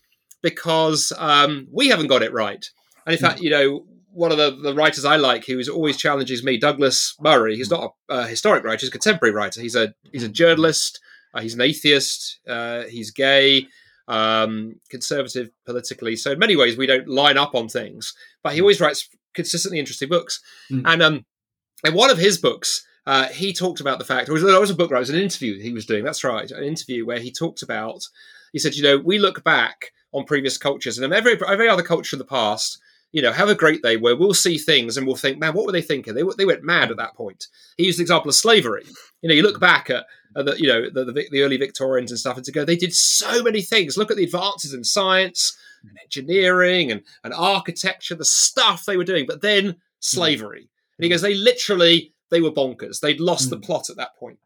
because 0.42 1.12
um, 1.18 1.68
we 1.70 1.88
haven't 1.88 2.07
got 2.07 2.23
it 2.23 2.33
right. 2.33 2.64
And 3.07 3.12
in 3.12 3.18
mm. 3.18 3.29
fact, 3.29 3.40
you 3.40 3.51
know, 3.51 3.85
one 4.12 4.33
of 4.33 4.38
the, 4.38 4.51
the 4.51 4.75
writers 4.75 5.05
I 5.05 5.16
like 5.16 5.46
who 5.46 5.59
is 5.59 5.68
always 5.68 5.96
challenges 5.96 6.42
me, 6.42 6.59
Douglas 6.59 7.16
Murray. 7.20 7.57
He's 7.57 7.70
not 7.70 7.94
a, 8.09 8.14
a 8.14 8.27
historic 8.27 8.64
writer; 8.64 8.79
he's 8.79 8.88
a 8.88 8.92
contemporary 8.92 9.35
writer. 9.35 9.61
He's 9.61 9.77
a 9.77 9.94
he's 10.12 10.25
a 10.25 10.29
journalist. 10.29 11.01
Uh, 11.33 11.40
he's 11.40 11.55
an 11.55 11.61
atheist. 11.61 12.40
Uh, 12.49 12.83
he's 12.85 13.12
gay, 13.12 13.68
um, 14.11 14.75
conservative 14.90 15.51
politically. 15.64 16.16
So 16.16 16.33
in 16.33 16.38
many 16.38 16.57
ways, 16.57 16.77
we 16.77 16.87
don't 16.87 17.09
line 17.09 17.38
up 17.38 17.55
on 17.55 17.68
things. 17.68 18.12
But 18.42 18.53
he 18.53 18.59
hmm. 18.59 18.64
always 18.64 18.81
writes 18.81 19.09
consistently 19.35 19.79
interesting 19.79 20.09
books. 20.09 20.40
Mm. 20.70 20.83
And 20.85 21.03
um, 21.03 21.25
in 21.85 21.94
one 21.94 22.11
of 22.11 22.18
his 22.18 22.37
books, 22.37 22.85
uh, 23.07 23.29
he 23.29 23.53
talked 23.53 23.81
about 23.81 23.99
the 23.99 24.05
fact, 24.05 24.29
or 24.29 24.37
it 24.37 24.42
was 24.42 24.70
a 24.70 24.75
book, 24.75 24.90
right? 24.90 24.99
It 24.99 25.01
was 25.01 25.11
an 25.11 25.16
interview 25.16 25.61
he 25.61 25.73
was 25.73 25.87
doing. 25.87 26.05
That's 26.05 26.25
right, 26.25 26.51
an 26.51 26.64
interview 26.64 27.07
where 27.07 27.20
he 27.20 27.33
talked 27.33 27.62
about. 27.62 28.03
He 28.53 28.59
said, 28.59 28.75
you 28.75 28.83
know, 28.83 28.99
we 28.99 29.18
look 29.18 29.44
back 29.44 29.92
on 30.12 30.25
previous 30.25 30.59
cultures, 30.59 30.99
and 30.99 31.14
every 31.14 31.38
every 31.49 31.68
other 31.68 31.83
culture 31.83 32.16
of 32.16 32.18
the 32.18 32.25
past 32.25 32.81
you 33.12 33.23
know, 33.23 33.33
however 33.33 33.55
great 33.55 33.83
they 33.83 33.96
were, 33.96 34.16
we'll 34.16 34.35
see 34.35 34.57
things 34.57 34.96
and 34.96 35.07
we'll 35.07 35.16
think, 35.16 35.38
man, 35.38 35.53
what 35.55 35.66
were 35.66 35.73
they 35.73 35.83
thinking? 35.83 36.14
They, 36.14 36.23
they 36.37 36.44
went 36.44 36.62
mad 36.62 36.90
at 36.90 36.96
that 36.99 37.14
point. 37.14 37.49
He 37.77 37.87
used 37.87 37.99
the 37.99 38.03
example 38.03 38.29
of 38.29 38.35
slavery. 38.37 38.85
You 39.20 39.29
know, 39.29 39.35
you 39.35 39.42
look 39.42 39.61
back 39.61 39.90
at, 39.90 40.07
at 40.37 40.44
the, 40.44 40.61
you 40.61 40.68
know, 40.68 40.88
the, 40.88 41.05
the, 41.07 41.29
the, 41.31 41.42
early 41.42 41.57
Victorians 41.57 42.12
and 42.12 42.20
stuff 42.20 42.37
and 42.37 42.44
to 42.44 42.53
go, 42.53 42.64
they 42.64 42.77
did 42.77 42.94
so 42.94 43.42
many 43.42 43.62
things. 43.62 43.96
Look 43.96 44.11
at 44.11 44.16
the 44.16 44.25
advances 44.25 44.75
in 44.75 44.85
science 44.85 45.59
and 45.83 45.99
engineering 46.03 46.92
and, 46.92 47.03
and 47.25 47.35
architecture, 47.35 48.14
the 48.14 48.25
stuff 48.25 48.85
they 48.85 48.96
were 48.96 49.05
doing, 49.05 49.27
but 49.27 49.42
then 49.42 49.77
slavery. 49.99 50.68
And 50.96 51.05
he 51.05 51.11
goes, 51.11 51.23
they 51.23 51.35
literally, 51.35 52.12
they 52.31 52.40
were 52.40 52.53
bonkers. 52.53 53.01
They'd 53.01 53.20
lost 53.20 53.49
mm. 53.49 53.51
the 53.51 53.59
plot 53.59 53.90
at 53.90 53.96
that 53.96 54.16
point. 54.16 54.38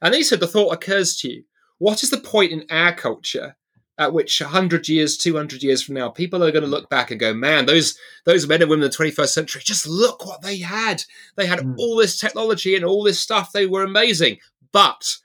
And 0.00 0.14
he 0.14 0.24
said, 0.24 0.40
the 0.40 0.48
thought 0.48 0.72
occurs 0.72 1.16
to 1.18 1.30
you, 1.30 1.44
what 1.78 2.02
is 2.02 2.10
the 2.10 2.18
point 2.18 2.50
in 2.50 2.64
our 2.70 2.94
culture 2.94 3.56
at 4.02 4.12
which 4.12 4.40
100 4.40 4.88
years 4.88 5.16
200 5.16 5.62
years 5.62 5.82
from 5.82 5.94
now 5.94 6.08
people 6.08 6.42
are 6.42 6.50
going 6.50 6.64
to 6.64 6.70
look 6.70 6.90
back 6.90 7.10
and 7.10 7.20
go 7.20 7.32
man 7.32 7.66
those 7.66 7.96
those 8.24 8.46
men 8.46 8.60
and 8.60 8.70
women 8.70 8.84
in 8.84 8.90
the 8.90 8.96
21st 8.96 9.28
century 9.28 9.62
just 9.64 9.86
look 9.86 10.26
what 10.26 10.42
they 10.42 10.58
had 10.58 11.02
they 11.36 11.46
had 11.46 11.60
mm. 11.60 11.74
all 11.78 11.96
this 11.96 12.18
technology 12.18 12.74
and 12.74 12.84
all 12.84 13.02
this 13.02 13.20
stuff 13.20 13.52
they 13.52 13.66
were 13.66 13.84
amazing 13.84 14.36
but 14.72 15.16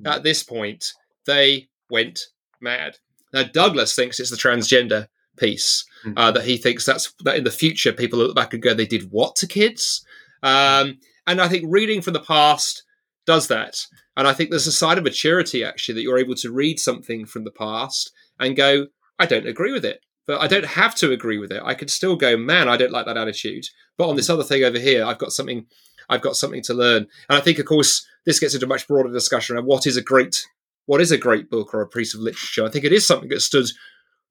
mm. 0.00 0.10
at 0.10 0.22
this 0.22 0.42
point 0.42 0.92
they 1.26 1.68
went 1.90 2.26
mad 2.60 2.96
now 3.32 3.42
douglas 3.42 3.94
thinks 3.94 4.18
it's 4.18 4.30
the 4.30 4.36
transgender 4.36 5.06
piece 5.36 5.84
mm. 6.04 6.14
uh, 6.16 6.30
that 6.30 6.44
he 6.44 6.56
thinks 6.56 6.86
that's 6.86 7.12
that 7.24 7.36
in 7.36 7.44
the 7.44 7.50
future 7.50 7.92
people 7.92 8.18
look 8.18 8.34
back 8.34 8.54
and 8.54 8.62
go 8.62 8.72
they 8.72 8.86
did 8.86 9.10
what 9.10 9.36
to 9.36 9.46
kids 9.46 10.04
um, 10.42 10.98
and 11.26 11.40
i 11.40 11.48
think 11.48 11.64
reading 11.68 12.00
from 12.00 12.14
the 12.14 12.20
past 12.20 12.84
does 13.26 13.48
that 13.48 13.86
and 14.16 14.28
I 14.28 14.32
think 14.32 14.50
there's 14.50 14.66
a 14.66 14.72
side 14.72 14.98
of 14.98 15.04
maturity 15.04 15.64
actually 15.64 15.94
that 15.96 16.02
you're 16.02 16.18
able 16.18 16.36
to 16.36 16.52
read 16.52 16.78
something 16.78 17.26
from 17.26 17.44
the 17.44 17.50
past 17.50 18.12
and 18.38 18.56
go, 18.56 18.86
I 19.18 19.26
don't 19.26 19.46
agree 19.46 19.72
with 19.72 19.84
it. 19.84 20.00
But 20.26 20.40
I 20.40 20.46
don't 20.46 20.64
have 20.64 20.94
to 20.96 21.12
agree 21.12 21.38
with 21.38 21.52
it. 21.52 21.62
I 21.64 21.74
can 21.74 21.88
still 21.88 22.16
go, 22.16 22.36
man, 22.36 22.68
I 22.68 22.76
don't 22.76 22.92
like 22.92 23.06
that 23.06 23.18
attitude. 23.18 23.66
But 23.98 24.08
on 24.08 24.16
this 24.16 24.30
other 24.30 24.42
thing 24.42 24.64
over 24.64 24.78
here, 24.78 25.04
I've 25.04 25.18
got 25.18 25.32
something 25.32 25.66
I've 26.08 26.22
got 26.22 26.36
something 26.36 26.62
to 26.62 26.74
learn. 26.74 27.06
And 27.28 27.38
I 27.38 27.40
think, 27.40 27.58
of 27.58 27.66
course, 27.66 28.06
this 28.26 28.38
gets 28.38 28.54
into 28.54 28.66
a 28.66 28.68
much 28.68 28.86
broader 28.86 29.10
discussion 29.10 29.56
around 29.56 29.66
what 29.66 29.86
is 29.86 29.96
a 29.96 30.02
great 30.02 30.46
what 30.86 31.00
is 31.00 31.10
a 31.10 31.18
great 31.18 31.50
book 31.50 31.74
or 31.74 31.80
a 31.82 31.88
piece 31.88 32.14
of 32.14 32.20
literature. 32.20 32.64
I 32.64 32.70
think 32.70 32.84
it 32.84 32.92
is 32.92 33.06
something 33.06 33.28
that 33.30 33.40
stood 33.40 33.66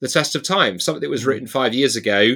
the 0.01 0.08
test 0.08 0.36
of 0.36 0.43
time. 0.43 0.79
Something 0.79 1.01
that 1.01 1.10
was 1.10 1.21
mm-hmm. 1.21 1.29
written 1.29 1.47
five 1.47 1.73
years 1.73 1.95
ago 1.95 2.36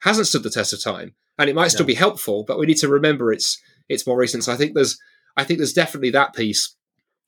hasn't 0.00 0.26
stood 0.26 0.42
the 0.42 0.50
test 0.50 0.72
of 0.72 0.82
time, 0.82 1.14
and 1.38 1.48
it 1.48 1.54
might 1.54 1.68
still 1.68 1.86
be 1.86 1.94
helpful. 1.94 2.44
But 2.46 2.58
we 2.58 2.66
need 2.66 2.78
to 2.78 2.88
remember 2.88 3.32
it's 3.32 3.60
it's 3.88 4.06
more 4.06 4.18
recent. 4.18 4.42
So 4.42 4.52
I 4.52 4.56
think 4.56 4.74
there's 4.74 4.98
I 5.36 5.44
think 5.44 5.58
there's 5.58 5.72
definitely 5.72 6.10
that 6.10 6.34
piece. 6.34 6.74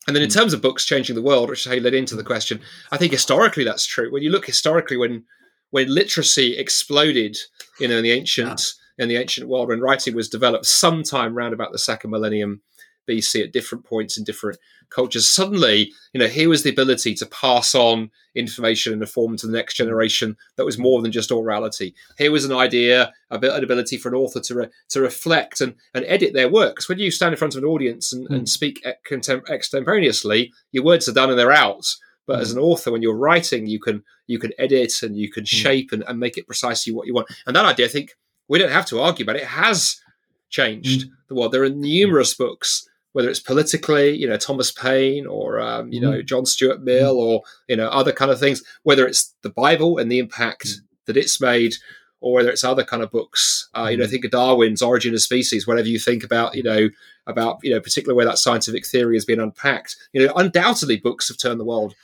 And 0.06 0.16
then 0.16 0.22
in 0.22 0.30
hmm. 0.30 0.38
terms 0.38 0.54
of 0.54 0.62
books 0.62 0.84
changing 0.86 1.16
the 1.16 1.22
world, 1.22 1.50
which 1.50 1.60
is 1.60 1.66
how 1.66 1.74
you 1.74 1.80
led 1.80 1.94
into 1.94 2.16
the 2.16 2.24
question, 2.24 2.60
I 2.90 2.96
think 2.96 3.12
historically 3.12 3.64
that's 3.64 3.86
true. 3.86 4.10
When 4.10 4.22
you 4.22 4.30
look 4.30 4.46
historically, 4.46 4.96
when 4.96 5.24
when 5.70 5.94
literacy 5.94 6.56
exploded, 6.56 7.36
you 7.78 7.88
know, 7.88 7.98
in 7.98 8.02
the 8.02 8.12
ancient 8.12 8.74
yeah. 8.98 9.04
in 9.04 9.08
the 9.08 9.16
ancient 9.16 9.48
world, 9.48 9.68
when 9.68 9.80
writing 9.80 10.14
was 10.14 10.28
developed 10.28 10.66
sometime 10.66 11.36
around 11.36 11.52
about 11.52 11.72
the 11.72 11.78
second 11.78 12.10
millennium 12.10 12.62
BC 13.08 13.42
at 13.42 13.52
different 13.52 13.84
points 13.84 14.18
in 14.18 14.24
different 14.24 14.58
cultures. 14.90 15.28
Suddenly, 15.28 15.92
you 16.12 16.20
know, 16.20 16.26
here 16.26 16.48
was 16.48 16.62
the 16.62 16.70
ability 16.70 17.14
to 17.14 17.26
pass 17.26 17.74
on 17.74 18.10
information 18.34 18.92
in 18.92 19.02
a 19.02 19.06
form 19.06 19.36
to 19.36 19.46
the 19.46 19.52
next 19.52 19.74
generation 19.74 20.36
that 20.56 20.64
was 20.64 20.78
more 20.78 21.02
than 21.02 21.12
just 21.12 21.30
orality. 21.30 21.94
Here 22.16 22.32
was 22.32 22.44
an 22.44 22.52
idea, 22.52 23.12
an 23.30 23.64
ability 23.64 23.96
for 23.98 24.08
an 24.08 24.14
author 24.14 24.40
to 24.40 24.54
re- 24.54 24.68
to 24.90 25.00
reflect 25.00 25.60
and, 25.60 25.74
and 25.94 26.04
edit 26.06 26.32
their 26.32 26.48
works. 26.48 26.88
When 26.88 26.98
you 26.98 27.10
stand 27.10 27.32
in 27.32 27.38
front 27.38 27.54
of 27.54 27.62
an 27.62 27.68
audience 27.68 28.12
and, 28.12 28.28
mm. 28.28 28.34
and 28.34 28.48
speak 28.48 28.84
extemporaneously, 28.84 30.52
your 30.72 30.84
words 30.84 31.08
are 31.08 31.14
done 31.14 31.30
and 31.30 31.38
they're 31.38 31.52
out. 31.52 31.86
But 32.26 32.38
mm. 32.38 32.42
as 32.42 32.52
an 32.52 32.58
author, 32.58 32.92
when 32.92 33.02
you're 33.02 33.16
writing, 33.16 33.66
you 33.66 33.80
can 33.80 34.04
you 34.26 34.38
can 34.38 34.52
edit 34.58 35.02
and 35.02 35.16
you 35.16 35.30
can 35.30 35.44
mm. 35.44 35.48
shape 35.48 35.92
and, 35.92 36.04
and 36.06 36.18
make 36.18 36.38
it 36.38 36.46
precisely 36.46 36.92
what 36.92 37.06
you 37.06 37.14
want. 37.14 37.28
And 37.46 37.56
that 37.56 37.64
idea, 37.64 37.86
I 37.86 37.90
think, 37.90 38.16
we 38.48 38.58
don't 38.58 38.72
have 38.72 38.86
to 38.86 39.00
argue 39.00 39.24
about 39.24 39.36
it. 39.36 39.42
It 39.42 39.48
has 39.48 40.00
changed 40.48 41.06
mm. 41.06 41.10
the 41.28 41.34
world. 41.34 41.52
There 41.52 41.64
are 41.64 41.70
numerous 41.70 42.34
books 42.34 42.88
whether 43.12 43.28
it's 43.28 43.40
politically, 43.40 44.16
you 44.16 44.28
know, 44.28 44.36
Thomas 44.36 44.70
Paine 44.70 45.26
or 45.26 45.60
um, 45.60 45.92
you 45.92 46.00
mm 46.00 46.04
know 46.04 46.22
John 46.22 46.46
Stuart 46.46 46.82
Mill 46.82 47.16
mm 47.16 47.20
or 47.20 47.42
you 47.68 47.76
know 47.76 47.88
other 47.88 48.12
kind 48.12 48.30
of 48.30 48.38
things, 48.38 48.62
whether 48.82 49.06
it's 49.06 49.34
the 49.42 49.50
Bible 49.50 49.98
and 49.98 50.10
the 50.10 50.18
impact 50.18 50.66
mm 50.66 50.80
that 51.06 51.16
it's 51.16 51.40
made, 51.40 51.74
or 52.20 52.34
whether 52.34 52.50
it's 52.50 52.64
other 52.64 52.84
kind 52.84 53.02
of 53.02 53.10
books. 53.10 53.68
Uh, 53.74 53.88
you 53.90 53.96
know, 53.96 54.06
think 54.06 54.24
of 54.24 54.30
Darwin's 54.30 54.82
Origin 54.82 55.14
of 55.14 55.22
Species. 55.22 55.66
Whatever 55.66 55.88
you 55.88 55.98
think 55.98 56.22
about, 56.22 56.54
you 56.54 56.62
know, 56.62 56.90
about 57.26 57.58
you 57.62 57.70
know, 57.70 57.80
particularly 57.80 58.16
where 58.16 58.26
that 58.26 58.38
scientific 58.38 58.86
theory 58.86 59.16
has 59.16 59.24
been 59.24 59.40
unpacked. 59.40 59.96
You 60.12 60.26
know, 60.26 60.34
undoubtedly 60.34 60.98
books 60.98 61.28
have 61.28 61.38
turned 61.38 61.58
the 61.58 61.64
world 61.64 61.94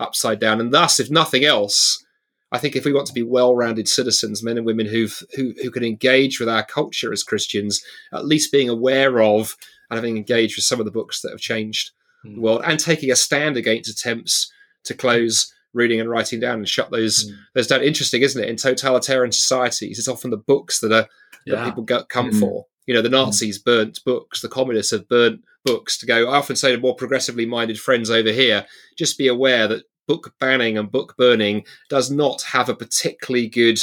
upside 0.00 0.40
down, 0.40 0.60
and 0.60 0.72
thus, 0.72 1.00
if 1.00 1.10
nothing 1.10 1.44
else. 1.44 2.04
I 2.52 2.58
think 2.58 2.76
if 2.76 2.84
we 2.84 2.92
want 2.92 3.08
to 3.08 3.12
be 3.12 3.22
well-rounded 3.22 3.88
citizens, 3.88 4.42
men 4.42 4.56
and 4.56 4.66
women 4.66 4.86
who 4.86 5.08
who 5.34 5.54
who 5.62 5.70
can 5.70 5.82
engage 5.82 6.38
with 6.38 6.48
our 6.48 6.64
culture 6.64 7.12
as 7.12 7.24
Christians, 7.24 7.82
at 8.12 8.26
least 8.26 8.52
being 8.52 8.68
aware 8.68 9.20
of 9.20 9.56
and 9.94 10.04
having 10.04 10.16
engaged 10.16 10.56
with 10.56 10.64
some 10.64 10.78
of 10.78 10.86
the 10.86 10.92
books 10.92 11.20
that 11.20 11.30
have 11.30 11.40
changed 11.40 11.90
mm. 12.24 12.30
the 12.30 12.36
hmm. 12.36 12.42
world 12.42 12.62
and 12.64 12.78
taking 12.78 13.10
a 13.10 13.16
stand 13.16 13.56
against 13.56 13.90
attempts 13.90 14.52
to 14.84 14.94
close 14.94 15.52
reading 15.72 16.00
and 16.00 16.08
writing 16.08 16.40
down 16.40 16.58
and 16.58 16.68
shut 16.68 16.90
those 16.90 17.30
mm. 17.30 17.36
those 17.54 17.66
down. 17.66 17.82
Interesting, 17.82 18.22
isn't 18.22 18.42
it? 18.42 18.48
In 18.48 18.56
totalitarian 18.56 19.32
societies, 19.32 19.98
it's 19.98 20.08
often 20.08 20.30
the 20.30 20.36
books 20.36 20.80
that 20.80 20.92
are 20.92 21.08
yeah. 21.46 21.56
that 21.56 21.64
people 21.64 21.82
go, 21.82 22.04
come 22.04 22.30
mm. 22.30 22.40
for. 22.40 22.66
You 22.86 22.94
know, 22.94 23.02
the 23.02 23.08
hmm. 23.08 23.14
Nazis 23.14 23.58
burnt 23.58 24.00
books, 24.04 24.42
the 24.42 24.48
communists 24.48 24.92
have 24.92 25.08
burnt 25.08 25.42
books 25.64 25.96
to 25.98 26.06
go. 26.06 26.28
I 26.30 26.36
often 26.36 26.56
say 26.56 26.72
to 26.72 26.80
more 26.80 26.94
progressively 26.94 27.46
minded 27.46 27.80
friends 27.80 28.10
over 28.10 28.30
here, 28.30 28.66
just 28.96 29.16
be 29.16 29.26
aware 29.26 29.66
that 29.68 29.84
book 30.06 30.34
banning 30.38 30.76
and 30.76 30.92
book 30.92 31.14
burning 31.16 31.64
does 31.88 32.10
not 32.10 32.42
have 32.42 32.68
a 32.68 32.74
particularly 32.74 33.48
good 33.48 33.80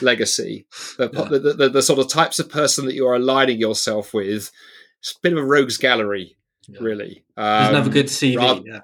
legacy. 0.00 0.66
The, 0.96 1.10
yeah. 1.12 1.24
the, 1.24 1.38
the, 1.54 1.68
the, 1.68 1.82
sort 1.82 1.98
of 1.98 2.08
types 2.08 2.38
of 2.38 2.50
person 2.50 2.84
that 2.86 2.94
you 2.94 3.06
are 3.06 3.14
aligning 3.14 3.58
yourself 3.58 4.12
with 4.12 4.50
it's 5.00 5.12
a 5.12 5.20
bit 5.22 5.32
of 5.32 5.38
a 5.38 5.44
rogues 5.44 5.76
gallery, 5.76 6.36
yeah. 6.68 6.78
really. 6.80 7.24
Um, 7.36 7.44
doesn't 7.44 7.74
have 7.74 7.86
a 7.86 7.90
good 7.90 8.06
CV. 8.06 8.36
Rather, 8.36 8.62
yeah. 8.64 8.80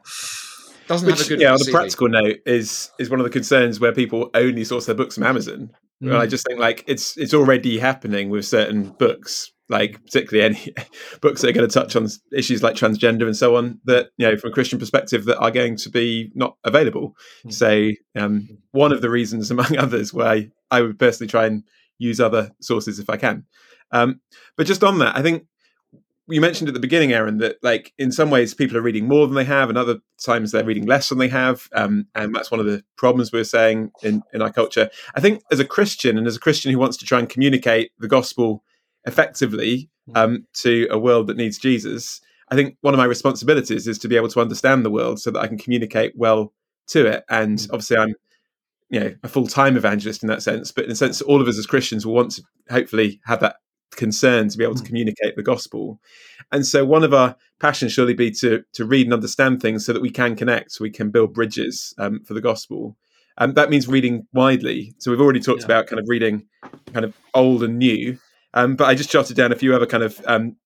Doesn't 0.88 1.07
Which, 1.07 1.18
have 1.18 1.26
a 1.26 1.29
good. 1.29 1.40
Yeah, 1.40 1.52
on 1.52 1.59
the 1.59 1.70
practical 1.70 2.09
note, 2.09 2.38
is 2.46 2.90
is 2.98 3.11
one 3.11 3.20
of 3.20 3.24
the 3.24 3.31
concerns 3.31 3.81
where 3.81 3.92
people 3.92 4.31
only 4.35 4.64
source 4.64 4.87
their 4.87 4.94
books 4.94 5.16
from 5.16 5.24
Amazon. 5.24 5.70
Mm. 6.02 6.16
I 6.16 6.26
just 6.26 6.46
think 6.46 6.61
like 6.61 6.85
it's 6.87 7.16
it's 7.16 7.35
already 7.35 7.79
happening 7.79 8.31
with 8.31 8.44
certain 8.44 8.90
books, 8.98 9.50
like 9.68 10.02
particularly 10.05 10.44
any 10.44 10.74
books 11.20 11.40
that 11.40 11.48
are 11.50 11.52
going 11.52 11.68
to 11.68 11.72
touch 11.72 11.96
on 11.96 12.07
issues 12.33 12.62
like 12.62 12.76
transgender 12.76 13.24
and 13.24 13.37
so 13.37 13.57
on. 13.57 13.81
That 13.85 14.11
you 14.16 14.29
know, 14.29 14.37
from 14.37 14.50
a 14.50 14.55
Christian 14.55 14.79
perspective, 14.79 15.24
that 15.24 15.38
are 15.38 15.50
going 15.50 15.76
to 15.79 15.90
be 15.90 16.31
not 16.35 16.57
available. 16.64 17.16
Mm. 17.46 17.52
So, 17.52 17.90
um, 18.20 18.48
one 18.72 18.92
of 18.92 19.00
the 19.00 19.11
reasons, 19.11 19.50
among 19.50 19.76
others, 19.76 20.14
why 20.14 20.33
I, 20.33 20.50
I 20.70 20.81
would 20.83 20.98
personally 20.98 21.29
try 21.29 21.46
and 21.46 21.64
use 21.98 22.20
other 22.20 22.50
sources 22.61 22.98
if 22.98 23.11
I 23.11 23.16
can. 23.16 23.44
Um, 23.90 24.20
but 24.57 24.66
just 24.66 24.85
on 24.85 24.98
that, 24.98 25.16
I 25.16 25.22
think 25.22 25.46
you 26.29 26.41
mentioned 26.41 26.69
at 26.69 26.75
the 26.75 26.81
beginning, 26.81 27.12
Aaron, 27.12 27.39
that 27.39 27.57
like 27.62 27.93
in 27.99 28.11
some 28.11 28.31
ways 28.31 28.55
people 28.55 28.77
are 28.77 28.83
reading 28.83 29.07
more 29.07 29.27
than 29.27 29.37
they 29.37 29.45
have, 29.45 29.69
and 29.69 29.79
other 29.79 29.99
times 30.25 30.51
they're 30.51 30.65
reading 30.65 30.87
less 30.87 31.09
than 31.09 31.19
they 31.19 31.29
have, 31.29 31.69
um, 31.73 32.07
and 32.15 32.35
that's 32.35 32.51
one 32.51 32.61
of 32.61 32.67
the 32.67 32.83
problems 32.97 33.33
we're 33.33 33.45
saying 33.45 33.93
in 34.03 34.23
in 34.33 34.43
our 34.43 34.53
culture. 34.53 34.91
I 35.15 35.21
think 35.21 35.42
as 35.53 35.61
a 35.61 35.65
Christian 35.65 36.19
and 36.19 36.27
as 36.27 36.37
a 36.37 36.40
Christian 36.40 36.73
who 36.73 36.79
wants 36.79 36.96
to 36.98 37.05
try 37.05 37.19
and 37.19 37.29
communicate 37.29 37.92
the 37.98 38.09
gospel 38.09 38.65
effectively 39.05 39.88
mm. 40.09 40.17
um, 40.17 40.46
to 40.55 40.88
a 40.90 40.98
world 40.98 41.29
that 41.29 41.37
needs 41.37 41.59
Jesus, 41.59 42.21
I 42.50 42.57
think 42.57 42.77
one 42.81 42.94
of 42.94 42.98
my 42.98 43.05
responsibilities 43.05 43.87
is 43.87 43.98
to 43.98 44.09
be 44.09 44.17
able 44.17 44.29
to 44.31 44.40
understand 44.40 44.85
the 44.85 44.90
world 44.90 45.21
so 45.21 45.31
that 45.31 45.40
I 45.40 45.46
can 45.46 45.59
communicate 45.59 46.13
well 46.17 46.53
to 46.88 47.07
it. 47.07 47.25
And 47.29 47.59
mm. 47.59 47.69
obviously, 47.71 47.98
I'm 47.98 48.15
you 48.90 49.00
know 49.00 49.15
a 49.23 49.29
full 49.29 49.46
time 49.46 49.77
evangelist 49.77 50.25
in 50.25 50.29
that 50.29 50.42
sense, 50.42 50.73
but 50.73 50.87
in 50.87 50.90
a 50.90 50.96
sense, 50.96 51.23
all 51.23 51.40
of 51.40 51.46
us 51.46 51.59
as 51.59 51.67
Christians 51.67 52.05
will 52.05 52.15
want 52.15 52.33
to 52.33 52.42
hopefully 52.69 53.21
have 53.27 53.38
that 53.40 53.57
concern 53.93 54.49
to 54.49 54.59
be 54.59 54.65
able 54.65 54.75
to 54.75 54.81
hmm. 54.81 54.87
communicate 54.87 55.37
the 55.37 55.43
gospel. 55.43 56.01
And 56.53 56.67
so 56.67 56.85
one 56.85 57.05
of 57.05 57.15
our 57.15 57.37
passions 57.61 57.93
surely 57.93 58.15
be 58.15 58.31
to 58.33 58.63
to 58.75 58.85
read 58.85 59.07
and 59.07 59.15
understand 59.15 59.61
things 59.61 59.85
so 59.85 59.93
that 59.93 60.03
we 60.03 60.11
can 60.11 60.37
connect, 60.37 60.73
so 60.73 60.83
we 60.83 60.91
can 60.91 61.11
build 61.11 61.35
bridges 61.35 61.95
um, 61.99 62.21
for 62.25 62.35
the 62.35 62.41
gospel. 62.41 62.97
And 63.39 63.55
that 63.55 63.71
means 63.71 63.87
reading 63.87 64.27
widely. 64.33 64.95
So 64.99 65.11
we've 65.11 65.21
already 65.21 65.41
talked 65.41 65.61
yeah. 65.61 65.67
about 65.67 65.87
kind 65.89 66.01
of 66.01 66.09
reading 66.09 66.47
kind 66.93 67.05
of 67.05 67.15
old 67.35 67.63
and 67.63 67.79
new. 67.79 68.19
Um, 68.55 68.77
but 68.77 68.87
I 68.87 68.95
just 68.95 69.11
jotted 69.11 69.37
down 69.37 69.53
a 69.53 69.57
few 69.57 69.75
other 69.75 69.85
kind 69.85 70.03
of 70.03 70.21
um, 70.27 70.57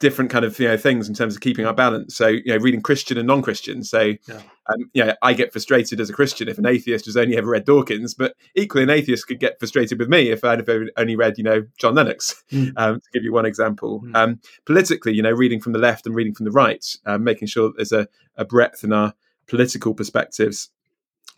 different 0.00 0.30
kind 0.30 0.44
of 0.44 0.58
you 0.58 0.68
know 0.68 0.76
things 0.76 1.08
in 1.08 1.14
terms 1.14 1.34
of 1.34 1.40
keeping 1.40 1.66
our 1.66 1.74
balance. 1.74 2.16
So 2.16 2.28
you 2.28 2.42
know, 2.46 2.56
reading 2.58 2.80
Christian 2.80 3.18
and 3.18 3.26
non-Christian. 3.26 3.82
So 3.82 4.14
yeah. 4.28 4.40
um, 4.70 4.90
you 4.92 5.04
know, 5.04 5.14
I 5.22 5.32
get 5.32 5.52
frustrated 5.52 6.00
as 6.00 6.08
a 6.10 6.12
Christian 6.12 6.48
if 6.48 6.58
an 6.58 6.66
atheist 6.66 7.06
has 7.06 7.16
only 7.16 7.36
ever 7.36 7.50
read 7.50 7.64
Dawkins, 7.64 8.14
but 8.14 8.34
equally 8.54 8.84
an 8.84 8.90
atheist 8.90 9.26
could 9.26 9.40
get 9.40 9.58
frustrated 9.58 9.98
with 9.98 10.08
me 10.08 10.30
if 10.30 10.44
I'd 10.44 10.66
have 10.66 10.90
only 10.96 11.16
read 11.16 11.38
you 11.38 11.44
know 11.44 11.64
John 11.78 11.94
Lennox. 11.94 12.42
Mm. 12.52 12.72
Um, 12.78 13.00
to 13.00 13.06
give 13.12 13.24
you 13.24 13.32
one 13.32 13.44
example, 13.44 14.02
mm. 14.02 14.14
um, 14.14 14.40
politically, 14.64 15.12
you 15.12 15.22
know, 15.22 15.32
reading 15.32 15.60
from 15.60 15.72
the 15.72 15.78
left 15.78 16.06
and 16.06 16.14
reading 16.14 16.34
from 16.34 16.44
the 16.44 16.52
right, 16.52 16.84
uh, 17.06 17.18
making 17.18 17.48
sure 17.48 17.72
there's 17.74 17.92
a, 17.92 18.06
a 18.36 18.44
breadth 18.44 18.84
in 18.84 18.92
our 18.92 19.14
political 19.48 19.94
perspectives 19.94 20.70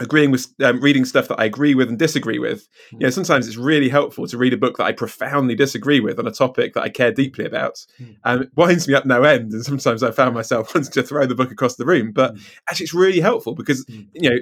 agreeing 0.00 0.30
with 0.30 0.52
um, 0.62 0.80
reading 0.80 1.04
stuff 1.04 1.28
that 1.28 1.38
I 1.38 1.44
agree 1.44 1.74
with 1.74 1.88
and 1.88 1.98
disagree 1.98 2.38
with. 2.38 2.68
You 2.92 3.00
know, 3.00 3.10
sometimes 3.10 3.46
it's 3.46 3.56
really 3.56 3.88
helpful 3.88 4.26
to 4.26 4.38
read 4.38 4.54
a 4.54 4.56
book 4.56 4.78
that 4.78 4.84
I 4.84 4.92
profoundly 4.92 5.54
disagree 5.54 6.00
with 6.00 6.18
on 6.18 6.26
a 6.26 6.32
topic 6.32 6.72
that 6.74 6.82
I 6.82 6.88
care 6.88 7.12
deeply 7.12 7.44
about. 7.44 7.84
Um, 8.24 8.42
it 8.42 8.50
winds 8.56 8.88
me 8.88 8.94
up 8.94 9.06
no 9.06 9.22
end, 9.22 9.52
and 9.52 9.64
sometimes 9.64 10.02
I 10.02 10.10
found 10.10 10.34
myself 10.34 10.74
wanting 10.74 10.92
to 10.92 11.02
throw 11.02 11.26
the 11.26 11.34
book 11.34 11.52
across 11.52 11.76
the 11.76 11.84
room. 11.84 12.12
But 12.12 12.34
mm. 12.34 12.42
actually, 12.68 12.84
it's 12.84 12.94
really 12.94 13.20
helpful 13.20 13.54
because 13.54 13.84
you 13.88 14.30
know 14.30 14.36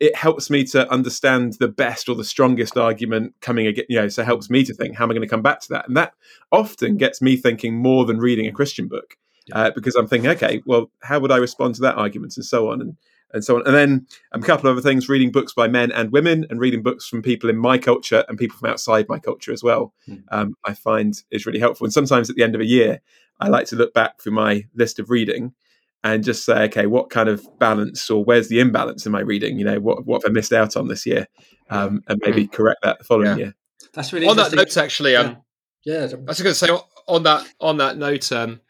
it 0.00 0.16
helps 0.16 0.50
me 0.50 0.64
to 0.64 0.90
understand 0.90 1.54
the 1.60 1.68
best 1.68 2.08
or 2.08 2.16
the 2.16 2.24
strongest 2.24 2.76
argument 2.76 3.34
coming 3.40 3.66
again. 3.66 3.84
You 3.88 4.00
know, 4.00 4.08
so 4.08 4.22
it 4.22 4.26
helps 4.26 4.50
me 4.50 4.64
to 4.64 4.74
think 4.74 4.96
how 4.96 5.04
am 5.04 5.10
I 5.10 5.14
going 5.14 5.22
to 5.22 5.28
come 5.28 5.42
back 5.42 5.60
to 5.60 5.68
that, 5.70 5.86
and 5.86 5.96
that 5.96 6.14
often 6.50 6.96
gets 6.96 7.20
me 7.20 7.36
thinking 7.36 7.76
more 7.76 8.06
than 8.06 8.18
reading 8.18 8.46
a 8.46 8.52
Christian 8.52 8.88
book. 8.88 9.16
Uh, 9.52 9.72
because 9.74 9.96
I'm 9.96 10.06
thinking, 10.06 10.30
okay, 10.30 10.62
well, 10.66 10.88
how 11.02 11.18
would 11.18 11.32
I 11.32 11.36
respond 11.36 11.74
to 11.74 11.82
that 11.82 11.96
argument, 11.96 12.36
and 12.36 12.44
so 12.44 12.70
on, 12.70 12.80
and 12.80 12.96
and 13.32 13.44
so 13.44 13.56
on. 13.56 13.66
And 13.66 13.74
then 13.74 14.06
um, 14.32 14.42
a 14.42 14.46
couple 14.46 14.68
of 14.68 14.76
other 14.76 14.86
things: 14.86 15.08
reading 15.08 15.30
books 15.30 15.52
by 15.52 15.68
men 15.68 15.92
and 15.92 16.12
women, 16.12 16.46
and 16.50 16.60
reading 16.60 16.82
books 16.82 17.06
from 17.06 17.22
people 17.22 17.50
in 17.50 17.56
my 17.56 17.78
culture 17.78 18.24
and 18.28 18.38
people 18.38 18.56
from 18.56 18.70
outside 18.70 19.08
my 19.08 19.18
culture 19.18 19.52
as 19.52 19.62
well. 19.62 19.92
Mm. 20.08 20.22
Um, 20.30 20.54
I 20.64 20.74
find 20.74 21.14
is 21.30 21.46
really 21.46 21.60
helpful. 21.60 21.84
And 21.84 21.92
sometimes 21.92 22.30
at 22.30 22.36
the 22.36 22.42
end 22.42 22.54
of 22.54 22.60
a 22.60 22.66
year, 22.66 23.00
I 23.40 23.48
like 23.48 23.66
to 23.68 23.76
look 23.76 23.94
back 23.94 24.20
through 24.20 24.32
my 24.32 24.64
list 24.74 24.98
of 24.98 25.10
reading 25.10 25.54
and 26.04 26.24
just 26.24 26.44
say, 26.44 26.64
okay, 26.64 26.86
what 26.86 27.10
kind 27.10 27.28
of 27.28 27.46
balance 27.58 28.10
or 28.10 28.24
where's 28.24 28.48
the 28.48 28.60
imbalance 28.60 29.06
in 29.06 29.12
my 29.12 29.20
reading? 29.20 29.58
You 29.58 29.64
know, 29.64 29.80
what 29.80 30.06
what 30.06 30.22
have 30.22 30.30
I 30.30 30.32
missed 30.32 30.52
out 30.52 30.76
on 30.76 30.88
this 30.88 31.06
year, 31.06 31.28
um, 31.70 32.02
and 32.08 32.20
maybe 32.24 32.46
mm. 32.46 32.52
correct 32.52 32.82
that 32.82 32.98
the 32.98 33.04
following 33.04 33.30
yeah. 33.30 33.36
year. 33.36 33.54
That's 33.94 34.12
really 34.12 34.26
on 34.26 34.36
that 34.36 34.52
note. 34.52 34.76
Actually, 34.76 35.16
um, 35.16 35.38
yeah, 35.84 36.06
yeah. 36.06 36.16
I 36.16 36.30
was 36.30 36.40
going 36.40 36.52
to 36.52 36.54
say 36.54 36.68
on 37.06 37.22
that 37.24 37.46
on 37.60 37.76
that 37.78 37.96
note, 37.96 38.30
um, 38.32 38.60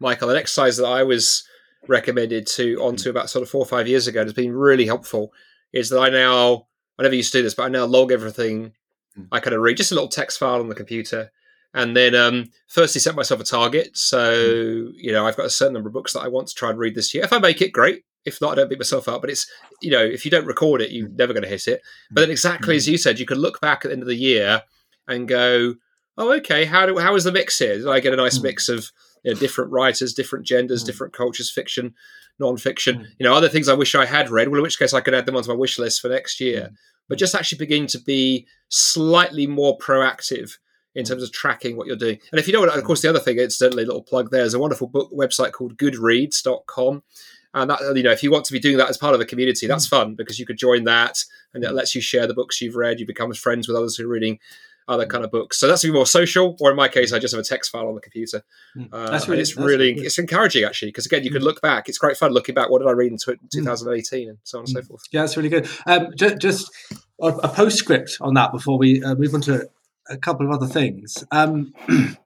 Michael, 0.00 0.30
an 0.30 0.36
exercise 0.36 0.76
that 0.78 0.86
I 0.86 1.02
was 1.02 1.46
recommended 1.88 2.46
to 2.46 2.76
onto 2.80 3.10
about 3.10 3.30
sort 3.30 3.42
of 3.42 3.50
four 3.50 3.62
or 3.62 3.66
five 3.66 3.88
years 3.88 4.06
ago 4.06 4.20
and 4.20 4.28
has 4.28 4.34
been 4.34 4.52
really 4.52 4.86
helpful 4.86 5.32
is 5.72 5.88
that 5.90 6.00
I 6.00 6.08
now 6.10 6.66
I 6.98 7.02
never 7.02 7.14
used 7.14 7.32
to 7.32 7.38
do 7.38 7.42
this, 7.42 7.54
but 7.54 7.64
I 7.64 7.68
now 7.68 7.84
log 7.86 8.12
everything 8.12 8.72
mm. 9.18 9.26
I 9.32 9.40
kind 9.40 9.54
of 9.54 9.62
read, 9.62 9.76
just 9.76 9.92
a 9.92 9.94
little 9.94 10.08
text 10.08 10.38
file 10.38 10.60
on 10.60 10.68
the 10.68 10.74
computer. 10.74 11.30
And 11.74 11.96
then 11.96 12.14
um, 12.14 12.50
firstly 12.68 13.00
set 13.00 13.14
myself 13.14 13.40
a 13.40 13.44
target. 13.44 13.96
So, 13.96 14.34
mm. 14.34 14.92
you 14.96 15.12
know, 15.12 15.26
I've 15.26 15.36
got 15.36 15.46
a 15.46 15.50
certain 15.50 15.72
number 15.72 15.88
of 15.88 15.94
books 15.94 16.12
that 16.12 16.20
I 16.20 16.28
want 16.28 16.48
to 16.48 16.54
try 16.54 16.70
and 16.70 16.78
read 16.78 16.94
this 16.94 17.14
year. 17.14 17.24
If 17.24 17.32
I 17.32 17.38
make 17.38 17.62
it, 17.62 17.72
great. 17.72 18.04
If 18.24 18.40
not, 18.40 18.52
I 18.52 18.54
don't 18.56 18.68
beat 18.68 18.78
myself 18.78 19.08
up. 19.08 19.22
But 19.22 19.30
it's, 19.30 19.50
you 19.80 19.90
know, 19.90 20.02
if 20.02 20.24
you 20.24 20.30
don't 20.30 20.46
record 20.46 20.82
it, 20.82 20.90
you're 20.90 21.08
never 21.08 21.32
going 21.32 21.44
to 21.44 21.48
hit 21.48 21.66
it. 21.66 21.80
But 22.10 22.22
then 22.22 22.30
exactly 22.30 22.74
mm. 22.74 22.76
as 22.76 22.88
you 22.88 22.98
said, 22.98 23.18
you 23.18 23.26
could 23.26 23.38
look 23.38 23.60
back 23.60 23.84
at 23.84 23.88
the 23.88 23.92
end 23.92 24.02
of 24.02 24.08
the 24.08 24.14
year 24.14 24.62
and 25.08 25.26
go, 25.26 25.74
oh, 26.18 26.32
okay, 26.34 26.66
how 26.66 26.84
do 26.84 26.98
how 26.98 27.14
is 27.14 27.24
the 27.24 27.32
mix 27.32 27.58
here? 27.58 27.78
Did 27.78 27.88
I 27.88 28.00
get 28.00 28.12
a 28.12 28.16
nice 28.16 28.40
mix 28.40 28.68
of 28.68 28.92
you 29.22 29.32
know, 29.32 29.38
different 29.38 29.70
writers, 29.70 30.14
different 30.14 30.46
genders, 30.46 30.82
mm. 30.82 30.86
different 30.86 31.12
cultures, 31.12 31.50
fiction, 31.50 31.94
non-fiction. 32.38 32.96
Mm. 32.96 33.06
You 33.18 33.26
know, 33.26 33.34
other 33.34 33.48
things 33.48 33.68
I 33.68 33.74
wish 33.74 33.94
I 33.94 34.06
had 34.06 34.30
read. 34.30 34.48
Well, 34.48 34.58
in 34.58 34.62
which 34.62 34.78
case 34.78 34.94
I 34.94 35.00
could 35.00 35.14
add 35.14 35.26
them 35.26 35.36
onto 35.36 35.48
my 35.48 35.56
wish 35.56 35.78
list 35.78 36.00
for 36.00 36.08
next 36.08 36.40
year. 36.40 36.70
Mm. 36.72 36.76
But 37.08 37.18
just 37.18 37.34
actually 37.34 37.58
begin 37.58 37.86
to 37.88 37.98
be 37.98 38.46
slightly 38.68 39.46
more 39.46 39.76
proactive 39.78 40.56
in 40.94 41.04
terms 41.04 41.22
of 41.22 41.32
tracking 41.32 41.76
what 41.76 41.86
you're 41.86 41.96
doing. 41.96 42.18
And 42.30 42.38
if 42.38 42.46
you 42.46 42.52
don't, 42.52 42.68
of 42.68 42.84
course, 42.84 43.02
the 43.02 43.08
other 43.08 43.18
thing, 43.18 43.38
it's 43.38 43.56
certainly 43.56 43.82
a 43.82 43.86
little 43.86 44.02
plug. 44.02 44.30
There's 44.30 44.54
a 44.54 44.58
wonderful 44.58 44.88
book 44.88 45.10
website 45.12 45.52
called 45.52 45.76
Goodreads.com. 45.76 47.02
And 47.54 47.70
that, 47.70 47.80
you 47.94 48.02
know, 48.02 48.12
if 48.12 48.22
you 48.22 48.30
want 48.30 48.46
to 48.46 48.52
be 48.52 48.58
doing 48.58 48.78
that 48.78 48.88
as 48.88 48.96
part 48.96 49.14
of 49.14 49.20
a 49.20 49.26
community, 49.26 49.66
that's 49.66 49.86
fun 49.86 50.14
because 50.14 50.38
you 50.38 50.46
could 50.46 50.56
join 50.56 50.84
that 50.84 51.22
and 51.52 51.62
it 51.64 51.72
lets 51.72 51.94
you 51.94 52.00
share 52.00 52.26
the 52.26 52.34
books 52.34 52.60
you've 52.60 52.76
read. 52.76 52.98
You 52.98 53.06
become 53.06 53.32
friends 53.34 53.68
with 53.68 53.76
others 53.76 53.96
who 53.96 54.06
are 54.06 54.08
reading 54.08 54.38
other 54.88 55.06
kind 55.06 55.24
of 55.24 55.30
books. 55.30 55.58
So 55.58 55.68
that's 55.68 55.84
more 55.86 56.06
social, 56.06 56.56
or 56.60 56.70
in 56.70 56.76
my 56.76 56.88
case, 56.88 57.12
I 57.12 57.18
just 57.18 57.34
have 57.34 57.40
a 57.40 57.44
text 57.44 57.70
file 57.70 57.88
on 57.88 57.94
the 57.94 58.00
computer. 58.00 58.42
Hmm. 58.74 58.84
Uh, 58.92 59.10
that's 59.10 59.28
really, 59.28 59.42
it's 59.42 59.54
that's 59.54 59.66
really, 59.66 59.92
it's 59.92 60.18
encouraging 60.18 60.64
actually 60.64 60.88
because 60.88 61.06
again, 61.06 61.24
you 61.24 61.30
can 61.30 61.40
hmm. 61.40 61.46
look 61.46 61.60
back. 61.60 61.88
It's 61.88 61.98
great 61.98 62.16
fun 62.16 62.32
looking 62.32 62.54
back. 62.54 62.70
What 62.70 62.80
did 62.80 62.88
I 62.88 62.92
read 62.92 63.12
in 63.12 63.18
2018 63.18 64.28
and 64.28 64.38
so 64.44 64.58
on 64.58 64.62
and 64.62 64.68
so 64.68 64.82
forth. 64.82 65.02
Yeah, 65.12 65.22
that's 65.22 65.36
really 65.36 65.48
good. 65.48 65.68
Um, 65.86 66.08
just, 66.16 66.38
just, 66.38 66.70
a 67.20 67.48
postscript 67.48 68.16
on 68.20 68.34
that 68.34 68.50
before 68.50 68.76
we 68.76 69.02
uh, 69.02 69.14
move 69.14 69.32
on 69.32 69.40
to 69.42 69.68
a 70.08 70.16
couple 70.16 70.44
of 70.44 70.52
other 70.52 70.66
things. 70.66 71.22
Um, 71.30 71.72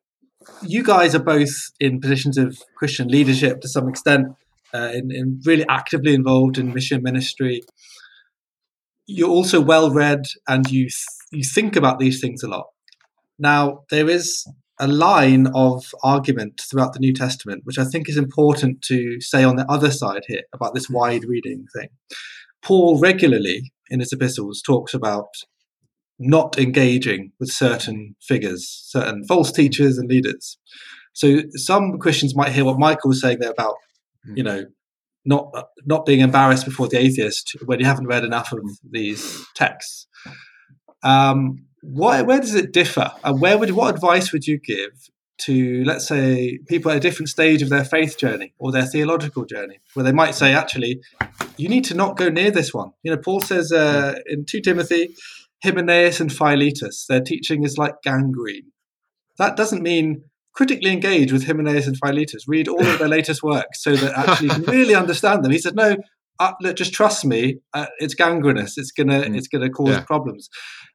you 0.63 0.83
guys 0.83 1.15
are 1.15 1.23
both 1.23 1.51
in 1.79 2.01
positions 2.01 2.39
of 2.39 2.59
Christian 2.77 3.09
leadership 3.09 3.61
to 3.61 3.69
some 3.69 3.89
extent, 3.89 4.29
uh, 4.73 4.91
in, 4.95 5.11
in 5.11 5.41
really 5.45 5.67
actively 5.69 6.15
involved 6.15 6.59
in 6.59 6.73
mission 6.73 7.03
ministry. 7.03 7.63
You're 9.07 9.29
also 9.29 9.61
well 9.61 9.91
read, 9.91 10.25
and 10.49 10.69
you 10.71 10.89
you 11.33 11.45
think 11.45 11.77
about 11.77 11.99
these 11.99 12.21
things 12.21 12.43
a 12.43 12.49
lot. 12.49 12.67
Now, 13.39 13.85
there 13.91 14.09
is 14.09 14.47
a 14.79 14.87
line 14.87 15.47
of 15.55 15.85
argument 16.03 16.61
throughout 16.71 16.93
the 16.93 16.99
New 16.99 17.13
Testament, 17.13 17.63
which 17.65 17.79
I 17.79 17.85
think 17.85 18.09
is 18.09 18.17
important 18.17 18.83
to 18.83 19.21
say 19.21 19.43
on 19.43 19.57
the 19.57 19.71
other 19.71 19.91
side 19.91 20.23
here 20.29 20.43
about 20.53 20.75
this 20.75 20.91
wide 20.91 21.25
reading 21.25 21.67
thing. 21.75 21.89
Paul 22.63 22.99
regularly 22.99 23.73
in 23.89 24.01
his 24.01 24.13
epistles 24.13 24.61
talks 24.61 24.93
about 24.93 25.29
not 26.19 26.59
engaging 26.59 27.33
with 27.39 27.51
certain 27.51 28.17
figures, 28.21 28.69
certain 28.87 29.25
false 29.25 29.53
teachers 29.53 29.99
and 29.99 30.09
leaders. 30.09 30.59
So 31.13 31.43
some 31.55 31.99
Christians 31.99 32.35
might 32.35 32.53
hear 32.53 32.65
what 32.65 32.79
Michael 32.79 33.09
was 33.09 33.21
saying 33.21 33.39
there 33.41 33.51
about, 33.51 33.75
you 34.25 34.43
hmm. 34.43 34.49
know, 34.49 34.65
not 35.25 35.51
not 35.85 36.07
being 36.07 36.21
embarrassed 36.21 36.65
before 36.65 36.89
the 36.89 36.99
atheist 36.99 37.57
when 37.65 37.81
you 37.81 37.87
haven't 37.87 38.07
read 38.07 38.25
enough 38.25 38.53
of 38.53 38.61
these 38.89 39.45
texts. 39.55 40.07
Um, 41.07 41.67
what, 41.83 42.27
where 42.27 42.41
does 42.41 42.55
it 42.55 42.73
differ? 42.73 43.13
And 43.23 43.41
where 43.41 43.57
would 43.57 43.71
what 43.71 43.95
advice 43.95 44.33
would 44.33 44.47
you 44.47 44.59
give 44.59 45.09
to, 45.39 45.85
let's 45.85 46.09
say, 46.09 46.59
people 46.67 46.91
at 46.91 46.97
a 46.97 47.01
different 47.01 47.29
stage 47.29 47.63
of 47.63 47.69
their 47.69 47.85
faith 47.85 48.19
journey 48.19 48.55
or 48.59 48.73
their 48.73 48.87
theological 48.87 49.45
journey, 49.45 49.79
where 49.95 50.03
they 50.03 50.13
might 50.13 50.35
say, 50.35 50.53
actually, 50.53 51.01
you 51.57 51.69
need 51.69 51.85
to 51.85 51.95
not 51.95 52.17
go 52.17 52.29
near 52.29 52.51
this 52.51 52.75
one. 52.75 52.91
You 53.03 53.13
know, 53.13 53.19
Paul 53.19 53.41
says 53.41 53.71
uh, 53.71 54.17
in 54.27 54.47
2 54.47 54.61
Timothy, 54.63 55.15
Hymenaeus 55.63 56.21
and 56.21 56.33
Philetus, 56.33 57.07
their 57.07 57.21
teaching 57.21 57.65
is 57.65 57.79
like 57.79 58.03
gangrene. 58.03 58.73
That 59.39 59.57
doesn't 59.57 59.83
mean 59.83 60.25
critically 60.55 60.91
engage 60.91 61.33
with 61.33 61.47
Hymenaeus 61.47 61.87
and 61.87 61.99
Philetus. 62.03 62.49
Read 62.49 62.67
all 62.67 62.85
of 62.85 62.99
their 62.99 63.09
latest 63.09 63.43
works 63.43 63.83
so 63.83 63.95
that 63.95 64.19
actually 64.19 64.49
you 64.49 64.55
can 64.55 64.63
really 64.75 64.95
understand 64.95 65.45
them. 65.45 65.53
He 65.53 65.59
said, 65.59 65.77
no, 65.77 65.97
uh, 66.39 66.53
look, 66.61 66.77
just 66.77 66.93
trust 66.93 67.25
me, 67.25 67.59
uh, 67.75 67.87
it's 67.99 68.15
gangrenous. 68.15 68.77
It's 68.77 68.91
gonna 68.91 69.21
mm. 69.21 69.37
it's 69.37 69.49
gonna 69.49 69.71
cause 69.71 69.91
yeah. 69.91 70.03
problems. 70.03 70.49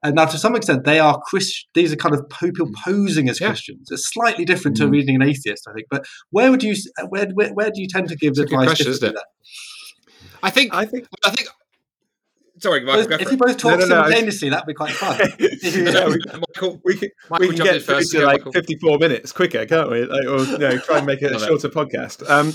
And 0.03 0.15
now, 0.15 0.25
to 0.25 0.37
some 0.37 0.55
extent, 0.55 0.83
they 0.83 0.99
are 0.99 1.19
Christ. 1.25 1.67
These 1.73 1.93
are 1.93 1.95
kind 1.95 2.15
of 2.15 2.27
people 2.29 2.67
mm. 2.67 2.73
posing 2.83 3.29
as 3.29 3.39
yeah. 3.39 3.47
Christians. 3.47 3.89
It's 3.91 4.07
slightly 4.07 4.45
different 4.45 4.77
mm. 4.77 4.81
to 4.81 4.89
reading 4.89 5.15
an 5.15 5.23
atheist, 5.23 5.67
I 5.67 5.73
think. 5.73 5.87
But 5.89 6.05
where 6.29 6.51
would 6.51 6.63
you 6.63 6.75
where 7.09 7.27
where, 7.33 7.53
where 7.53 7.71
do 7.71 7.81
you 7.81 7.87
tend 7.87 8.09
to 8.09 8.15
give 8.15 8.31
it's 8.31 8.39
advice? 8.39 8.67
Question, 8.67 8.91
is 8.91 9.03
it? 9.03 9.15
I 10.43 10.49
think 10.49 10.73
I 10.73 10.85
think 10.85 11.07
I 11.23 11.29
think. 11.31 11.49
Sorry, 12.59 12.83
Michael. 12.83 13.13
If 13.13 13.31
you 13.31 13.37
both 13.37 13.57
talk 13.57 13.79
no, 13.79 13.87
no, 13.87 13.87
simultaneously, 13.87 14.49
no, 14.49 14.55
that'd 14.57 14.67
be 14.67 14.75
quite 14.75 14.91
fun. 14.91 15.19
yeah, 15.39 16.07
we, 16.07 16.19
Michael, 16.27 16.79
we 16.85 16.95
can, 16.95 17.09
Michael 17.27 17.47
we 17.47 17.55
can 17.55 17.65
get 17.65 17.81
first, 17.81 18.11
to 18.11 18.23
like 18.23 18.43
54 18.53 18.99
minutes 18.99 19.31
quicker, 19.31 19.65
can't 19.65 19.89
we? 19.89 20.05
Like, 20.05 20.27
or 20.27 20.43
you 20.43 20.57
know, 20.59 20.77
try 20.77 20.97
and 20.99 21.07
make 21.07 21.21
it 21.23 21.31
a 21.31 21.39
shorter 21.39 21.69
podcast. 21.69 22.29
Um, 22.29 22.53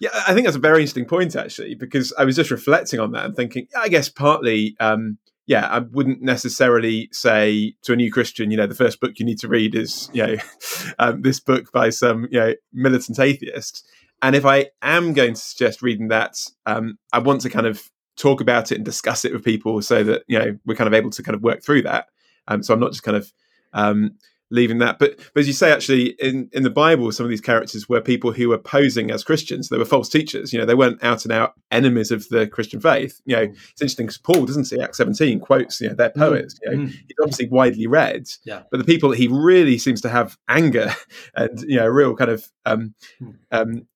yeah, 0.00 0.10
I 0.26 0.34
think 0.34 0.46
that's 0.46 0.56
a 0.56 0.60
very 0.60 0.80
interesting 0.80 1.04
point 1.04 1.36
actually, 1.36 1.74
because 1.74 2.12
I 2.18 2.24
was 2.24 2.36
just 2.36 2.50
reflecting 2.50 3.00
on 3.00 3.12
that 3.12 3.24
and 3.24 3.34
thinking, 3.36 3.68
I 3.76 3.88
guess 3.88 4.08
partly, 4.08 4.76
um, 4.80 5.18
yeah, 5.46 5.66
I 5.66 5.78
wouldn't 5.78 6.20
necessarily 6.20 7.08
say 7.10 7.74
to 7.82 7.94
a 7.94 7.96
new 7.96 8.12
Christian, 8.12 8.50
you 8.50 8.56
know, 8.56 8.66
the 8.66 8.74
first 8.74 9.00
book 9.00 9.18
you 9.18 9.24
need 9.24 9.38
to 9.40 9.48
read 9.48 9.74
is, 9.74 10.10
you 10.12 10.26
know, 10.26 10.36
um, 10.98 11.22
this 11.22 11.40
book 11.40 11.72
by 11.72 11.90
some, 11.90 12.28
you 12.30 12.38
know, 12.38 12.54
militant 12.72 13.18
atheist. 13.18 13.86
And 14.20 14.34
if 14.34 14.44
I 14.44 14.66
am 14.82 15.12
going 15.12 15.34
to 15.34 15.40
suggest 15.40 15.80
reading 15.80 16.08
that, 16.08 16.34
um, 16.66 16.98
I 17.12 17.18
want 17.20 17.40
to 17.42 17.50
kind 17.50 17.66
of 17.66 17.88
talk 18.18 18.40
about 18.40 18.72
it 18.72 18.74
and 18.74 18.84
discuss 18.84 19.24
it 19.24 19.32
with 19.32 19.44
people 19.44 19.80
so 19.80 20.02
that 20.02 20.24
you 20.26 20.38
know 20.38 20.58
we're 20.66 20.74
kind 20.74 20.88
of 20.88 20.94
able 20.94 21.10
to 21.10 21.22
kind 21.22 21.36
of 21.36 21.42
work 21.42 21.62
through 21.62 21.82
that. 21.82 22.06
Um, 22.48 22.62
so 22.62 22.74
I'm 22.74 22.80
not 22.80 22.90
just 22.90 23.04
kind 23.04 23.16
of 23.16 23.32
um, 23.72 24.18
leaving 24.50 24.78
that. 24.78 24.98
But 24.98 25.18
but 25.34 25.40
as 25.40 25.46
you 25.46 25.52
say, 25.52 25.72
actually, 25.72 26.10
in 26.18 26.48
in 26.52 26.62
the 26.62 26.70
Bible, 26.70 27.10
some 27.12 27.24
of 27.24 27.30
these 27.30 27.40
characters 27.40 27.88
were 27.88 28.00
people 28.00 28.32
who 28.32 28.48
were 28.48 28.58
posing 28.58 29.10
as 29.10 29.24
Christians. 29.24 29.68
They 29.68 29.78
were 29.78 29.84
false 29.84 30.08
teachers. 30.08 30.52
You 30.52 30.58
know, 30.58 30.64
they 30.64 30.74
weren't 30.74 31.02
out 31.02 31.24
and 31.24 31.32
out 31.32 31.54
enemies 31.70 32.10
of 32.10 32.28
the 32.28 32.46
Christian 32.46 32.80
faith. 32.80 33.20
You 33.24 33.36
know, 33.36 33.46
mm. 33.46 33.52
it's 33.52 33.82
interesting 33.82 34.06
because 34.06 34.18
Paul 34.18 34.46
doesn't 34.46 34.66
see 34.66 34.80
Acts 34.80 34.98
17 34.98 35.40
quotes. 35.40 35.80
You 35.80 35.88
know, 35.88 35.94
they're 35.94 36.10
mm. 36.10 36.18
poets. 36.18 36.58
You 36.62 36.70
know, 36.70 36.76
mm. 36.84 36.88
he's 36.90 37.16
obviously 37.20 37.48
widely 37.48 37.86
read. 37.86 38.28
Yeah. 38.44 38.62
But 38.70 38.78
the 38.78 38.84
people 38.84 39.10
that 39.10 39.18
he 39.18 39.28
really 39.28 39.78
seems 39.78 40.00
to 40.02 40.08
have 40.08 40.36
anger 40.48 40.94
and 41.34 41.60
you 41.62 41.76
know, 41.76 41.86
real 41.86 42.14
kind 42.16 42.30
of 42.30 42.48
um, 42.64 42.94
mm. 43.20 43.34
um, 43.50 43.86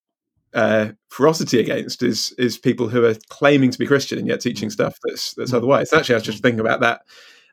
uh, 0.55 0.89
ferocity 1.09 1.61
against 1.61 2.03
is 2.03 2.33
is 2.39 2.59
people 2.59 2.89
who 2.89 3.05
are 3.05 3.15
claiming 3.29 3.71
to 3.71 3.79
be 3.79 3.87
Christian 3.87 4.19
and 4.19 4.29
yet 4.29 4.41
teaching 4.41 4.69
mm. 4.69 4.73
stuff 4.73 4.99
that's 5.03 5.35
that's 5.35 5.53
otherwise. 5.53 5.93
Actually, 5.93 6.17
I 6.17 6.19
was 6.19 6.25
just 6.25 6.43
thinking 6.43 6.61
about 6.61 6.81
that 6.81 7.03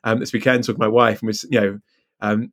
um, 0.04 0.20
this 0.20 0.32
weekend 0.32 0.66
with 0.66 0.78
my 0.78 0.88
wife, 0.88 1.20
and 1.20 1.28
was 1.28 1.44
you 1.50 1.60
know. 1.60 1.80
Um, 2.22 2.52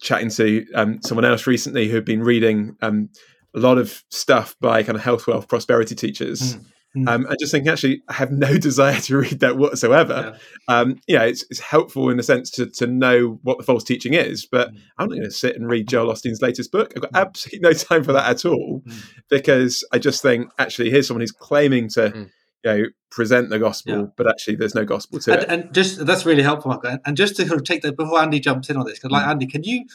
chatting 0.00 0.30
to 0.30 0.66
um, 0.74 1.00
someone 1.02 1.24
else 1.24 1.46
recently 1.46 1.88
who 1.88 1.96
had 1.96 2.04
been 2.04 2.22
reading 2.22 2.76
um, 2.82 3.10
a 3.54 3.58
lot 3.58 3.78
of 3.78 4.04
stuff 4.10 4.56
by 4.60 4.82
kind 4.82 4.96
of 4.96 5.02
health, 5.02 5.26
wealth, 5.26 5.48
prosperity 5.48 5.94
teachers. 5.94 6.56
Mm. 6.56 6.64
Mm. 6.96 7.08
Um, 7.08 7.26
I 7.28 7.34
just 7.38 7.52
thinking, 7.52 7.70
actually 7.70 8.02
I 8.08 8.14
have 8.14 8.32
no 8.32 8.56
desire 8.58 8.98
to 9.00 9.18
read 9.18 9.40
that 9.40 9.56
whatsoever. 9.56 10.38
Yeah, 10.68 10.74
um, 10.74 11.00
yeah 11.06 11.22
it's, 11.24 11.44
it's, 11.50 11.60
helpful 11.60 12.08
in 12.08 12.16
the 12.16 12.22
sense 12.22 12.50
to, 12.52 12.66
to 12.66 12.86
know 12.86 13.38
what 13.42 13.58
the 13.58 13.64
false 13.64 13.84
teaching 13.84 14.14
is, 14.14 14.46
but 14.46 14.72
mm. 14.72 14.78
I'm 14.96 15.08
not 15.08 15.16
going 15.16 15.22
to 15.22 15.30
sit 15.30 15.56
and 15.56 15.68
read 15.68 15.88
Joel 15.88 16.12
Osteen's 16.12 16.40
latest 16.40 16.72
book. 16.72 16.92
I've 16.96 17.02
got 17.02 17.12
mm. 17.12 17.20
absolutely 17.20 17.60
no 17.68 17.72
time 17.72 18.04
for 18.04 18.12
that 18.12 18.30
at 18.30 18.44
all 18.44 18.82
mm. 18.86 19.04
because 19.28 19.86
I 19.92 19.98
just 19.98 20.22
think 20.22 20.50
actually 20.58 20.90
here's 20.90 21.06
someone 21.06 21.20
who's 21.20 21.32
claiming 21.32 21.88
to 21.90 22.10
mm. 22.10 22.30
You 22.64 22.70
know 22.70 22.84
present 23.10 23.50
the 23.50 23.58
gospel, 23.58 23.98
yeah. 23.98 24.06
but 24.16 24.28
actually 24.28 24.56
there's 24.56 24.74
no 24.74 24.84
gospel 24.84 25.18
to 25.20 25.32
and, 25.32 25.42
it. 25.42 25.48
And 25.48 25.74
just 25.74 26.04
that's 26.04 26.26
really 26.26 26.42
helpful, 26.42 26.70
Michael. 26.70 26.98
And 27.04 27.16
just 27.16 27.36
to 27.36 27.46
sort 27.46 27.60
of 27.60 27.64
take 27.64 27.82
that 27.82 27.96
before 27.96 28.20
Andy 28.20 28.40
jumps 28.40 28.68
in 28.70 28.76
on 28.76 28.86
this, 28.86 28.98
because 28.98 29.10
like 29.10 29.26
Andy, 29.26 29.46
can 29.46 29.64
you 29.64 29.86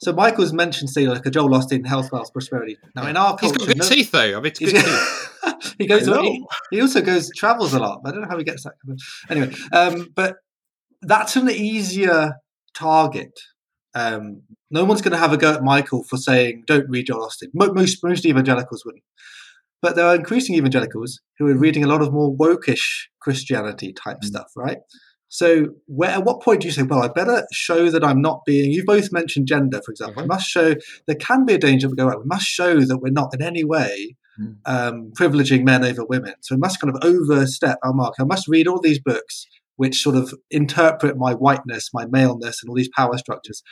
so 0.00 0.12
Michael's 0.12 0.52
mentioned 0.52 0.90
say 0.90 1.06
like 1.06 1.24
a 1.26 1.30
Joel 1.30 1.50
Osteen 1.50 1.86
health, 1.86 2.12
wealth, 2.12 2.32
prosperity. 2.32 2.76
Now 2.94 3.06
in 3.06 3.16
our 3.16 3.36
culture, 3.36 3.54
he's 3.54 3.58
got 3.58 3.66
good 3.68 3.78
no, 3.78 3.88
teeth 3.88 4.10
though. 4.10 4.18
I 4.18 4.40
mean, 4.40 4.42
good 4.42 4.54
teeth. 4.54 5.74
he 5.78 5.86
goes. 5.86 6.06
He, 6.06 6.44
he, 6.70 6.80
also 6.80 7.00
goes 7.00 7.30
travels 7.34 7.72
a 7.72 7.78
lot. 7.78 8.02
I 8.04 8.10
don't 8.10 8.22
know 8.22 8.28
how 8.28 8.38
he 8.38 8.44
gets 8.44 8.64
that. 8.64 8.74
Anyway, 9.30 9.54
um, 9.72 10.12
but 10.14 10.36
that's 11.02 11.36
an 11.36 11.50
easier 11.50 12.34
target. 12.74 13.38
Um, 13.94 14.42
no 14.70 14.84
one's 14.84 15.00
going 15.00 15.12
to 15.12 15.18
have 15.18 15.32
a 15.32 15.38
go 15.38 15.54
at 15.54 15.62
Michael 15.62 16.02
for 16.04 16.18
saying 16.18 16.64
don't 16.66 16.88
read 16.90 17.06
Joel 17.06 17.28
Osteen. 17.28 17.48
Most 17.54 18.04
most 18.04 18.26
evangelicals 18.26 18.84
wouldn't. 18.84 19.04
But 19.82 19.96
there 19.96 20.06
are 20.06 20.14
increasing 20.14 20.56
evangelicals 20.56 21.20
who 21.38 21.46
are 21.46 21.56
reading 21.56 21.84
a 21.84 21.86
lot 21.86 22.02
of 22.02 22.12
more 22.12 22.34
wokish 22.34 23.06
Christianity 23.20 23.92
type 23.92 24.18
mm. 24.22 24.24
stuff, 24.24 24.50
right? 24.56 24.78
So, 25.28 25.66
where, 25.86 26.10
at 26.10 26.24
what 26.24 26.40
point 26.40 26.60
do 26.60 26.68
you 26.68 26.72
say, 26.72 26.82
well, 26.82 27.02
I 27.02 27.08
better 27.08 27.46
show 27.52 27.90
that 27.90 28.04
I'm 28.04 28.22
not 28.22 28.42
being, 28.46 28.70
you've 28.70 28.86
both 28.86 29.12
mentioned 29.12 29.48
gender, 29.48 29.82
for 29.84 29.90
example. 29.90 30.22
Mm-hmm. 30.22 30.32
I 30.32 30.34
must 30.36 30.48
show 30.48 30.74
there 31.06 31.16
can 31.16 31.44
be 31.44 31.54
a 31.54 31.58
danger 31.58 31.88
we 31.88 31.96
go, 31.96 32.06
right, 32.06 32.18
we 32.18 32.24
must 32.26 32.46
show 32.46 32.80
that 32.80 32.98
we're 32.98 33.10
not 33.10 33.34
in 33.34 33.42
any 33.42 33.64
way 33.64 34.16
mm. 34.40 34.56
um, 34.66 35.12
privileging 35.18 35.64
men 35.64 35.84
over 35.84 36.04
women. 36.04 36.34
So, 36.42 36.54
we 36.54 36.60
must 36.60 36.80
kind 36.80 36.94
of 36.94 37.02
overstep 37.02 37.78
our 37.82 37.92
mark. 37.92 38.14
I 38.20 38.24
must 38.24 38.46
read 38.46 38.68
all 38.68 38.80
these 38.80 39.00
books 39.00 39.46
which 39.76 40.00
sort 40.00 40.16
of 40.16 40.32
interpret 40.50 41.18
my 41.18 41.34
whiteness, 41.34 41.90
my 41.92 42.06
maleness, 42.06 42.62
and 42.62 42.70
all 42.70 42.76
these 42.76 42.90
power 42.96 43.18
structures. 43.18 43.62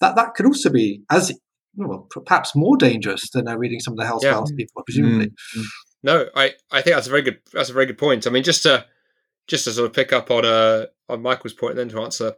That, 0.00 0.16
that 0.16 0.34
could 0.34 0.46
also 0.46 0.70
be 0.70 1.02
as 1.10 1.32
well, 1.76 2.08
perhaps 2.26 2.54
more 2.54 2.76
dangerous 2.76 3.30
than 3.30 3.48
uh, 3.48 3.56
reading 3.56 3.80
some 3.80 3.94
of 3.94 3.98
the 3.98 4.06
health 4.06 4.22
yeah. 4.22 4.42
people, 4.56 4.82
presumably. 4.84 5.26
Mm-hmm. 5.26 5.62
No, 6.02 6.26
I, 6.34 6.52
I 6.70 6.82
think 6.82 6.96
that's 6.96 7.06
a 7.06 7.10
very 7.10 7.22
good 7.22 7.38
that's 7.52 7.70
a 7.70 7.72
very 7.72 7.86
good 7.86 7.98
point. 7.98 8.26
I 8.26 8.30
mean, 8.30 8.42
just 8.42 8.62
to 8.64 8.86
just 9.46 9.64
to 9.64 9.72
sort 9.72 9.88
of 9.88 9.94
pick 9.94 10.12
up 10.12 10.30
on 10.30 10.44
uh, 10.44 10.86
on 11.08 11.22
Michael's 11.22 11.54
point, 11.54 11.72
and 11.72 11.80
then 11.80 11.88
to 11.90 12.02
answer 12.02 12.34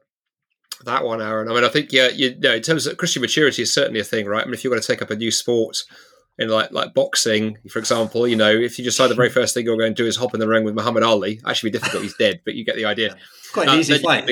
that 0.84 1.04
one, 1.04 1.22
Aaron. 1.22 1.48
I 1.48 1.54
mean, 1.54 1.64
I 1.64 1.68
think 1.68 1.92
yeah, 1.92 2.08
you 2.08 2.38
know, 2.38 2.54
in 2.54 2.62
terms 2.62 2.86
of 2.86 2.96
Christian 2.96 3.22
maturity 3.22 3.62
is 3.62 3.72
certainly 3.72 4.00
a 4.00 4.04
thing, 4.04 4.26
right? 4.26 4.42
I 4.42 4.44
mean, 4.44 4.54
if 4.54 4.64
you're 4.64 4.70
going 4.70 4.82
to 4.82 4.86
take 4.86 5.02
up 5.02 5.10
a 5.10 5.16
new 5.16 5.30
sport 5.30 5.78
in 6.38 6.48
like 6.48 6.72
like 6.72 6.94
boxing, 6.94 7.58
for 7.70 7.78
example, 7.78 8.28
you 8.28 8.36
know, 8.36 8.50
if 8.50 8.78
you 8.78 8.84
decide 8.84 9.08
the 9.08 9.14
very 9.14 9.30
first 9.30 9.54
thing 9.54 9.64
you're 9.64 9.76
going 9.76 9.94
to 9.94 10.02
do 10.02 10.06
is 10.06 10.16
hop 10.16 10.34
in 10.34 10.40
the 10.40 10.48
ring 10.48 10.64
with 10.64 10.74
Muhammad 10.74 11.02
Ali, 11.02 11.40
actually 11.46 11.70
be 11.70 11.78
difficult. 11.78 12.02
He's 12.02 12.16
dead, 12.16 12.40
but 12.44 12.54
you 12.54 12.64
get 12.64 12.76
the 12.76 12.84
idea. 12.84 13.16
Quite 13.52 13.68
an 13.68 13.74
uh, 13.74 13.78
easy 13.78 13.98
fight 13.98 14.26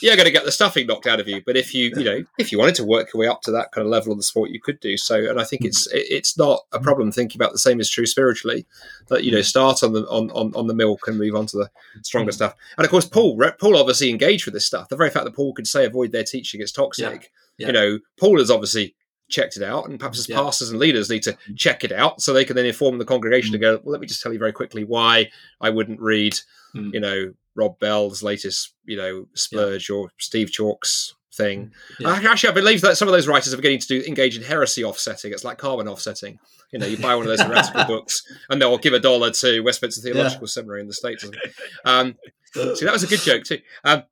you're 0.00 0.16
going 0.16 0.26
to 0.26 0.32
get 0.32 0.44
the 0.44 0.52
stuffing 0.52 0.86
knocked 0.86 1.06
out 1.06 1.20
of 1.20 1.28
you. 1.28 1.42
But 1.44 1.56
if 1.56 1.74
you, 1.74 1.92
you 1.96 2.04
know, 2.04 2.24
if 2.38 2.52
you 2.52 2.58
wanted 2.58 2.74
to 2.76 2.84
work 2.84 3.12
your 3.12 3.20
way 3.20 3.28
up 3.28 3.42
to 3.42 3.50
that 3.52 3.72
kind 3.72 3.84
of 3.86 3.90
level 3.90 4.12
of 4.12 4.18
the 4.18 4.24
sport, 4.24 4.50
you 4.50 4.60
could 4.60 4.80
do 4.80 4.96
so. 4.96 5.28
And 5.28 5.40
I 5.40 5.44
think 5.44 5.62
mm. 5.62 5.66
it's 5.66 5.88
it's 5.92 6.38
not 6.38 6.60
a 6.72 6.78
mm. 6.78 6.82
problem 6.82 7.12
thinking 7.12 7.40
about 7.40 7.52
the 7.52 7.58
same 7.58 7.80
is 7.80 7.90
true 7.90 8.06
spiritually. 8.06 8.66
That 9.08 9.24
you 9.24 9.32
know, 9.32 9.38
mm. 9.38 9.44
start 9.44 9.82
on 9.82 9.92
the 9.92 10.02
on, 10.08 10.30
on, 10.30 10.52
on 10.54 10.66
the 10.66 10.74
milk 10.74 11.08
and 11.08 11.18
move 11.18 11.34
on 11.34 11.46
to 11.46 11.56
the 11.56 11.70
stronger 12.02 12.32
stuff. 12.32 12.54
And 12.76 12.84
of 12.84 12.90
course, 12.90 13.06
Paul 13.06 13.40
Paul 13.58 13.76
obviously 13.76 14.10
engaged 14.10 14.44
with 14.44 14.54
this 14.54 14.66
stuff. 14.66 14.88
The 14.88 14.96
very 14.96 15.10
fact 15.10 15.24
that 15.24 15.34
Paul 15.34 15.54
could 15.54 15.66
say 15.66 15.84
avoid 15.84 16.12
their 16.12 16.24
teaching 16.24 16.60
is 16.60 16.72
toxic. 16.72 17.22
Yeah. 17.22 17.28
Yeah. 17.58 17.66
You 17.68 17.72
know, 17.72 17.98
Paul 18.18 18.38
has 18.38 18.50
obviously 18.50 18.94
checked 19.28 19.56
it 19.56 19.62
out, 19.62 19.88
and 19.88 19.98
perhaps 19.98 20.18
as 20.18 20.28
yeah. 20.28 20.36
pastors 20.36 20.70
and 20.70 20.78
leaders 20.78 21.10
need 21.10 21.22
to 21.24 21.36
check 21.56 21.84
it 21.84 21.92
out 21.92 22.20
so 22.20 22.32
they 22.32 22.44
can 22.44 22.56
then 22.56 22.66
inform 22.66 22.98
the 22.98 23.04
congregation 23.04 23.50
mm. 23.50 23.54
to 23.54 23.58
go. 23.58 23.80
Well, 23.82 23.92
let 23.92 24.00
me 24.00 24.06
just 24.06 24.22
tell 24.22 24.32
you 24.32 24.38
very 24.38 24.52
quickly 24.52 24.84
why 24.84 25.30
I 25.60 25.70
wouldn't 25.70 26.00
read, 26.00 26.38
mm. 26.74 26.92
you 26.92 27.00
know, 27.00 27.32
Rob 27.56 27.78
Bell's 27.78 28.22
latest, 28.22 28.74
you 28.84 28.96
know, 28.96 29.26
splurge 29.34 29.88
yeah. 29.88 29.96
or 29.96 30.10
Steve 30.18 30.50
Chalke's 30.50 31.14
thing. 31.36 31.72
Yeah. 32.00 32.18
Actually, 32.24 32.50
I 32.50 32.54
believe 32.54 32.80
that 32.82 32.96
some 32.96 33.08
of 33.08 33.12
those 33.12 33.28
writers 33.28 33.52
are 33.52 33.56
beginning 33.56 33.80
to 33.80 33.86
do 33.86 34.02
engage 34.06 34.36
in 34.36 34.42
heresy 34.42 34.84
offsetting. 34.84 35.32
It's 35.32 35.44
like 35.44 35.58
carbon 35.58 35.88
offsetting. 35.88 36.38
You 36.72 36.78
know, 36.78 36.86
you 36.86 36.96
buy 36.96 37.14
one 37.14 37.26
of 37.26 37.28
those 37.28 37.40
heretical 37.40 37.84
books, 37.86 38.22
and 38.50 38.60
they'll 38.60 38.78
give 38.78 38.92
a 38.92 39.00
dollar 39.00 39.30
to 39.30 39.60
Westminster 39.60 40.00
Theological 40.02 40.46
yeah. 40.46 40.50
Seminary 40.50 40.80
in 40.80 40.88
the 40.88 40.94
states. 40.94 41.24
Um, 41.84 42.16
see, 42.52 42.84
that 42.84 42.92
was 42.92 43.04
a 43.04 43.06
good 43.06 43.20
joke 43.20 43.44
too. 43.44 43.60
Um, 43.84 44.02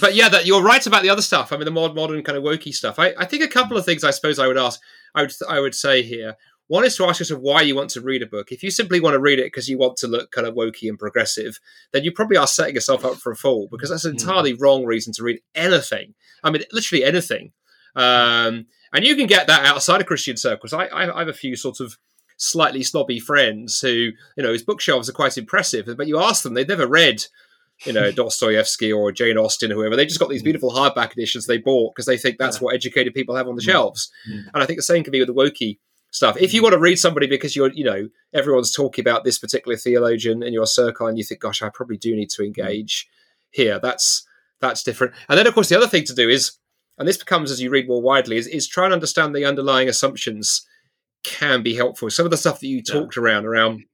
but 0.00 0.14
yeah, 0.14 0.28
that 0.28 0.44
you're 0.44 0.62
right 0.62 0.86
about 0.86 1.02
the 1.02 1.10
other 1.10 1.22
stuff. 1.22 1.52
I 1.52 1.56
mean, 1.56 1.64
the 1.64 1.70
more 1.70 1.92
modern 1.92 2.22
kind 2.22 2.36
of 2.36 2.44
wokey 2.44 2.74
stuff. 2.74 2.98
I, 2.98 3.14
I 3.18 3.24
think 3.24 3.42
a 3.42 3.48
couple 3.48 3.76
of 3.76 3.84
things. 3.84 4.04
I 4.04 4.10
suppose 4.10 4.38
I 4.38 4.46
would 4.46 4.58
ask. 4.58 4.80
I 5.14 5.22
would 5.22 5.32
I 5.48 5.60
would 5.60 5.74
say 5.74 6.02
here. 6.02 6.36
One 6.68 6.84
is 6.84 6.96
to 6.96 7.04
ask 7.06 7.18
yourself 7.18 7.40
why 7.40 7.62
you 7.62 7.74
want 7.74 7.90
to 7.90 8.02
read 8.02 8.22
a 8.22 8.26
book. 8.26 8.52
If 8.52 8.62
you 8.62 8.70
simply 8.70 9.00
want 9.00 9.14
to 9.14 9.18
read 9.18 9.38
it 9.38 9.46
because 9.46 9.68
you 9.68 9.78
want 9.78 9.96
to 9.98 10.06
look 10.06 10.30
kind 10.30 10.46
of 10.46 10.54
wokey 10.54 10.88
and 10.88 10.98
progressive, 10.98 11.58
then 11.92 12.04
you 12.04 12.12
probably 12.12 12.36
are 12.36 12.46
setting 12.46 12.74
yourself 12.74 13.04
up 13.04 13.16
for 13.16 13.32
a 13.32 13.36
fall 13.36 13.68
because 13.70 13.90
that's 13.90 14.04
an 14.04 14.12
hmm. 14.12 14.18
entirely 14.18 14.52
wrong 14.52 14.84
reason 14.84 15.12
to 15.14 15.22
read 15.22 15.40
anything. 15.54 16.14
I 16.44 16.50
mean, 16.50 16.62
literally 16.70 17.04
anything. 17.04 17.52
Um, 17.96 18.66
and 18.92 19.04
you 19.04 19.16
can 19.16 19.26
get 19.26 19.46
that 19.46 19.64
outside 19.64 20.00
of 20.00 20.06
Christian 20.06 20.36
circles. 20.36 20.72
I, 20.72 20.86
I, 20.86 21.14
I 21.14 21.18
have 21.20 21.28
a 21.28 21.32
few 21.32 21.56
sort 21.56 21.80
of 21.80 21.96
slightly 22.36 22.82
snobby 22.82 23.18
friends 23.18 23.80
who, 23.80 24.10
you 24.36 24.42
know, 24.42 24.52
his 24.52 24.62
bookshelves 24.62 25.08
are 25.08 25.14
quite 25.14 25.38
impressive, 25.38 25.88
but 25.96 26.06
you 26.06 26.18
ask 26.20 26.42
them, 26.42 26.54
they've 26.54 26.68
never 26.68 26.86
read 26.86 27.24
you 27.86 27.92
know 27.92 28.10
Dostoevsky 28.12 28.92
or 28.92 29.12
Jane 29.12 29.38
Austen 29.38 29.72
or 29.72 29.76
whoever. 29.76 29.96
They 29.96 30.04
just 30.04 30.20
got 30.20 30.28
these 30.28 30.42
hmm. 30.42 30.46
beautiful 30.46 30.70
hardback 30.70 31.12
editions 31.12 31.46
they 31.46 31.58
bought 31.58 31.94
because 31.94 32.06
they 32.06 32.18
think 32.18 32.36
that's 32.36 32.58
yeah. 32.58 32.64
what 32.64 32.74
educated 32.74 33.14
people 33.14 33.36
have 33.36 33.48
on 33.48 33.56
the 33.56 33.62
hmm. 33.62 33.70
shelves. 33.70 34.10
Mm. 34.30 34.44
And 34.52 34.62
I 34.62 34.66
think 34.66 34.78
the 34.78 34.82
same 34.82 35.04
can 35.04 35.12
be 35.12 35.20
with 35.20 35.28
the 35.28 35.34
wokey 35.34 35.78
stuff. 36.10 36.36
If 36.40 36.54
you 36.54 36.60
mm. 36.60 36.64
want 36.64 36.72
to 36.74 36.80
read 36.80 36.98
somebody 36.98 37.26
because 37.26 37.54
you're, 37.54 37.72
you 37.72 37.84
know, 37.84 38.08
everyone's 38.32 38.72
talking 38.72 39.02
about 39.02 39.24
this 39.24 39.38
particular 39.38 39.76
theologian 39.76 40.42
in 40.42 40.52
your 40.52 40.66
circle, 40.66 41.06
and 41.06 41.18
you 41.18 41.24
think, 41.24 41.40
"Gosh, 41.40 41.62
I 41.62 41.68
probably 41.68 41.96
do 41.96 42.14
need 42.14 42.30
to 42.30 42.42
mm. 42.42 42.46
engage 42.46 43.08
here," 43.50 43.78
that's 43.78 44.26
that's 44.60 44.82
different. 44.82 45.14
And 45.28 45.38
then, 45.38 45.46
of 45.46 45.54
course, 45.54 45.68
the 45.68 45.76
other 45.76 45.86
thing 45.86 46.04
to 46.04 46.14
do 46.14 46.28
is, 46.28 46.52
and 46.98 47.06
this 47.06 47.16
becomes 47.16 47.50
as 47.50 47.60
you 47.60 47.70
read 47.70 47.88
more 47.88 48.02
widely, 48.02 48.36
is, 48.36 48.46
is 48.46 48.66
try 48.66 48.84
and 48.84 48.92
understand 48.92 49.34
the 49.34 49.44
underlying 49.44 49.88
assumptions 49.88 50.66
can 51.24 51.62
be 51.62 51.74
helpful. 51.74 52.10
Some 52.10 52.24
of 52.24 52.30
the 52.30 52.36
stuff 52.36 52.60
that 52.60 52.66
you 52.66 52.82
talked 52.82 53.16
yeah. 53.16 53.22
around 53.22 53.46
around 53.46 53.84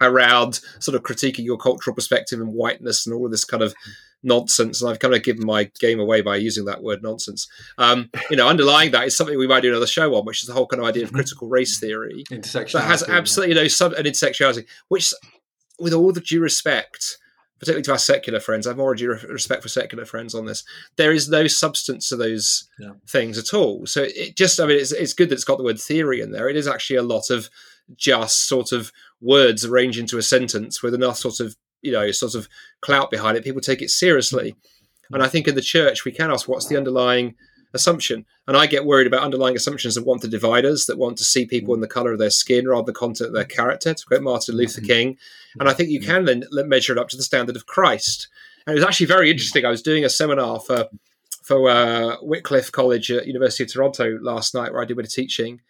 around 0.00 0.60
sort 0.78 0.94
of 0.94 1.02
critiquing 1.02 1.44
your 1.44 1.58
cultural 1.58 1.94
perspective 1.94 2.40
and 2.40 2.52
whiteness 2.52 3.04
and 3.04 3.14
all 3.14 3.24
of 3.24 3.32
this 3.32 3.44
kind 3.44 3.62
of 3.62 3.72
mm. 3.72 3.92
Nonsense. 4.22 4.82
And 4.82 4.90
I've 4.90 4.98
kind 4.98 5.14
of 5.14 5.22
given 5.22 5.46
my 5.46 5.70
game 5.80 6.00
away 6.00 6.20
by 6.22 6.36
using 6.36 6.64
that 6.64 6.82
word 6.82 7.02
nonsense. 7.02 7.48
Um, 7.78 8.10
you 8.30 8.36
know, 8.36 8.48
underlying 8.48 8.90
that 8.92 9.06
is 9.06 9.16
something 9.16 9.38
we 9.38 9.46
might 9.46 9.60
do 9.60 9.70
another 9.70 9.86
show 9.86 10.14
on, 10.14 10.24
which 10.24 10.42
is 10.42 10.48
the 10.48 10.54
whole 10.54 10.66
kind 10.66 10.82
of 10.82 10.88
idea 10.88 11.04
of 11.04 11.10
mm-hmm. 11.10 11.16
critical 11.16 11.48
race 11.48 11.78
theory 11.78 12.24
that 12.72 12.88
has 12.88 13.02
absolutely 13.08 13.54
yeah. 13.54 13.62
no 13.62 13.68
sub 13.68 13.92
and 13.92 14.06
intersectionality, 14.06 14.66
which, 14.88 15.12
with 15.78 15.92
all 15.92 16.12
the 16.12 16.20
due 16.20 16.40
respect, 16.40 17.18
particularly 17.58 17.82
to 17.82 17.92
our 17.92 17.98
secular 17.98 18.40
friends, 18.40 18.66
I 18.66 18.70
have 18.70 18.76
more 18.76 18.94
due 18.94 19.14
respect 19.28 19.62
for 19.62 19.68
secular 19.68 20.04
friends 20.04 20.34
on 20.34 20.46
this. 20.46 20.64
There 20.96 21.12
is 21.12 21.28
no 21.28 21.46
substance 21.46 22.08
to 22.08 22.16
those 22.16 22.68
yeah. 22.78 22.92
things 23.08 23.38
at 23.38 23.52
all. 23.52 23.86
So 23.86 24.04
it 24.06 24.36
just, 24.36 24.60
I 24.60 24.66
mean, 24.66 24.78
it's, 24.78 24.92
it's 24.92 25.12
good 25.12 25.28
that 25.28 25.34
it's 25.34 25.44
got 25.44 25.58
the 25.58 25.64
word 25.64 25.80
theory 25.80 26.20
in 26.20 26.30
there. 26.30 26.48
It 26.48 26.56
is 26.56 26.68
actually 26.68 26.96
a 26.96 27.02
lot 27.02 27.30
of 27.30 27.50
just 27.96 28.46
sort 28.46 28.70
of 28.70 28.92
words 29.20 29.64
arranged 29.64 29.98
into 29.98 30.18
a 30.18 30.22
sentence 30.22 30.82
with 30.82 30.94
enough 30.94 31.16
sort 31.16 31.40
of 31.40 31.56
you 31.82 31.92
know 31.92 32.10
sort 32.10 32.34
of 32.34 32.48
clout 32.80 33.10
behind 33.10 33.36
it. 33.36 33.44
People 33.44 33.60
take 33.60 33.82
it 33.82 33.90
seriously. 33.90 34.56
And 35.10 35.22
i 35.22 35.28
think 35.28 35.48
in 35.48 35.54
the 35.54 35.62
church 35.62 36.04
we 36.04 36.12
can 36.12 36.30
ask 36.30 36.48
what's 36.48 36.66
the 36.66 36.76
underlying 36.76 37.34
assumption? 37.74 38.26
And 38.46 38.56
i 38.56 38.66
get 38.66 38.84
worried 38.84 39.06
about 39.06 39.22
underlying 39.22 39.56
assumptions 39.56 39.94
that 39.94 40.06
want 40.06 40.22
to 40.22 40.28
divide 40.28 40.66
us 40.66 40.86
that 40.86 40.98
want 40.98 41.18
to 41.18 41.24
see 41.24 41.46
people 41.46 41.74
in 41.74 41.80
the 41.80 41.88
color 41.88 42.12
of 42.12 42.18
their 42.18 42.30
skin 42.30 42.68
rather 42.68 42.82
than 42.82 42.92
the 42.92 42.98
content 42.98 43.28
of 43.28 43.34
their 43.34 43.44
character 43.44 43.94
to 43.94 44.06
quote 44.06 44.22
martin 44.22 44.56
luther 44.56 44.80
mm-hmm. 44.80 44.86
king. 44.86 45.16
And 45.58 45.68
i 45.68 45.72
think 45.72 45.90
you 45.90 46.00
can 46.00 46.24
then 46.24 46.44
measure 46.50 46.92
it 46.92 46.98
up 46.98 47.08
to 47.08 47.16
the 47.16 47.22
standard 47.22 47.56
of 47.56 47.66
christ. 47.66 48.28
And 48.66 48.74
it 48.76 48.80
was 48.80 48.86
actually 48.86 49.06
very 49.06 49.30
interesting. 49.30 49.64
I 49.64 49.70
was 49.70 49.80
doing 49.80 50.04
a 50.04 50.10
seminar 50.10 50.60
for 50.60 50.88
for 51.48 51.70
uh, 51.70 52.16
Wycliffe 52.20 52.70
College 52.70 53.10
at 53.10 53.26
University 53.26 53.64
of 53.64 53.72
Toronto 53.72 54.18
last 54.20 54.54
night, 54.54 54.70
where 54.70 54.82
I 54.82 54.84
did 54.84 54.92
a 54.92 54.96
bit 54.96 55.06
of 55.06 55.12
teaching, 55.12 55.62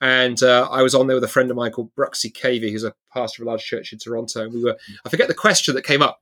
and 0.00 0.42
uh, 0.42 0.68
I 0.70 0.82
was 0.82 0.94
on 0.94 1.06
there 1.06 1.16
with 1.16 1.24
a 1.24 1.28
friend 1.28 1.50
of 1.50 1.56
mine 1.56 1.72
called 1.72 1.94
Bruxy 1.94 2.32
Cavey, 2.32 2.70
who's 2.70 2.84
a 2.84 2.94
pastor 3.12 3.42
of 3.42 3.46
a 3.46 3.50
large 3.50 3.64
church 3.64 3.92
in 3.92 3.98
Toronto. 3.98 4.44
And 4.44 4.52
we 4.52 4.62
were, 4.62 4.76
I 5.04 5.08
forget 5.08 5.28
the 5.28 5.34
question 5.34 5.74
that 5.74 5.86
came 5.86 6.02
up, 6.02 6.20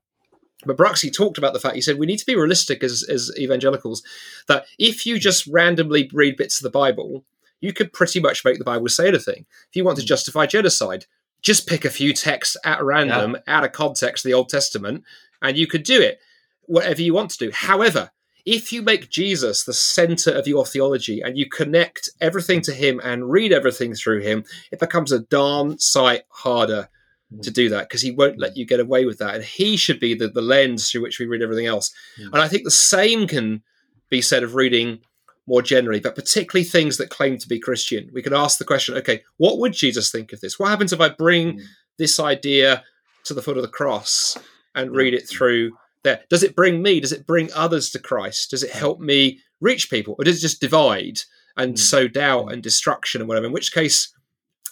but 0.65 0.77
Bruxy 0.77 1.13
talked 1.13 1.39
about 1.39 1.53
the 1.53 1.61
fact 1.61 1.75
he 1.75 1.81
said 1.81 1.99
we 1.99 2.07
need 2.07 2.19
to 2.19 2.27
be 2.27 2.37
realistic 2.37 2.85
as, 2.85 3.03
as 3.09 3.33
evangelicals 3.39 4.03
that 4.47 4.67
if 4.79 5.05
you 5.07 5.19
just 5.19 5.47
randomly 5.49 6.09
read 6.13 6.37
bits 6.37 6.59
of 6.59 6.63
the 6.63 6.71
Bible, 6.71 7.25
you 7.61 7.73
could 7.73 7.93
pretty 7.93 8.21
much 8.21 8.45
make 8.45 8.59
the 8.59 8.65
Bible 8.65 8.89
say 8.89 9.09
anything. 9.09 9.47
If 9.69 9.77
you 9.77 9.85
want 9.85 9.97
to 9.97 10.03
hmm. 10.03 10.09
justify 10.09 10.47
genocide, 10.47 11.07
just 11.43 11.67
pick 11.67 11.85
a 11.85 11.91
few 11.91 12.13
texts 12.13 12.57
at 12.65 12.83
random, 12.83 13.37
yeah. 13.47 13.57
out 13.57 13.65
of 13.65 13.73
context, 13.73 14.25
of 14.25 14.29
the 14.29 14.35
Old 14.35 14.49
Testament, 14.49 15.05
and 15.43 15.59
you 15.59 15.67
could 15.67 15.83
do 15.83 16.01
it. 16.01 16.19
Whatever 16.67 17.03
you 17.03 17.13
want 17.13 17.31
to 17.33 17.39
do. 17.39 17.51
However, 17.53 18.11
if 18.45 18.73
you 18.73 18.83
make 18.83 19.11
Jesus 19.11 19.65
the 19.65 19.73
center 19.73 20.31
of 20.31 20.47
your 20.47 20.67
theology 20.67 21.21
and 21.21 21.39
you 21.39 21.49
connect 21.49 22.11
everything 22.21 22.61
to 22.63 22.73
him 22.73 23.01
and 23.03 23.31
read 23.31 23.53
everything 23.53 23.95
through 23.95 24.21
him, 24.21 24.45
it 24.71 24.79
becomes 24.79 25.13
a 25.13 25.21
darn 25.21 25.79
sight 25.79 26.23
harder 26.29 26.89
to 27.43 27.51
do 27.51 27.69
that 27.71 27.89
because 27.89 28.03
he 28.03 28.11
won't 28.11 28.39
let 28.39 28.57
you 28.57 28.67
get 28.67 28.81
away 28.81 29.07
with 29.07 29.19
that. 29.19 29.35
And 29.35 29.45
he 29.45 29.77
should 29.77 29.99
be 29.99 30.15
the, 30.15 30.29
the 30.29 30.43
lens 30.43 30.91
through 30.91 31.03
which 31.03 31.19
we 31.19 31.27
read 31.27 31.43
everything 31.43 31.67
else. 31.67 31.93
Mm. 32.21 32.27
And 32.33 32.37
I 32.37 32.49
think 32.49 32.65
the 32.65 32.71
same 32.71 33.27
can 33.27 33.63
be 34.11 34.21
said 34.21 34.43
of 34.43 34.55
reading 34.55 35.01
more 35.47 35.63
generally, 35.63 36.01
but 36.01 36.15
particularly 36.15 36.65
things 36.65 36.97
that 36.97 37.11
claim 37.11 37.39
to 37.39 37.49
be 37.49 37.59
Christian. 37.59 38.11
We 38.13 38.23
could 38.23 38.33
ask 38.33 38.59
the 38.59 38.65
question 38.65 38.97
okay, 38.97 39.23
what 39.39 39.59
would 39.59 39.73
Jesus 39.73 40.11
think 40.11 40.33
of 40.33 40.41
this? 40.41 40.59
What 40.59 40.69
happens 40.69 40.93
if 40.93 41.01
I 41.01 41.09
bring 41.09 41.59
mm. 41.59 41.63
this 41.99 42.21
idea 42.21 42.85
to 43.25 43.35
the 43.35 43.43
foot 43.43 43.57
of 43.57 43.63
the 43.63 43.69
cross 43.69 44.37
and 44.75 44.95
read 44.95 45.15
it 45.15 45.29
through 45.29 45.73
there? 46.05 46.23
Does 46.31 46.43
it 46.43 46.57
bring 46.57 46.83
me? 46.83 47.01
Does 47.01 47.13
it 47.13 47.27
bring 47.27 47.51
others 47.53 47.91
to 47.91 47.99
Christ? 47.99 48.51
Does 48.51 48.63
it 48.63 48.71
help 48.71 49.01
me 49.01 49.41
reach 49.61 49.91
people? 49.91 50.15
Or 50.19 50.25
does 50.25 50.39
it 50.39 50.43
just 50.43 50.61
divide 50.61 51.21
and 51.57 51.75
mm. 51.75 51.79
sow 51.79 52.07
doubt 52.09 52.53
and 52.53 52.63
destruction 52.63 53.21
and 53.21 53.29
whatever? 53.29 53.47
In 53.47 53.53
which 53.53 53.73
case, 53.73 54.15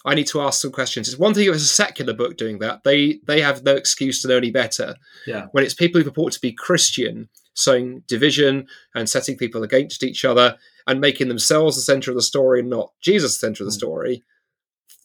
I 0.05 0.15
need 0.15 0.27
to 0.27 0.41
ask 0.41 0.61
some 0.61 0.71
questions. 0.71 1.07
It's 1.07 1.17
one 1.17 1.33
thing 1.33 1.47
if 1.47 1.55
it's 1.55 1.63
a 1.63 1.67
secular 1.67 2.13
book 2.13 2.37
doing 2.37 2.59
that; 2.59 2.83
they 2.83 3.19
they 3.25 3.41
have 3.41 3.63
no 3.63 3.75
excuse 3.75 4.21
to 4.21 4.27
know 4.27 4.37
any 4.37 4.51
better. 4.51 4.95
Yeah. 5.25 5.47
When 5.51 5.63
it's 5.63 5.73
people 5.73 5.99
who 5.99 6.05
purport 6.05 6.33
to 6.33 6.41
be 6.41 6.51
Christian, 6.51 7.29
sowing 7.53 8.03
division 8.07 8.67
and 8.95 9.09
setting 9.09 9.37
people 9.37 9.63
against 9.63 10.03
each 10.03 10.25
other 10.25 10.57
and 10.87 10.99
making 10.99 11.29
themselves 11.29 11.75
the 11.75 11.81
center 11.81 12.11
of 12.11 12.15
the 12.15 12.21
story 12.21 12.59
and 12.59 12.69
not 12.69 12.91
Jesus 13.01 13.33
the 13.35 13.47
center 13.47 13.63
of 13.63 13.67
the 13.67 13.73
hmm. 13.73 13.79
story, 13.79 14.23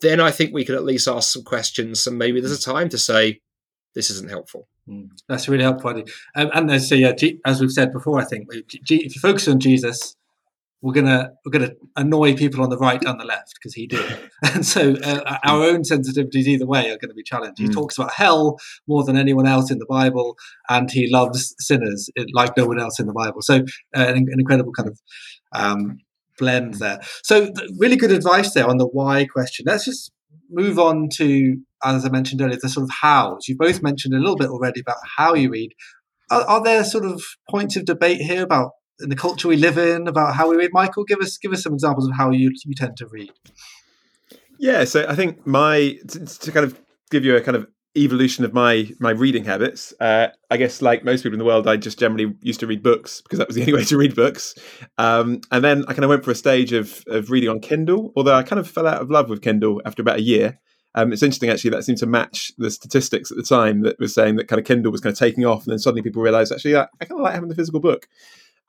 then 0.00 0.20
I 0.20 0.30
think 0.30 0.52
we 0.52 0.64
can 0.64 0.74
at 0.74 0.84
least 0.84 1.08
ask 1.08 1.32
some 1.32 1.44
questions 1.44 2.06
and 2.06 2.18
maybe 2.18 2.40
there's 2.40 2.58
a 2.58 2.60
time 2.60 2.88
to 2.90 2.98
say 2.98 3.40
this 3.98 4.10
isn't 4.10 4.30
helpful. 4.30 4.68
Mm. 4.88 5.08
That's 5.28 5.48
really 5.48 5.64
helpful. 5.64 5.90
Um, 5.90 6.50
and 6.54 6.70
as, 6.70 6.88
so, 6.88 6.94
yeah, 6.94 7.14
as 7.44 7.60
we've 7.60 7.72
said 7.72 7.92
before, 7.92 8.20
I 8.20 8.24
think 8.24 8.46
if 8.52 8.90
you 8.90 9.20
focus 9.20 9.48
on 9.48 9.58
Jesus, 9.58 10.14
we're 10.82 10.92
gonna 10.92 11.32
we're 11.44 11.50
gonna 11.50 11.72
annoy 11.96 12.36
people 12.36 12.62
on 12.62 12.70
the 12.70 12.78
right 12.78 13.02
and 13.04 13.20
the 13.20 13.24
left 13.24 13.54
because 13.54 13.74
he 13.74 13.88
did, 13.88 14.16
and 14.54 14.64
so 14.64 14.94
uh, 15.02 15.38
our 15.44 15.64
own 15.64 15.82
sensitivities 15.82 16.46
either 16.46 16.64
way 16.64 16.82
are 16.82 16.98
going 16.98 17.08
to 17.08 17.14
be 17.14 17.24
challenged. 17.24 17.58
He 17.58 17.66
mm. 17.66 17.74
talks 17.74 17.98
about 17.98 18.12
hell 18.12 18.60
more 18.86 19.02
than 19.02 19.16
anyone 19.16 19.48
else 19.48 19.68
in 19.68 19.80
the 19.80 19.86
Bible, 19.86 20.36
and 20.68 20.88
he 20.88 21.10
loves 21.10 21.56
sinners 21.58 22.08
like 22.32 22.56
no 22.56 22.66
one 22.66 22.78
else 22.78 23.00
in 23.00 23.08
the 23.08 23.12
Bible. 23.12 23.42
So 23.42 23.56
uh, 23.56 24.06
an, 24.06 24.16
an, 24.16 24.38
incredible 24.38 24.70
kind 24.70 24.88
of 24.88 25.00
um, 25.50 25.98
blend 26.38 26.74
there. 26.74 27.00
So 27.24 27.50
really 27.76 27.96
good 27.96 28.12
advice 28.12 28.54
there 28.54 28.68
on 28.68 28.78
the 28.78 28.86
why 28.86 29.24
question. 29.24 29.64
Let's 29.66 29.86
just 29.86 30.12
move 30.50 30.78
on 30.78 31.08
to 31.16 31.56
as 31.84 32.04
I 32.04 32.10
mentioned 32.10 32.40
earlier 32.40 32.58
the 32.60 32.68
sort 32.68 32.84
of 32.84 32.90
hows. 32.90 33.46
You 33.46 33.56
both 33.56 33.82
mentioned 33.82 34.14
a 34.14 34.18
little 34.18 34.36
bit 34.36 34.48
already 34.48 34.80
about 34.80 34.96
how 35.16 35.34
you 35.34 35.50
read. 35.50 35.72
Are, 36.30 36.42
are 36.42 36.62
there 36.62 36.82
sort 36.84 37.04
of 37.04 37.22
points 37.48 37.76
of 37.76 37.84
debate 37.84 38.20
here 38.20 38.42
about 38.42 38.72
in 39.00 39.08
the 39.08 39.16
culture 39.16 39.48
we 39.48 39.56
live 39.56 39.78
in, 39.78 40.08
about 40.08 40.34
how 40.34 40.50
we 40.50 40.56
read. 40.56 40.70
Michael, 40.72 41.04
give 41.04 41.20
us 41.20 41.38
give 41.38 41.52
us 41.52 41.62
some 41.62 41.72
examples 41.72 42.08
of 42.08 42.16
how 42.16 42.30
you 42.30 42.50
you 42.64 42.74
tend 42.74 42.96
to 42.98 43.06
read. 43.06 43.32
Yeah, 44.58 44.84
so 44.84 45.06
I 45.08 45.14
think 45.14 45.46
my 45.46 45.98
to, 46.08 46.26
to 46.26 46.52
kind 46.52 46.66
of 46.66 46.80
give 47.10 47.24
you 47.24 47.36
a 47.36 47.40
kind 47.40 47.56
of 47.56 47.66
evolution 48.02 48.44
of 48.44 48.52
my 48.52 48.90
my 48.98 49.10
reading 49.10 49.44
habits. 49.44 49.92
Uh, 50.00 50.28
I 50.50 50.56
guess 50.56 50.82
like 50.82 51.04
most 51.04 51.22
people 51.22 51.34
in 51.34 51.38
the 51.38 51.44
world, 51.44 51.66
I 51.66 51.76
just 51.76 51.98
generally 51.98 52.34
used 52.40 52.60
to 52.60 52.66
read 52.66 52.82
books 52.82 53.20
because 53.20 53.38
that 53.38 53.48
was 53.48 53.56
the 53.56 53.62
only 53.66 53.74
way 53.74 53.84
to 53.84 53.96
read 53.96 54.14
books. 54.14 54.54
Um, 54.96 55.40
and 55.50 55.64
then 55.64 55.84
I 55.88 55.92
kind 55.92 56.04
of 56.04 56.10
went 56.10 56.24
for 56.24 56.30
a 56.30 56.36
stage 56.36 56.72
of 56.72 57.04
of 57.06 57.30
reading 57.30 57.50
on 57.50 57.60
Kindle, 57.60 58.12
although 58.16 58.34
I 58.34 58.42
kind 58.42 58.60
of 58.60 58.68
fell 58.68 58.86
out 58.86 59.00
of 59.00 59.10
love 59.10 59.28
with 59.28 59.42
Kindle 59.42 59.82
after 59.84 60.02
about 60.02 60.18
a 60.18 60.22
year. 60.22 60.58
Um, 60.94 61.12
it's 61.12 61.22
interesting 61.22 61.50
actually 61.50 61.70
that 61.70 61.84
seemed 61.84 61.98
to 61.98 62.06
match 62.06 62.50
the 62.58 62.70
statistics 62.70 63.30
at 63.30 63.36
the 63.36 63.42
time 63.42 63.82
that 63.82 64.00
was 64.00 64.14
saying 64.14 64.36
that 64.36 64.48
kind 64.48 64.58
of 64.58 64.66
Kindle 64.66 64.90
was 64.90 65.00
kind 65.00 65.12
of 65.12 65.18
taking 65.18 65.44
off, 65.44 65.64
and 65.64 65.72
then 65.72 65.78
suddenly 65.78 66.02
people 66.02 66.22
realised 66.22 66.52
actually 66.52 66.76
I, 66.76 66.86
I 67.00 67.04
kind 67.04 67.20
of 67.20 67.24
like 67.24 67.34
having 67.34 67.48
the 67.48 67.54
physical 67.54 67.80
book. 67.80 68.08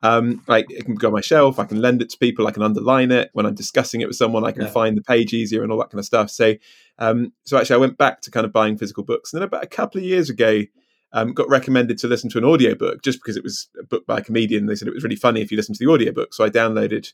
Um, 0.01 0.41
like 0.47 0.65
it 0.69 0.85
can 0.85 0.95
go 0.95 1.07
on 1.07 1.13
my 1.13 1.21
shelf, 1.21 1.59
I 1.59 1.65
can 1.65 1.81
lend 1.81 2.01
it 2.01 2.09
to 2.11 2.17
people, 2.17 2.47
I 2.47 2.51
can 2.51 2.63
underline 2.63 3.11
it 3.11 3.29
when 3.33 3.45
I'm 3.45 3.55
discussing 3.55 3.99
it 3.99 4.07
with 4.07 4.15
someone, 4.15 4.45
I 4.45 4.53
can 4.53 4.63
yeah. 4.63 4.69
find 4.69 4.97
the 4.97 5.01
page 5.01 5.33
easier 5.33 5.61
and 5.61 5.71
all 5.71 5.77
that 5.79 5.89
kind 5.89 5.99
of 5.99 6.05
stuff. 6.05 6.29
So, 6.29 6.53
um, 6.99 7.33
so 7.45 7.57
actually, 7.57 7.75
I 7.75 7.79
went 7.79 7.97
back 7.97 8.21
to 8.21 8.31
kind 8.31 8.45
of 8.45 8.53
buying 8.53 8.77
physical 8.77 9.03
books, 9.03 9.33
and 9.33 9.41
then 9.41 9.47
about 9.47 9.63
a 9.63 9.67
couple 9.67 9.99
of 9.99 10.05
years 10.05 10.29
ago, 10.29 10.63
um, 11.11 11.33
got 11.33 11.49
recommended 11.49 11.97
to 11.99 12.07
listen 12.07 12.29
to 12.29 12.37
an 12.37 12.45
audiobook 12.45 13.01
just 13.01 13.19
because 13.19 13.35
it 13.35 13.43
was 13.43 13.69
a 13.79 13.83
book 13.83 14.05
by 14.05 14.19
a 14.19 14.23
comedian. 14.23 14.67
They 14.67 14.75
said 14.75 14.87
it 14.87 14.93
was 14.93 15.03
really 15.03 15.15
funny 15.15 15.41
if 15.41 15.51
you 15.51 15.57
listen 15.57 15.73
to 15.75 15.83
the 15.83 15.91
audiobook. 15.91 16.33
So 16.33 16.43
I 16.43 16.49
downloaded 16.49 17.11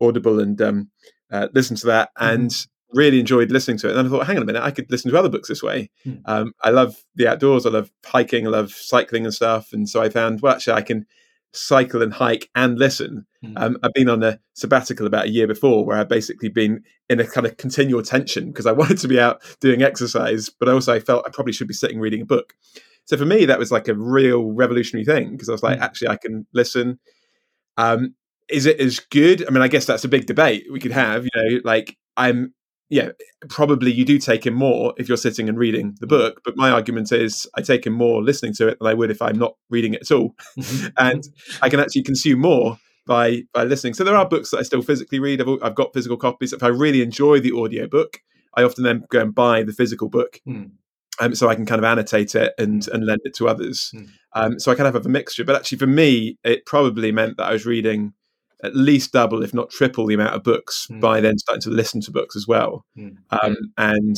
Audible 0.00 0.40
and 0.40 0.60
um, 0.62 0.90
uh, 1.30 1.48
listened 1.52 1.78
to 1.80 1.86
that 1.88 2.10
mm-hmm. 2.18 2.34
and 2.34 2.66
really 2.92 3.20
enjoyed 3.20 3.50
listening 3.50 3.76
to 3.78 3.88
it. 3.88 3.96
And 3.96 4.06
I 4.06 4.10
thought, 4.10 4.26
hang 4.26 4.36
on 4.36 4.42
a 4.42 4.46
minute, 4.46 4.62
I 4.62 4.70
could 4.70 4.90
listen 4.90 5.10
to 5.10 5.18
other 5.18 5.28
books 5.28 5.48
this 5.48 5.62
way. 5.62 5.90
Mm. 6.06 6.20
Um, 6.24 6.52
I 6.62 6.70
love 6.70 6.96
the 7.16 7.26
outdoors, 7.26 7.66
I 7.66 7.70
love 7.70 7.90
hiking, 8.06 8.46
I 8.46 8.50
love 8.50 8.70
cycling 8.70 9.24
and 9.24 9.34
stuff. 9.34 9.72
And 9.72 9.88
so 9.88 10.00
I 10.00 10.08
found, 10.08 10.40
well, 10.40 10.54
actually, 10.54 10.74
I 10.74 10.82
can 10.82 11.06
cycle 11.54 12.02
and 12.02 12.12
hike 12.12 12.50
and 12.54 12.78
listen. 12.78 13.26
Mm. 13.44 13.52
Um, 13.56 13.78
I've 13.82 13.92
been 13.92 14.08
on 14.08 14.22
a 14.22 14.38
sabbatical 14.54 15.06
about 15.06 15.26
a 15.26 15.30
year 15.30 15.46
before 15.46 15.84
where 15.84 15.96
I've 15.96 16.08
basically 16.08 16.48
been 16.48 16.82
in 17.08 17.20
a 17.20 17.26
kind 17.26 17.46
of 17.46 17.56
continual 17.56 18.02
tension 18.02 18.48
because 18.48 18.66
I 18.66 18.72
wanted 18.80 18.98
to 18.98 19.08
be 19.08 19.20
out 19.20 19.42
doing 19.60 19.82
exercise, 19.82 20.48
but 20.48 20.68
also 20.68 20.92
I 20.92 21.00
felt 21.00 21.24
I 21.26 21.30
probably 21.30 21.52
should 21.52 21.68
be 21.68 21.74
sitting 21.74 22.00
reading 22.00 22.22
a 22.22 22.26
book. 22.26 22.54
So 23.06 23.16
for 23.16 23.26
me, 23.26 23.44
that 23.44 23.58
was 23.58 23.70
like 23.70 23.88
a 23.88 23.94
real 23.94 24.52
revolutionary 24.52 25.04
thing 25.04 25.32
because 25.32 25.48
I 25.48 25.52
was 25.52 25.62
like, 25.62 25.78
mm. 25.78 25.82
actually, 25.82 26.08
I 26.08 26.16
can 26.16 26.46
listen. 26.52 26.98
Um, 27.76 28.14
is 28.48 28.66
it 28.66 28.80
as 28.80 29.00
good? 29.00 29.46
I 29.46 29.50
mean, 29.50 29.62
I 29.62 29.68
guess 29.68 29.86
that's 29.86 30.04
a 30.04 30.08
big 30.08 30.26
debate 30.26 30.66
we 30.70 30.80
could 30.80 30.92
have. 30.92 31.24
You 31.24 31.30
know, 31.34 31.60
like 31.64 31.96
I'm 32.16 32.54
yeah, 32.90 33.10
probably 33.48 33.92
you 33.92 34.04
do 34.04 34.18
take 34.18 34.46
in 34.46 34.54
more 34.54 34.94
if 34.98 35.08
you're 35.08 35.16
sitting 35.16 35.48
and 35.48 35.58
reading 35.58 35.96
the 36.00 36.06
book. 36.06 36.42
But 36.44 36.56
my 36.56 36.70
argument 36.70 37.12
is 37.12 37.46
I 37.56 37.62
take 37.62 37.86
in 37.86 37.92
more 37.92 38.22
listening 38.22 38.54
to 38.54 38.68
it 38.68 38.78
than 38.78 38.88
I 38.88 38.94
would 38.94 39.10
if 39.10 39.22
I'm 39.22 39.38
not 39.38 39.54
reading 39.70 39.94
it 39.94 40.02
at 40.02 40.10
all. 40.10 40.34
Mm-hmm. 40.58 40.88
and 40.98 41.24
I 41.62 41.68
can 41.68 41.80
actually 41.80 42.02
consume 42.02 42.40
more 42.40 42.78
by 43.06 43.42
by 43.52 43.64
listening. 43.64 43.94
So 43.94 44.04
there 44.04 44.16
are 44.16 44.28
books 44.28 44.50
that 44.50 44.58
I 44.58 44.62
still 44.62 44.82
physically 44.82 45.18
read. 45.18 45.40
I've, 45.40 45.48
I've 45.62 45.74
got 45.74 45.94
physical 45.94 46.16
copies. 46.16 46.52
If 46.52 46.62
I 46.62 46.68
really 46.68 47.02
enjoy 47.02 47.40
the 47.40 47.52
audio 47.52 47.86
book, 47.86 48.18
I 48.54 48.62
often 48.62 48.84
then 48.84 49.04
go 49.10 49.20
and 49.20 49.34
buy 49.34 49.62
the 49.62 49.72
physical 49.72 50.08
book. 50.08 50.40
Mm. 50.46 50.72
Um, 51.20 51.34
so 51.34 51.48
I 51.48 51.54
can 51.54 51.64
kind 51.64 51.78
of 51.78 51.84
annotate 51.84 52.34
it 52.34 52.54
and 52.58 52.86
and 52.88 53.06
lend 53.06 53.20
it 53.24 53.34
to 53.36 53.48
others. 53.48 53.92
Mm. 53.94 54.08
Um, 54.34 54.58
so 54.58 54.72
I 54.72 54.74
kind 54.74 54.88
of 54.88 54.94
have 54.94 55.06
a 55.06 55.10
mixture. 55.10 55.44
But 55.44 55.56
actually, 55.56 55.78
for 55.78 55.86
me, 55.86 56.38
it 56.44 56.66
probably 56.66 57.12
meant 57.12 57.36
that 57.38 57.46
I 57.46 57.52
was 57.52 57.66
reading 57.66 58.12
at 58.64 58.74
least 58.74 59.12
double, 59.12 59.42
if 59.42 59.54
not 59.54 59.70
triple, 59.70 60.06
the 60.06 60.14
amount 60.14 60.34
of 60.34 60.42
books 60.42 60.88
mm. 60.90 61.00
by 61.00 61.20
then 61.20 61.38
starting 61.38 61.62
to 61.62 61.70
listen 61.70 62.00
to 62.02 62.10
books 62.10 62.36
as 62.36 62.46
well. 62.46 62.84
Mm. 62.96 63.16
Um, 63.30 63.56
and 63.76 64.16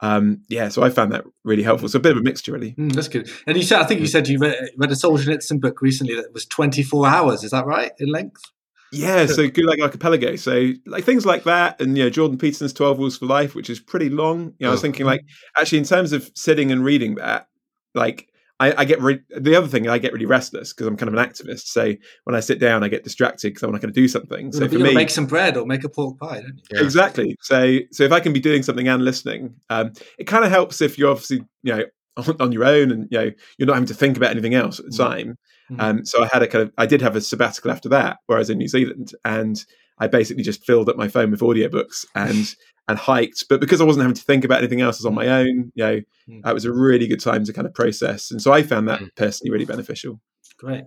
um, 0.00 0.42
yeah, 0.48 0.68
so 0.68 0.82
I 0.82 0.90
found 0.90 1.12
that 1.12 1.24
really 1.44 1.62
helpful. 1.62 1.88
So 1.88 1.98
a 1.98 2.02
bit 2.02 2.12
of 2.12 2.18
a 2.18 2.22
mixture, 2.22 2.52
really. 2.52 2.72
Mm, 2.72 2.92
that's 2.92 3.08
good. 3.08 3.30
And 3.46 3.56
you 3.56 3.62
said, 3.62 3.80
I 3.80 3.84
think 3.84 4.00
you 4.00 4.06
hmm. 4.06 4.10
said 4.10 4.28
you 4.28 4.38
read, 4.38 4.56
read 4.76 4.90
a 4.90 4.94
Solzhenitsyn 4.94 5.60
book 5.60 5.80
recently 5.80 6.16
that 6.16 6.32
was 6.32 6.44
24 6.46 7.06
hours. 7.06 7.44
Is 7.44 7.52
that 7.52 7.66
right 7.66 7.92
in 7.98 8.08
length? 8.08 8.42
Yeah, 8.90 9.26
so 9.26 9.48
Gulag 9.48 9.80
Archipelago. 9.80 10.36
So 10.36 10.72
like 10.86 11.04
things 11.04 11.24
like 11.24 11.44
that, 11.44 11.80
and 11.80 11.96
you 11.96 12.04
know 12.04 12.10
Jordan 12.10 12.36
Peterson's 12.36 12.74
Twelve 12.74 12.98
Rules 12.98 13.16
for 13.16 13.26
Life, 13.26 13.54
which 13.54 13.70
is 13.70 13.80
pretty 13.80 14.10
long. 14.10 14.54
You 14.58 14.64
know, 14.64 14.66
oh. 14.66 14.68
I 14.68 14.72
was 14.72 14.82
thinking 14.82 15.06
like 15.06 15.22
actually 15.56 15.78
in 15.78 15.84
terms 15.84 16.12
of 16.12 16.30
sitting 16.34 16.70
and 16.70 16.84
reading 16.84 17.14
that, 17.14 17.48
like 17.94 18.28
I, 18.62 18.82
I 18.82 18.84
get 18.84 19.00
re- 19.00 19.22
the 19.28 19.56
other 19.56 19.66
thing 19.66 19.88
I 19.88 19.98
get 19.98 20.12
really 20.12 20.26
restless 20.26 20.72
because 20.72 20.86
I'm 20.86 20.96
kind 20.96 21.08
of 21.08 21.14
an 21.14 21.28
activist. 21.28 21.66
So 21.66 21.94
when 22.24 22.36
I 22.36 22.40
sit 22.40 22.60
down, 22.60 22.84
I 22.84 22.88
get 22.88 23.02
distracted 23.02 23.48
because 23.48 23.64
I 23.64 23.66
want 23.66 23.76
to 23.76 23.80
kind 23.80 23.90
of 23.90 23.94
do 23.96 24.06
something. 24.06 24.52
So 24.52 24.68
for 24.68 24.78
me, 24.78 24.94
make 24.94 25.10
some 25.10 25.26
bread 25.26 25.56
or 25.56 25.66
make 25.66 25.82
a 25.82 25.88
pork 25.88 26.18
pie. 26.20 26.42
Yeah. 26.70 26.82
Exactly. 26.82 27.36
So 27.40 27.78
so 27.90 28.04
if 28.04 28.12
I 28.12 28.20
can 28.20 28.32
be 28.32 28.38
doing 28.38 28.62
something 28.62 28.86
and 28.86 29.04
listening, 29.04 29.56
um, 29.68 29.92
it 30.16 30.24
kind 30.28 30.44
of 30.44 30.52
helps 30.52 30.80
if 30.80 30.96
you're 30.96 31.10
obviously 31.10 31.44
you 31.64 31.74
know 31.74 31.84
on, 32.16 32.36
on, 32.38 32.52
your 32.52 32.64
own 32.64 32.92
and 32.92 33.08
you 33.10 33.18
know 33.18 33.30
you're 33.58 33.66
not 33.66 33.74
having 33.74 33.88
to 33.88 33.94
think 33.94 34.16
about 34.16 34.30
anything 34.30 34.54
else 34.54 34.78
at 34.78 34.84
the 34.84 34.92
mm-hmm. 34.92 35.10
time. 35.10 35.38
Mm-hmm. 35.70 35.80
Um, 35.80 36.04
so 36.04 36.22
I 36.22 36.28
had 36.32 36.42
a 36.42 36.46
kind 36.46 36.62
of 36.62 36.72
I 36.78 36.86
did 36.86 37.02
have 37.02 37.16
a 37.16 37.20
sabbatical 37.20 37.72
after 37.72 37.88
that, 37.88 38.18
whereas 38.26 38.48
in 38.48 38.58
New 38.58 38.68
Zealand, 38.68 39.12
and 39.24 39.64
I 39.98 40.06
basically 40.06 40.42
just 40.42 40.64
filled 40.64 40.88
up 40.88 40.96
my 40.96 41.08
phone 41.08 41.30
with 41.30 41.40
audiobooks 41.40 42.04
and 42.14 42.54
and 42.88 42.98
hiked. 42.98 43.44
But 43.48 43.60
because 43.60 43.80
I 43.80 43.84
wasn't 43.84 44.02
having 44.02 44.16
to 44.16 44.22
think 44.22 44.44
about 44.44 44.58
anything 44.58 44.80
else, 44.80 44.96
I 44.96 45.00
was 45.00 45.06
on 45.06 45.14
my 45.14 45.28
own. 45.28 45.72
You 45.74 45.84
know, 45.84 46.00
mm. 46.28 46.42
that 46.42 46.54
was 46.54 46.64
a 46.64 46.72
really 46.72 47.06
good 47.06 47.20
time 47.20 47.44
to 47.44 47.52
kind 47.52 47.66
of 47.66 47.74
process, 47.74 48.30
and 48.30 48.40
so 48.40 48.52
I 48.52 48.62
found 48.62 48.88
that 48.88 49.00
mm. 49.00 49.08
personally 49.16 49.50
really 49.50 49.64
beneficial. 49.64 50.20
Great, 50.58 50.84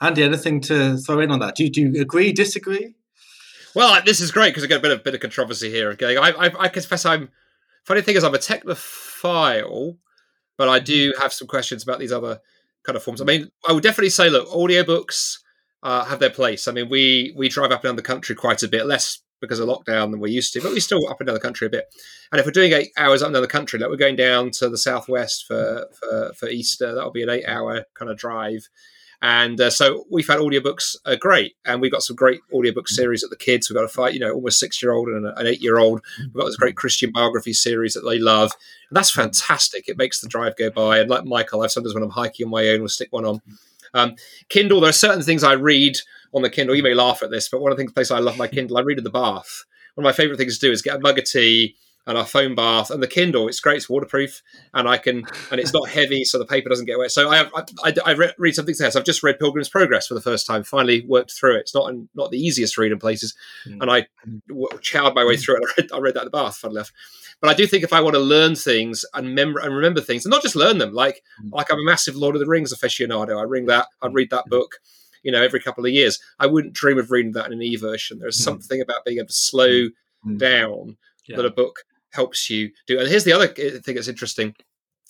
Andy. 0.00 0.22
Anything 0.22 0.60
to 0.62 0.96
throw 0.98 1.20
in 1.20 1.30
on 1.30 1.40
that? 1.40 1.56
Do 1.56 1.64
you, 1.64 1.70
do 1.70 1.80
you 1.82 2.02
agree? 2.02 2.32
Disagree? 2.32 2.94
Well, 3.74 4.00
this 4.04 4.20
is 4.20 4.30
great 4.30 4.50
because 4.50 4.64
I 4.64 4.68
get 4.68 4.78
a 4.78 4.82
bit 4.82 4.92
of 4.92 5.04
bit 5.04 5.14
of 5.14 5.20
controversy 5.20 5.70
here. 5.70 5.90
Okay, 5.90 6.16
I, 6.16 6.30
I, 6.30 6.50
I 6.64 6.68
confess 6.68 7.04
I'm. 7.04 7.30
Funny 7.84 8.00
thing 8.00 8.16
is, 8.16 8.24
I'm 8.24 8.34
a 8.34 8.38
technophile, 8.38 9.98
but 10.56 10.68
I 10.68 10.80
do 10.80 11.12
have 11.20 11.32
some 11.32 11.46
questions 11.46 11.84
about 11.84 12.00
these 12.00 12.10
other 12.10 12.40
kind 12.82 12.96
of 12.96 13.02
forms. 13.02 13.20
I 13.20 13.24
mean, 13.24 13.50
I 13.68 13.72
would 13.72 13.82
definitely 13.82 14.10
say, 14.10 14.30
look, 14.30 14.48
audiobooks 14.48 15.38
uh, 15.86 16.04
have 16.04 16.18
their 16.18 16.30
place. 16.30 16.66
I 16.66 16.72
mean, 16.72 16.88
we 16.88 17.32
we 17.36 17.48
drive 17.48 17.70
up 17.70 17.84
and 17.84 17.90
down 17.90 17.96
the 17.96 18.02
country 18.02 18.34
quite 18.34 18.64
a 18.64 18.68
bit, 18.68 18.86
less 18.86 19.22
because 19.40 19.60
of 19.60 19.68
lockdown 19.68 20.10
than 20.10 20.18
we're 20.18 20.26
used 20.26 20.52
to, 20.52 20.60
but 20.60 20.72
we're 20.72 20.80
still 20.80 21.06
up 21.08 21.20
and 21.20 21.28
down 21.28 21.34
the 21.34 21.40
country 21.40 21.66
a 21.66 21.70
bit. 21.70 21.84
And 22.32 22.40
if 22.40 22.46
we're 22.46 22.52
doing 22.52 22.72
eight 22.72 22.90
hours 22.96 23.22
up 23.22 23.26
and 23.26 23.34
down 23.34 23.42
the 23.42 23.48
country, 23.48 23.78
like 23.78 23.88
we're 23.88 23.96
going 23.96 24.16
down 24.16 24.50
to 24.52 24.68
the 24.68 24.78
southwest 24.78 25.46
for 25.46 25.86
for, 26.00 26.32
for 26.36 26.48
Easter, 26.48 26.92
that'll 26.92 27.12
be 27.12 27.22
an 27.22 27.30
eight 27.30 27.46
hour 27.46 27.84
kind 27.94 28.10
of 28.10 28.18
drive. 28.18 28.68
And 29.22 29.60
uh, 29.60 29.70
so 29.70 30.04
we 30.10 30.24
found 30.24 30.40
audiobooks 30.42 30.96
are 31.06 31.14
great, 31.14 31.54
and 31.64 31.80
we've 31.80 31.92
got 31.92 32.02
some 32.02 32.16
great 32.16 32.40
audiobook 32.52 32.88
series 32.88 33.22
at 33.22 33.30
the 33.30 33.36
kids. 33.36 33.70
We've 33.70 33.76
got 33.76 33.84
a 33.84 33.88
fight, 33.88 34.12
you 34.12 34.20
know, 34.20 34.32
almost 34.32 34.58
six 34.58 34.82
year 34.82 34.92
old 34.92 35.06
and 35.06 35.24
an 35.24 35.46
eight 35.46 35.62
year 35.62 35.78
old. 35.78 36.00
We've 36.18 36.34
got 36.34 36.46
this 36.46 36.56
great 36.56 36.76
Christian 36.76 37.12
biography 37.12 37.52
series 37.52 37.94
that 37.94 38.00
they 38.00 38.18
love, 38.18 38.50
and 38.90 38.96
that's 38.96 39.12
fantastic. 39.12 39.88
It 39.88 39.96
makes 39.96 40.20
the 40.20 40.28
drive 40.28 40.56
go 40.56 40.68
by. 40.68 40.98
And 40.98 41.08
like 41.08 41.24
Michael, 41.24 41.62
I've 41.62 41.70
sometimes 41.70 41.94
when 41.94 42.02
I'm 42.02 42.10
hiking 42.10 42.46
on 42.46 42.50
my 42.50 42.66
own, 42.70 42.80
we'll 42.80 42.88
stick 42.88 43.12
one 43.12 43.24
on. 43.24 43.40
Um, 43.96 44.14
Kindle, 44.48 44.80
there 44.80 44.90
are 44.90 44.94
certain 44.94 45.22
things 45.22 45.42
I 45.42 45.54
read 45.54 45.98
on 46.34 46.42
the 46.42 46.50
Kindle. 46.50 46.76
You 46.76 46.82
may 46.82 46.94
laugh 46.94 47.22
at 47.22 47.30
this, 47.30 47.48
but 47.48 47.60
one 47.60 47.72
of 47.72 47.78
the 47.78 47.82
things 47.82 47.92
place 47.92 48.10
I 48.10 48.18
love 48.18 48.36
my 48.36 48.46
Kindle, 48.46 48.76
I 48.76 48.82
read 48.82 48.98
in 48.98 49.04
the 49.04 49.10
bath. 49.10 49.64
One 49.94 50.04
of 50.04 50.08
my 50.08 50.16
favorite 50.16 50.36
things 50.36 50.58
to 50.58 50.66
do 50.66 50.72
is 50.72 50.82
get 50.82 50.96
a 50.96 51.00
mug 51.00 51.18
of 51.18 51.24
tea 51.24 51.76
and 52.06 52.16
our 52.16 52.24
foam 52.24 52.54
bath 52.54 52.90
and 52.90 53.02
the 53.02 53.08
Kindle. 53.08 53.48
It's 53.48 53.60
great. 53.60 53.78
It's 53.78 53.88
waterproof, 53.88 54.42
and 54.74 54.88
I 54.88 54.96
can 54.96 55.24
and 55.50 55.60
it's 55.60 55.72
not 55.72 55.88
heavy, 55.98 56.24
so 56.24 56.38
the 56.38 56.46
paper 56.46 56.68
doesn't 56.68 56.86
get 56.86 56.98
wet. 56.98 57.10
So 57.10 57.28
I 57.30 57.42
I, 57.54 57.62
I, 57.84 57.94
I 58.06 58.12
read, 58.14 58.34
read 58.38 58.54
something. 58.54 58.74
So 58.74 58.86
I've 58.86 59.04
just 59.04 59.22
read 59.22 59.38
Pilgrim's 59.38 59.68
Progress 59.68 60.06
for 60.06 60.14
the 60.14 60.20
first 60.20 60.46
time. 60.46 60.62
Finally 60.62 61.04
worked 61.06 61.32
through 61.32 61.56
it. 61.56 61.60
It's 61.60 61.74
not 61.74 61.92
not 62.14 62.30
the 62.30 62.38
easiest 62.38 62.78
read 62.78 62.92
in 62.92 62.98
places, 62.98 63.34
mm. 63.66 63.80
and 63.80 63.90
I 63.90 64.06
chowed 64.78 65.14
my 65.14 65.24
way 65.24 65.36
through 65.36 65.56
it. 65.56 65.62
I 65.62 65.80
read, 65.80 65.92
I 65.92 65.98
read 65.98 66.14
that 66.14 66.20
in 66.20 66.26
the 66.26 66.30
bath. 66.30 66.56
Fun 66.56 66.72
enough. 66.72 66.92
But 67.40 67.50
I 67.50 67.54
do 67.54 67.66
think 67.66 67.84
if 67.84 67.92
I 67.92 68.00
want 68.00 68.14
to 68.14 68.20
learn 68.20 68.54
things 68.54 69.04
and 69.12 69.26
remember 69.26 69.60
and 69.60 69.74
remember 69.74 70.00
things, 70.00 70.24
and 70.24 70.30
not 70.30 70.42
just 70.42 70.56
learn 70.56 70.78
them, 70.78 70.92
like 70.92 71.22
mm. 71.42 71.52
like 71.52 71.72
I'm 71.72 71.80
a 71.80 71.84
massive 71.84 72.16
Lord 72.16 72.36
of 72.36 72.40
the 72.40 72.46
Rings 72.46 72.72
aficionado. 72.72 73.38
I 73.38 73.42
ring 73.42 73.66
that. 73.66 73.88
I'd 74.00 74.14
read 74.14 74.30
that 74.30 74.46
book 74.46 74.76
you 75.22 75.32
know 75.32 75.42
every 75.42 75.58
couple 75.58 75.84
of 75.84 75.90
years. 75.90 76.20
I 76.38 76.46
wouldn't 76.46 76.72
dream 76.72 76.98
of 76.98 77.10
reading 77.10 77.32
that 77.32 77.46
in 77.46 77.52
an 77.54 77.62
e 77.62 77.74
version. 77.74 78.20
There's 78.20 78.38
mm. 78.38 78.44
something 78.44 78.80
about 78.80 79.04
being 79.04 79.18
able 79.18 79.26
to 79.26 79.32
slow 79.32 79.88
mm. 80.24 80.38
down 80.38 80.98
yeah. 81.26 81.36
that 81.36 81.44
a 81.44 81.50
book 81.50 81.80
helps 82.16 82.50
you 82.50 82.70
do. 82.88 82.98
And 82.98 83.08
here's 83.08 83.24
the 83.24 83.32
other 83.32 83.46
thing 83.46 83.94
that's 83.94 84.08
interesting. 84.08 84.54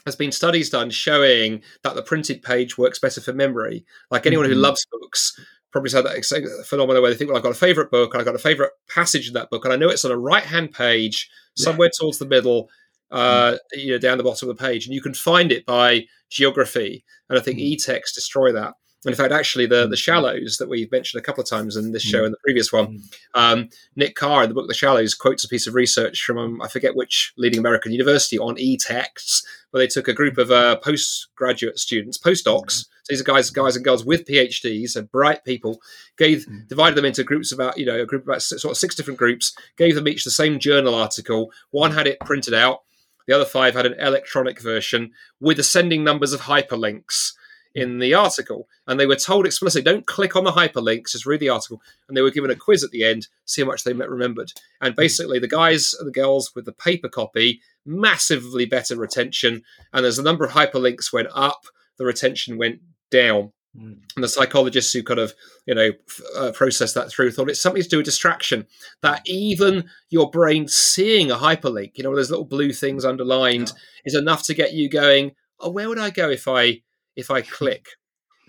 There's 0.04 0.16
been 0.16 0.32
studies 0.32 0.70
done 0.70 0.90
showing 0.90 1.62
that 1.82 1.94
the 1.94 2.02
printed 2.02 2.42
page 2.42 2.76
works 2.76 2.98
better 2.98 3.20
for 3.20 3.32
memory. 3.32 3.84
Like 4.10 4.26
anyone 4.26 4.44
mm-hmm. 4.44 4.54
who 4.54 4.60
loves 4.60 4.86
books 4.92 5.32
probably 5.72 5.90
said 5.90 6.04
that 6.04 6.66
phenomenon 6.68 7.02
where 7.02 7.10
they 7.10 7.16
think, 7.16 7.28
well, 7.28 7.36
I've 7.36 7.42
got 7.42 7.52
a 7.52 7.66
favorite 7.66 7.90
book 7.90 8.12
and 8.12 8.20
I've 8.20 8.26
got 8.26 8.34
a 8.34 8.38
favorite 8.38 8.72
passage 8.88 9.26
in 9.28 9.34
that 9.34 9.50
book, 9.50 9.64
and 9.64 9.74
I 9.74 9.76
know 9.76 9.88
it's 9.88 10.04
on 10.04 10.12
a 10.12 10.18
right 10.18 10.44
hand 10.44 10.72
page, 10.72 11.28
somewhere 11.56 11.88
yeah. 11.88 11.98
towards 11.98 12.18
the 12.18 12.26
middle, 12.26 12.68
uh, 13.10 13.52
mm. 13.52 13.58
you 13.74 13.92
know, 13.92 13.98
down 13.98 14.18
the 14.18 14.24
bottom 14.24 14.48
of 14.48 14.56
the 14.56 14.64
page, 14.64 14.86
and 14.86 14.94
you 14.94 15.02
can 15.02 15.14
find 15.14 15.50
it 15.52 15.66
by 15.66 16.06
geography. 16.30 17.04
And 17.28 17.38
I 17.38 17.42
think 17.42 17.58
mm. 17.58 17.62
e-text 17.62 18.14
destroy 18.14 18.52
that. 18.52 18.74
And 19.06 19.12
in 19.12 19.16
fact, 19.16 19.32
actually, 19.32 19.66
the 19.66 19.86
the 19.86 19.94
mm. 19.94 19.98
Shallows 19.98 20.56
that 20.58 20.68
we've 20.68 20.90
mentioned 20.90 21.20
a 21.20 21.22
couple 21.22 21.40
of 21.40 21.48
times 21.48 21.76
in 21.76 21.92
this 21.92 22.02
show 22.02 22.24
and 22.24 22.32
the 22.32 22.38
previous 22.42 22.72
one, 22.72 23.02
um, 23.34 23.68
Nick 23.94 24.16
Carr 24.16 24.42
in 24.42 24.48
the 24.48 24.54
book 24.54 24.66
The 24.66 24.74
Shallows 24.74 25.14
quotes 25.14 25.44
a 25.44 25.48
piece 25.48 25.68
of 25.68 25.74
research 25.74 26.24
from 26.24 26.38
um, 26.38 26.60
I 26.60 26.66
forget 26.66 26.96
which 26.96 27.32
leading 27.38 27.60
American 27.60 27.92
university 27.92 28.36
on 28.36 28.58
e-texts, 28.58 29.46
where 29.70 29.80
they 29.80 29.86
took 29.86 30.08
a 30.08 30.12
group 30.12 30.38
of 30.38 30.50
uh, 30.50 30.78
postgraduate 30.78 31.78
students, 31.78 32.18
postdocs. 32.18 32.72
So 32.72 33.10
these 33.10 33.20
are 33.20 33.24
guys, 33.24 33.48
guys 33.50 33.76
and 33.76 33.84
girls 33.84 34.04
with 34.04 34.26
PhDs, 34.26 34.96
and 34.96 35.08
bright 35.08 35.44
people. 35.44 35.80
Gave 36.18 36.44
divided 36.66 36.96
them 36.96 37.04
into 37.04 37.22
groups 37.22 37.52
about 37.52 37.78
you 37.78 37.86
know 37.86 38.00
a 38.00 38.06
group 38.06 38.24
about 38.24 38.42
sort 38.42 38.64
of 38.64 38.76
six 38.76 38.96
different 38.96 39.20
groups. 39.20 39.54
Gave 39.78 39.94
them 39.94 40.08
each 40.08 40.24
the 40.24 40.32
same 40.32 40.58
journal 40.58 40.96
article. 40.96 41.52
One 41.70 41.92
had 41.92 42.08
it 42.08 42.18
printed 42.18 42.54
out. 42.54 42.80
The 43.28 43.36
other 43.36 43.44
five 43.44 43.74
had 43.74 43.86
an 43.86 43.94
electronic 44.00 44.60
version 44.60 45.12
with 45.38 45.60
ascending 45.60 46.02
numbers 46.02 46.32
of 46.32 46.40
hyperlinks 46.42 47.34
in 47.76 47.98
the 47.98 48.14
article. 48.14 48.66
And 48.86 48.98
they 48.98 49.06
were 49.06 49.16
told 49.16 49.46
explicitly, 49.46 49.82
don't 49.82 50.06
click 50.06 50.34
on 50.34 50.44
the 50.44 50.52
hyperlinks, 50.52 51.12
just 51.12 51.26
read 51.26 51.40
the 51.40 51.50
article. 51.50 51.82
And 52.08 52.16
they 52.16 52.22
were 52.22 52.30
given 52.30 52.50
a 52.50 52.56
quiz 52.56 52.82
at 52.82 52.90
the 52.90 53.04
end, 53.04 53.28
see 53.44 53.62
how 53.62 53.68
much 53.68 53.84
they 53.84 53.92
remembered. 53.92 54.52
And 54.80 54.94
hmm. 54.94 55.00
basically, 55.00 55.38
the 55.38 55.46
guys 55.46 55.94
and 55.94 56.08
the 56.08 56.12
girls 56.12 56.54
with 56.54 56.64
the 56.64 56.72
paper 56.72 57.08
copy, 57.08 57.60
massively 57.84 58.64
better 58.64 58.96
retention. 58.96 59.62
And 59.92 60.06
as 60.06 60.16
the 60.16 60.22
number 60.22 60.44
of 60.44 60.52
hyperlinks 60.52 61.12
went 61.12 61.28
up, 61.34 61.66
the 61.98 62.06
retention 62.06 62.56
went 62.56 62.80
down. 63.10 63.52
Mm. 63.78 63.98
And 64.14 64.24
the 64.24 64.28
psychologists 64.28 64.94
who 64.94 65.02
kind 65.02 65.20
of, 65.20 65.34
you 65.66 65.74
know, 65.74 65.90
uh, 66.34 66.52
processed 66.52 66.94
that 66.94 67.10
through 67.10 67.30
thought 67.30 67.50
it's 67.50 67.60
something 67.60 67.82
to 67.82 67.88
do 67.88 67.98
with 67.98 68.06
distraction. 68.06 68.66
That 69.02 69.20
even 69.26 69.90
your 70.08 70.30
brain 70.30 70.66
seeing 70.66 71.30
a 71.30 71.36
hyperlink, 71.36 71.92
you 71.96 72.04
know, 72.04 72.16
those 72.16 72.30
little 72.30 72.46
blue 72.46 72.72
things 72.72 73.04
underlined, 73.04 73.68
yeah. 73.74 74.02
is 74.06 74.14
enough 74.14 74.44
to 74.44 74.54
get 74.54 74.72
you 74.72 74.88
going. 74.88 75.32
Oh, 75.60 75.70
where 75.70 75.90
would 75.90 75.98
I 75.98 76.08
go 76.08 76.30
if 76.30 76.48
I 76.48 76.80
if 77.16 77.30
I 77.30 77.40
click. 77.58 77.88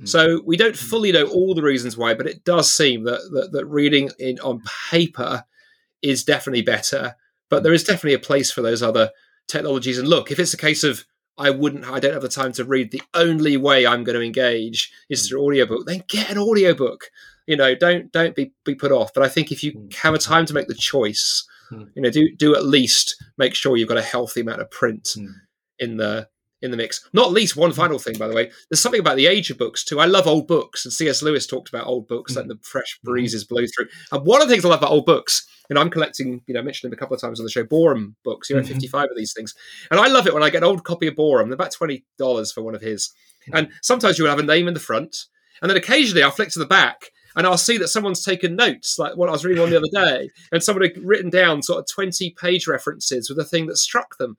Mm. 0.01 0.07
So 0.07 0.41
we 0.45 0.57
don't 0.57 0.75
mm. 0.75 0.89
fully 0.89 1.11
know 1.11 1.27
all 1.27 1.55
the 1.55 1.63
reasons 1.63 1.97
why, 1.97 2.13
but 2.13 2.27
it 2.27 2.43
does 2.43 2.73
seem 2.73 3.03
that 3.05 3.21
that, 3.33 3.51
that 3.53 3.65
reading 3.65 4.11
in 4.19 4.39
on 4.39 4.61
paper 4.91 5.43
is 6.01 6.23
definitely 6.23 6.61
better. 6.61 7.15
But 7.49 7.63
there 7.63 7.71
hmm. 7.71 7.75
is 7.75 7.83
definitely 7.83 8.13
a 8.13 8.19
place 8.19 8.51
for 8.51 8.61
those 8.61 8.83
other 8.83 9.11
technologies. 9.47 9.97
And 9.97 10.07
look, 10.07 10.31
if 10.31 10.39
it's 10.39 10.53
a 10.53 10.57
case 10.57 10.83
of 10.83 11.05
I 11.37 11.49
wouldn't, 11.49 11.85
I 11.85 11.99
don't 11.99 12.13
have 12.13 12.23
the 12.23 12.29
time 12.29 12.51
to 12.53 12.65
read. 12.65 12.91
The 12.91 13.01
only 13.13 13.57
way 13.57 13.85
I'm 13.85 14.03
going 14.03 14.17
to 14.17 14.25
engage 14.25 14.91
is 15.09 15.21
hmm. 15.21 15.29
through 15.29 15.45
audiobook. 15.45 15.85
Then 15.85 16.03
get 16.07 16.29
an 16.29 16.37
audiobook. 16.37 17.11
You 17.45 17.55
know, 17.55 17.75
don't 17.75 18.11
don't 18.11 18.35
be 18.35 18.51
be 18.65 18.75
put 18.75 18.91
off. 18.91 19.13
But 19.13 19.23
I 19.23 19.29
think 19.29 19.51
if 19.51 19.63
you 19.63 19.71
hmm. 19.71 19.87
have 20.01 20.13
a 20.13 20.19
time 20.19 20.45
to 20.45 20.53
make 20.53 20.67
the 20.67 20.75
choice, 20.75 21.47
you 21.71 22.01
know, 22.01 22.09
do 22.09 22.35
do 22.35 22.55
at 22.55 22.65
least 22.65 23.23
make 23.37 23.55
sure 23.55 23.77
you've 23.77 23.89
got 23.89 23.97
a 23.97 24.03
healthy 24.03 24.41
amount 24.41 24.61
of 24.61 24.71
print 24.71 25.15
in 25.79 25.97
the 25.97 26.27
in 26.61 26.71
the 26.71 26.77
mix. 26.77 27.07
Not 27.13 27.31
least 27.31 27.55
one 27.55 27.71
final 27.71 27.99
thing, 27.99 28.17
by 28.17 28.27
the 28.27 28.35
way. 28.35 28.51
There's 28.69 28.79
something 28.79 28.99
about 28.99 29.17
the 29.17 29.27
age 29.27 29.49
of 29.49 29.57
books 29.57 29.83
too. 29.83 29.99
I 29.99 30.05
love 30.05 30.27
old 30.27 30.47
books, 30.47 30.85
and 30.85 30.93
C.S. 30.93 31.21
Lewis 31.21 31.45
talked 31.45 31.69
about 31.69 31.87
old 31.87 32.07
books, 32.07 32.33
mm. 32.33 32.37
letting 32.37 32.49
the 32.49 32.59
fresh 32.63 32.97
mm-hmm. 32.97 33.11
breezes 33.11 33.43
blow 33.43 33.63
through. 33.75 33.87
And 34.11 34.25
one 34.25 34.41
of 34.41 34.47
the 34.47 34.53
things 34.53 34.65
I 34.65 34.69
love 34.69 34.79
about 34.79 34.91
old 34.91 35.05
books, 35.05 35.47
and 35.69 35.77
I'm 35.77 35.89
collecting, 35.89 36.41
you 36.47 36.53
know, 36.53 36.61
I 36.61 36.63
mentioned 36.63 36.89
them 36.89 36.97
a 36.97 36.99
couple 36.99 37.15
of 37.15 37.21
times 37.21 37.39
on 37.39 37.45
the 37.45 37.51
show, 37.51 37.63
Boreham 37.63 38.15
books. 38.23 38.49
You 38.49 38.55
know, 38.55 38.61
mm-hmm. 38.61 38.73
55 38.73 39.03
of 39.03 39.17
these 39.17 39.33
things, 39.33 39.53
and 39.91 39.99
I 39.99 40.07
love 40.07 40.27
it 40.27 40.33
when 40.33 40.43
I 40.43 40.49
get 40.49 40.63
an 40.63 40.69
old 40.69 40.83
copy 40.83 41.07
of 41.07 41.15
Boreham. 41.15 41.49
They're 41.49 41.55
about 41.55 41.71
twenty 41.71 42.05
dollars 42.17 42.51
for 42.51 42.61
one 42.61 42.75
of 42.75 42.81
his, 42.81 43.13
and 43.53 43.69
sometimes 43.81 44.17
you 44.17 44.23
will 44.23 44.31
have 44.31 44.39
a 44.39 44.43
name 44.43 44.67
in 44.67 44.73
the 44.73 44.79
front, 44.79 45.15
and 45.61 45.69
then 45.69 45.77
occasionally 45.77 46.23
I'll 46.23 46.31
flick 46.31 46.49
to 46.49 46.59
the 46.59 46.65
back. 46.65 47.11
And 47.35 47.45
I'll 47.45 47.55
see 47.55 47.77
that 47.77 47.89
someone's 47.89 48.25
taken 48.25 48.55
notes, 48.55 48.97
like 48.97 49.15
what 49.15 49.29
I 49.29 49.31
was 49.31 49.45
reading 49.45 49.61
on 49.61 49.69
the 49.69 49.77
other 49.77 49.85
day, 49.93 50.31
and 50.51 50.63
someone 50.63 50.81
had 50.81 50.97
written 50.97 51.29
down 51.29 51.61
sort 51.61 51.77
of 51.77 51.85
20 51.85 52.31
page 52.31 52.65
references 52.65 53.29
with 53.29 53.37
a 53.37 53.47
thing 53.47 53.67
that 53.67 53.77
struck 53.77 54.17
them. 54.17 54.37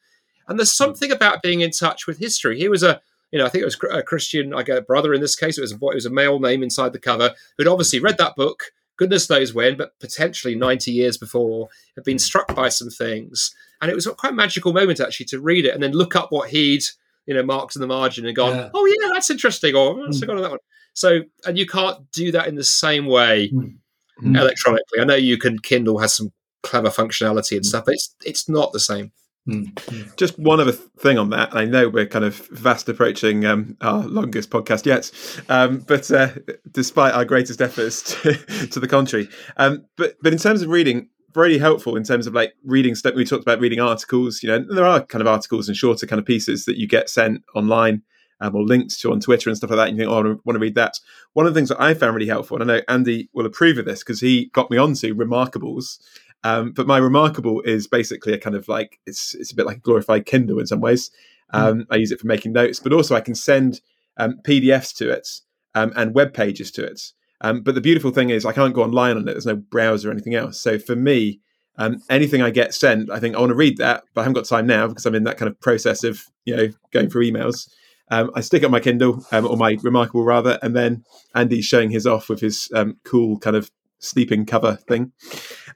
And 0.49 0.59
there's 0.59 0.72
something 0.72 1.12
about 1.12 1.42
being 1.42 1.61
in 1.61 1.70
touch 1.70 2.07
with 2.07 2.18
history. 2.18 2.59
He 2.59 2.68
was 2.68 2.82
a, 2.82 3.01
you 3.30 3.38
know, 3.38 3.46
I 3.46 3.49
think 3.49 3.62
it 3.62 3.66
was 3.66 3.78
a 3.90 4.03
Christian, 4.03 4.55
I 4.55 4.62
get 4.62 4.78
a 4.78 4.82
brother 4.82 5.12
in 5.12 5.20
this 5.20 5.36
case. 5.36 5.59
It 5.59 5.62
was 5.62 5.72
a 5.72 5.78
boy, 5.78 5.92
it 5.92 5.96
was 5.96 6.07
a 6.07 6.11
male 6.11 6.40
name 6.40 6.62
inside 6.62 6.92
the 6.92 6.99
cover 6.99 7.34
who'd 7.57 7.68
obviously 7.68 8.01
read 8.01 8.18
that 8.18 8.36
book, 8.36 8.72
goodness 8.96 9.28
knows 9.28 9.55
when, 9.55 9.76
but 9.76 9.99
potentially 10.01 10.55
90 10.55 10.90
years 10.90 11.18
before, 11.18 11.68
had 11.94 12.05
been 12.05 12.18
struck 12.18 12.55
by 12.55 12.68
some 12.68 12.90
things. 12.90 13.55
And 13.80 13.90
it 13.90 13.94
was 13.94 14.07
quite 14.07 14.32
a 14.32 14.36
magical 14.36 14.72
moment 14.72 15.01
actually 15.01 15.26
to 15.26 15.40
read 15.40 15.66
it 15.66 15.74
and 15.74 15.82
then 15.82 15.92
look 15.92 16.16
up 16.16 16.32
what 16.32 16.49
he'd, 16.49 16.82
you 17.26 17.34
know, 17.34 17.42
marked 17.42 17.76
in 17.76 17.80
the 17.80 17.86
margin 17.86 18.26
and 18.26 18.34
gone, 18.34 18.57
yeah. 18.57 18.70
oh 18.74 18.86
yeah, 18.86 19.11
that's 19.12 19.30
interesting, 19.30 19.76
or 19.76 19.94
mm. 19.94 20.28
on 20.28 20.42
that 20.42 20.51
one. 20.51 20.59
So, 20.94 21.20
and 21.46 21.57
you 21.57 21.66
can't 21.66 22.11
do 22.11 22.32
that 22.32 22.49
in 22.49 22.57
the 22.57 22.64
same 22.64 23.07
way 23.07 23.51
mm. 23.51 23.76
electronically. 24.22 25.01
I 25.01 25.05
know 25.05 25.14
you 25.14 25.38
can. 25.38 25.59
Kindle 25.61 25.99
has 25.99 26.14
some 26.14 26.32
clever 26.62 26.88
functionality 26.88 27.57
and 27.57 27.64
stuff, 27.64 27.84
but 27.84 27.94
it's 27.94 28.16
it's 28.24 28.49
not 28.49 28.72
the 28.72 28.80
same. 28.80 29.12
Mm. 29.49 30.16
Just 30.16 30.39
one 30.39 30.61
other 30.61 30.72
thing 30.72 31.18
on 31.18 31.30
that. 31.30 31.55
I 31.55 31.64
know 31.64 31.89
we're 31.89 32.07
kind 32.07 32.24
of 32.24 32.34
fast 32.34 32.89
approaching 32.89 33.47
um, 33.47 33.76
our 33.80 34.07
longest 34.07 34.51
podcast 34.51 34.84
yet, 34.84 35.11
um, 35.49 35.78
but 35.78 36.11
uh, 36.11 36.30
despite 36.70 37.14
our 37.14 37.24
greatest 37.24 37.62
efforts 37.62 38.03
to, 38.22 38.34
to 38.66 38.80
the 38.80 38.89
contrary, 38.89 39.28
um, 39.57 39.86
but 39.97 40.16
but 40.22 40.32
in 40.32 40.39
terms 40.39 40.61
of 40.61 40.68
reading, 40.68 41.09
really 41.34 41.59
helpful 41.59 41.97
in 41.97 42.05
terms 42.05 42.26
of 42.26 42.34
like 42.34 42.55
reading 42.64 42.95
stuff. 42.95 43.14
We 43.14 43.24
talked 43.24 43.43
about 43.43 43.61
reading 43.61 43.80
articles. 43.80 44.43
You 44.43 44.51
know, 44.51 44.74
there 44.74 44.84
are 44.84 45.05
kind 45.05 45.22
of 45.22 45.28
articles 45.28 45.68
and 45.68 45.76
shorter 45.76 46.07
kind 46.07 46.20
of 46.20 46.26
pieces 46.26 46.64
that 46.64 46.76
you 46.76 46.86
get 46.86 47.09
sent 47.09 47.43
online. 47.55 48.03
Um, 48.41 48.55
or 48.55 48.62
links 48.62 48.97
to 48.99 49.11
on 49.11 49.18
Twitter 49.18 49.51
and 49.51 49.57
stuff 49.57 49.70
like 49.70 49.78
that. 49.78 49.89
And 49.89 49.97
you 49.97 50.05
think, 50.05 50.12
oh, 50.12 50.20
I 50.20 50.36
want 50.45 50.55
to 50.55 50.61
read 50.61 50.76
that. 50.76 51.01
One 51.32 51.45
of 51.45 51.53
the 51.53 51.59
things 51.59 51.70
that 51.70 51.82
I 51.82 51.93
found 51.93 52.14
really 52.14 52.28
helpful, 52.28 52.62
and 52.62 52.70
I 52.70 52.76
know 52.76 52.82
Andy 52.86 53.28
will 53.32 53.47
approve 53.47 53.78
of 53.78 53.84
this 53.84 54.05
because 54.05 54.20
he 54.20 54.49
got 54.55 54.70
me 54.70 54.76
onto 54.76 55.12
Remarkables, 55.12 55.99
um, 56.45 56.72
but 56.72 56.86
my 56.86 56.99
remarkable 56.99 57.61
is 57.62 57.86
basically 57.86 58.32
a 58.32 58.39
kind 58.39 58.57
of 58.57 58.68
like 58.68 58.99
it's 59.07 59.34
it's 59.34 59.53
a 59.53 59.55
bit 59.55 59.66
like 59.66 59.78
a 59.78 59.80
glorified 59.80 60.26
Kindle 60.26 60.59
in 60.59 60.66
some 60.66 60.80
ways. 60.80 61.11
Hmm. 61.51 61.57
Um, 61.61 61.78
mm. 61.80 61.86
I 61.91 61.97
use 61.97 62.12
it 62.12 62.20
for 62.20 62.26
making 62.26 62.53
notes, 62.53 62.80
but 62.80 62.93
also 62.93 63.16
I 63.16 63.20
can 63.20 63.34
send 63.34 63.80
um, 64.18 64.41
PDFs 64.45 64.95
to 64.97 65.11
it 65.11 65.28
um, 65.74 65.93
and 65.97 66.14
web 66.14 66.34
pages 66.34 66.70
to 66.72 66.84
it. 66.84 67.01
Um, 67.41 67.62
but 67.62 67.74
the 67.74 67.80
beautiful 67.80 68.11
thing 68.11 68.30
is 68.30 68.45
I 68.45 68.53
can't 68.53 68.74
go 68.74 68.82
online 68.82 69.16
on 69.16 69.22
it. 69.22 69.32
There's 69.32 69.47
no 69.47 69.57
browser 69.57 70.09
or 70.09 70.12
anything 70.12 70.34
else. 70.34 70.61
So 70.61 70.78
for 70.78 70.97
me, 70.97 71.41
um, 71.76 72.03
anything 72.11 72.43
I 72.43 72.51
get 72.51 72.74
sent, 72.74 73.11
I 73.11 73.20
think 73.20 73.36
I 73.36 73.41
want 73.41 73.51
to 73.51 73.57
read 73.57 73.78
that, 73.78 74.03
but 74.12 74.22
I 74.22 74.24
haven't 74.24 74.34
got 74.34 74.45
time 74.45 74.66
now 74.66 74.89
because 74.89 75.07
I'm 75.07 75.14
in 75.14 75.24
that 75.24 75.39
kind 75.39 75.49
of 75.49 75.61
process 75.61 76.03
of 76.03 76.24
you 76.45 76.57
know 76.57 76.68
going 76.93 77.09
through 77.09 77.30
emails. 77.30 77.68
Um, 78.11 78.30
I 78.34 78.41
stick 78.41 78.64
up 78.64 78.70
my 78.70 78.80
Kindle 78.80 79.24
um, 79.32 79.47
or 79.47 79.57
my 79.57 79.76
Remarkable 79.82 80.24
rather, 80.24 80.59
and 80.62 80.74
then 80.74 81.05
Andy's 81.34 81.66
showing 81.66 81.91
his 81.91 82.07
off 82.07 82.28
with 82.28 82.41
his 82.41 82.68
um, 82.74 82.97
cool 83.05 83.39
kind 83.39 83.55
of 83.55 83.70
sleeping 83.99 84.46
cover 84.46 84.76
thing. 84.88 85.12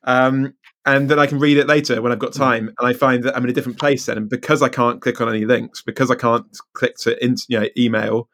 Um, 0.05 0.55
and 0.85 1.09
then 1.09 1.19
I 1.19 1.27
can 1.27 1.39
read 1.39 1.59
it 1.59 1.69
later 1.69 2.03
when 2.03 2.13
I've 2.13 2.19
got 2.19 2.33
mm. 2.33 2.39
time. 2.39 2.75
And 2.79 2.89
I 2.89 2.93
find 2.93 3.23
that 3.25 3.37
I'm 3.37 3.45
in 3.45 3.51
a 3.51 3.53
different 3.53 3.79
place 3.79 4.07
then. 4.07 4.19
And 4.19 4.29
because 4.29 4.63
I 4.63 4.69
can't 4.69 5.01
click 5.01 5.21
on 5.21 5.29
any 5.29 5.45
links, 5.45 5.83
because 5.83 6.11
I 6.11 6.17
can't 6.17 6.47
click 6.73 6.97
to 6.99 7.25
in, 7.25 7.37
you 7.49 7.61
know, 7.61 7.69
email, 7.77 8.29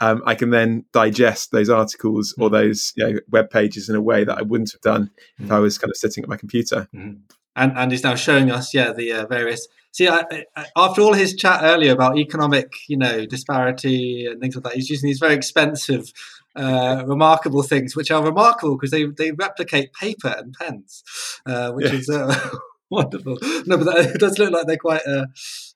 um, 0.00 0.22
I 0.26 0.34
can 0.34 0.50
then 0.50 0.84
digest 0.92 1.50
those 1.50 1.70
articles 1.70 2.34
or 2.38 2.48
mm. 2.48 2.52
those 2.52 2.92
you 2.96 3.06
know, 3.06 3.20
web 3.30 3.50
pages 3.50 3.88
in 3.88 3.96
a 3.96 4.02
way 4.02 4.24
that 4.24 4.36
I 4.36 4.42
wouldn't 4.42 4.72
have 4.72 4.80
done 4.80 5.10
if 5.38 5.50
I 5.50 5.58
was 5.60 5.78
kind 5.78 5.90
of 5.90 5.96
sitting 5.96 6.22
at 6.22 6.28
my 6.28 6.36
computer. 6.36 6.88
Mm-hmm. 6.94 7.20
And, 7.56 7.78
and 7.78 7.92
he's 7.92 8.02
now 8.02 8.16
showing 8.16 8.50
us, 8.50 8.74
yeah, 8.74 8.92
the 8.92 9.12
uh, 9.12 9.26
various. 9.26 9.68
See, 9.92 10.08
I, 10.08 10.24
I, 10.56 10.66
after 10.76 11.02
all 11.02 11.12
his 11.12 11.36
chat 11.36 11.60
earlier 11.62 11.92
about 11.92 12.18
economic, 12.18 12.72
you 12.88 12.96
know, 12.96 13.26
disparity 13.26 14.26
and 14.26 14.40
things 14.40 14.56
like 14.56 14.64
that, 14.64 14.74
he's 14.74 14.90
using 14.90 15.06
these 15.06 15.20
very 15.20 15.34
expensive 15.34 16.12
uh, 16.56 17.04
remarkable 17.06 17.62
things, 17.62 17.96
which 17.96 18.10
are 18.10 18.24
remarkable 18.24 18.76
because 18.76 18.90
they, 18.90 19.04
they 19.06 19.32
replicate 19.32 19.92
paper 19.92 20.34
and 20.38 20.54
pens, 20.54 21.02
uh, 21.46 21.72
which 21.72 21.92
is 21.92 22.08
uh, 22.08 22.50
wonderful. 22.90 23.38
No, 23.66 23.76
but 23.78 23.84
that, 23.84 24.12
it 24.14 24.20
does 24.20 24.38
look 24.38 24.52
like 24.52 24.66
they're 24.66 24.76
quite 24.76 25.02
uh, 25.06 25.26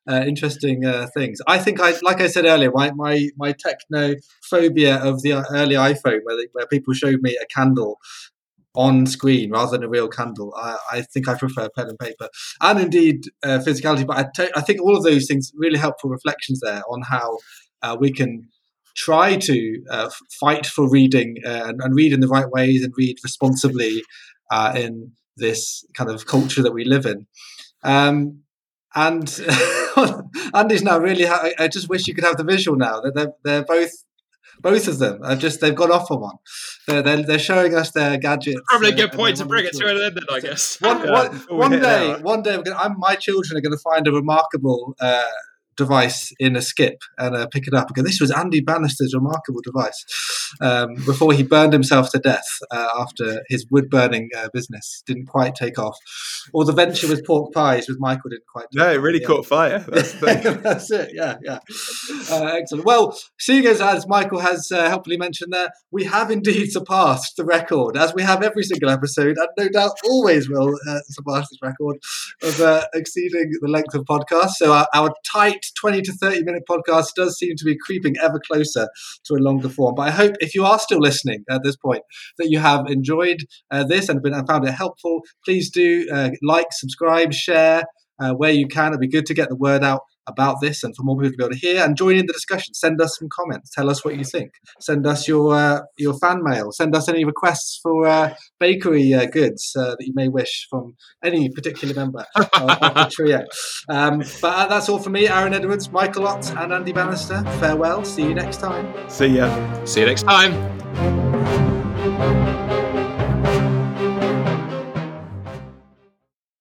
uh, 0.09 0.25
interesting 0.27 0.85
uh, 0.85 1.07
things. 1.15 1.41
I 1.47 1.59
think 1.59 1.81
I, 1.81 1.95
like 2.03 2.21
I 2.21 2.29
said 2.29 2.45
earlier, 2.45 2.71
my 2.71 2.93
my 2.93 3.29
my 3.37 3.53
techno 3.53 4.15
phobia 4.43 4.97
of 4.97 5.23
the 5.23 5.33
early 5.51 5.75
iPhone, 5.75 6.21
where 6.25 6.37
they, 6.37 6.49
where 6.53 6.67
people 6.67 6.95
showed 6.95 7.21
me 7.23 7.37
a 7.41 7.47
candle 7.47 7.99
on 8.75 9.07
screen 9.07 9.51
rather 9.51 9.73
than 9.73 9.83
a 9.83 9.89
real 9.89 10.09
candle. 10.09 10.55
I, 10.57 10.77
I 10.93 11.03
think 11.03 11.29
I 11.29 11.35
prefer 11.35 11.69
pen 11.75 11.89
and 11.89 11.99
paper, 11.99 12.29
and 12.61 12.81
indeed 12.81 13.25
uh, 13.43 13.59
physicality. 13.67 14.07
But 14.07 14.19
I, 14.19 14.27
t- 14.35 14.53
I 14.55 14.61
think 14.61 14.81
all 14.81 14.97
of 14.97 15.03
those 15.03 15.27
things 15.27 15.53
really 15.57 15.79
helpful 15.79 16.11
reflections 16.11 16.61
there 16.61 16.83
on 16.89 17.03
how 17.03 17.39
uh, 17.83 17.97
we 17.99 18.13
can 18.13 18.49
try 18.99 19.37
to 19.37 19.83
uh, 19.91 20.11
fight 20.41 20.67
for 20.67 20.91
reading 20.91 21.37
uh, 21.47 21.67
and, 21.67 21.81
and, 21.81 21.95
read 21.95 22.13
in 22.13 22.19
the 22.19 22.27
right 22.27 22.51
ways 22.51 22.83
and 22.83 22.93
read 22.97 23.17
responsibly 23.23 24.03
uh, 24.51 24.73
in 24.77 25.13
this 25.37 25.85
kind 25.95 26.11
of 26.11 26.27
culture 26.27 26.63
that 26.63 26.73
we 26.73 26.85
live 26.85 27.07
in. 27.07 27.27
Um, 27.85 28.41
and 28.95 29.41
Andy's 30.55 30.83
now 30.83 30.99
really. 30.99 31.27
Ha- 31.27 31.51
I 31.59 31.69
just 31.69 31.89
wish 31.89 32.09
you 32.09 32.15
could 32.15 32.25
have 32.25 32.37
the 32.37 32.45
visual 32.45 32.77
now. 32.77 33.01
That 33.01 33.15
they're, 33.15 33.33
they're 33.45 33.65
both 33.65 33.93
both 34.61 34.89
of 34.89 34.99
them 34.99 35.21
are 35.23 35.37
just 35.37 35.61
they've 35.61 35.75
gone 35.75 35.93
off 35.93 36.11
on 36.11 36.21
one. 36.21 36.37
They're 36.87 37.03
they're, 37.03 37.23
they're 37.23 37.39
showing 37.39 37.75
us 37.75 37.93
their 37.93 38.19
gadgets. 38.19 38.61
Probably 38.69 38.91
a 38.91 38.97
good 38.97 39.13
point 39.13 39.37
to 39.37 39.45
bring 39.45 39.67
it 39.67 39.75
to 39.75 39.87
an 39.87 40.03
end, 40.03 40.17
then 40.17 40.25
I 40.31 40.41
guess. 40.41 40.81
One, 40.81 40.99
yeah. 41.05 41.13
one, 41.13 41.37
one 41.49 41.71
day, 41.71 42.17
one 42.21 42.43
day, 42.43 42.57
gonna, 42.57 42.77
I'm, 42.77 42.99
my 42.99 43.15
children 43.15 43.57
are 43.57 43.61
going 43.61 43.77
to 43.77 43.83
find 43.83 44.09
a 44.09 44.13
remarkable 44.13 44.97
uh, 45.01 45.23
device 45.79 46.33
in 46.39 46.57
a 46.57 46.61
skip 46.61 46.99
and 47.17 47.35
uh, 47.35 47.47
pick 47.47 47.67
it 47.67 47.73
up 47.73 47.89
because 47.89 48.05
this 48.05 48.21
was 48.21 48.31
Andy 48.31 48.61
Bannister's 48.61 49.15
remarkable 49.15 49.61
device 49.63 50.05
um, 50.61 50.97
before 51.07 51.33
he 51.33 51.43
burned 51.43 51.73
himself 51.73 52.11
to 52.11 52.19
death 52.19 52.47
uh, 52.71 52.89
after 52.99 53.43
his 53.49 53.67
wood 53.71 53.89
burning 53.89 54.29
uh, 54.37 54.49
business 54.53 55.03
didn't 55.07 55.27
quite 55.27 55.55
take 55.55 55.79
off. 55.79 55.97
Or 56.53 56.65
the 56.65 56.73
venture 56.73 57.09
with 57.09 57.25
pork 57.25 57.53
pies 57.53 57.89
with 57.89 57.99
Michael 58.01 58.31
didn't 58.31 58.47
quite. 58.47 58.67
No, 58.75 58.91
it 58.91 58.97
really 58.97 59.21
caught 59.21 59.47
fire. 59.47 59.79
That's, 59.89 60.13
That's, 60.21 60.91
it. 60.91 61.11
Yeah, 61.15 61.37
yeah. 61.43 61.59
Uh, 62.31 62.45
excellent. 62.45 62.85
Well, 62.85 63.17
seeing 63.39 63.67
as, 63.67 63.81
as 63.81 64.07
Michael 64.09 64.41
has 64.41 64.71
uh, 64.73 64.89
helpfully 64.89 65.17
mentioned 65.17 65.53
there, 65.53 65.71
we 65.93 66.05
have 66.05 66.31
indeed 66.31 66.67
surpassed 66.73 67.37
the 67.37 67.45
record, 67.45 67.97
as 67.97 68.15
we 68.15 68.23
have 68.23 68.43
every 68.43 68.65
single 68.65 68.91
episode, 68.91 69.37
and 69.39 69.49
no 69.57 69.69
doubt 69.69 69.93
always 70.05 70.49
will 70.49 70.75
uh, 70.89 71.01
surpass 71.09 71.49
this 71.51 71.59
record 71.63 71.99
of 72.43 72.87
exceeding 72.95 73.53
the 73.61 73.69
length 73.69 73.95
of 73.95 74.05
podcast. 74.05 74.51
So 74.57 74.73
our, 74.73 74.89
our 74.95 75.13
tight 75.31 75.65
20 75.73 76.03
to 76.03 76.13
30 76.13 76.45
minute 76.45 76.63
podcast 76.69 77.15
does 77.17 77.37
seem 77.39 77.55
to 77.57 77.65
be 77.65 77.77
creeping 77.85 78.15
ever 78.23 78.41
closer 78.41 78.89
to 79.25 79.35
a 79.35 79.43
longer 79.43 79.69
form. 79.69 79.95
But 79.95 80.09
I 80.09 80.11
hope 80.11 80.35
if 80.41 80.55
you 80.55 80.65
are 80.65 80.79
still 80.79 81.01
listening 81.01 81.45
at 81.51 81.63
this 81.65 81.77
point 81.77 82.03
that 82.39 82.51
you 82.51 82.59
have 82.59 82.87
enjoyed 82.89 83.39
uh, 83.71 83.85
this 83.85 84.09
and, 84.09 84.23
been, 84.23 84.35
found 84.47 84.67
it 84.67 84.73
helpful. 84.73 85.23
Please 85.45 85.71
do 85.71 86.07
uh, 86.13 86.31
like, 86.43 86.69
subscribe, 86.73 87.33
share 87.33 87.85
uh, 88.21 88.33
where 88.33 88.53
you 88.53 88.67
can. 88.67 88.89
It'd 88.89 89.01
be 89.01 89.09
good 89.09 89.27
to 89.27 89.35
get 89.35 89.49
the 89.49 89.57
word 89.57 89.83
out 89.83 90.01
about 90.29 90.57
this 90.61 90.85
and 90.85 90.95
for 90.97 91.03
more 91.03 91.17
people 91.17 91.33
to 91.33 91.37
be 91.37 91.45
able 91.45 91.55
to 91.55 91.59
hear 91.59 91.85
and 91.85 91.97
join 91.97 92.17
in 92.17 92.27
the 92.27 92.33
discussion. 92.33 92.75
Send 92.75 93.01
us 93.01 93.17
some 93.19 93.29
comments. 93.35 93.71
Tell 93.71 93.91
us 93.91 94.05
what 94.05 94.17
you 94.17 94.25
think. 94.25 94.53
Send 94.81 95.07
us 95.07 95.27
your 95.27 95.55
uh, 95.55 95.81
your 95.97 96.15
fan 96.19 96.43
mail. 96.43 96.71
Send 96.73 96.95
us 96.95 97.09
any 97.09 97.25
requests 97.25 97.81
for 97.83 98.07
uh, 98.07 98.35
bakery 98.61 99.15
uh, 99.15 99.27
goods 99.27 99.73
uh, 99.77 99.97
that 99.99 100.07
you 100.07 100.13
may 100.15 100.29
wish 100.29 100.67
from 100.71 100.95
any 101.25 101.49
particular 101.51 101.95
member 101.95 102.25
of 102.37 102.47
the 102.47 103.09
trio. 103.11 103.45
Um, 103.89 104.19
but 104.41 104.55
uh, 104.55 104.67
that's 104.67 104.89
all 104.89 104.99
for 104.99 105.11
me, 105.11 105.29
Aaron 105.29 105.55
Edwards, 105.55 105.91
Michael 105.91 106.25
Ots, 106.25 106.55
and 106.61 106.73
Andy 106.73 106.93
Bannister. 106.93 107.43
Farewell. 107.61 108.05
See 108.05 108.23
you 108.23 108.35
next 108.35 108.59
time. 108.59 108.93
See 109.09 109.27
ya. 109.27 109.85
See 109.85 110.01
you 110.01 110.07
next 110.07 110.23
time. 110.23 111.28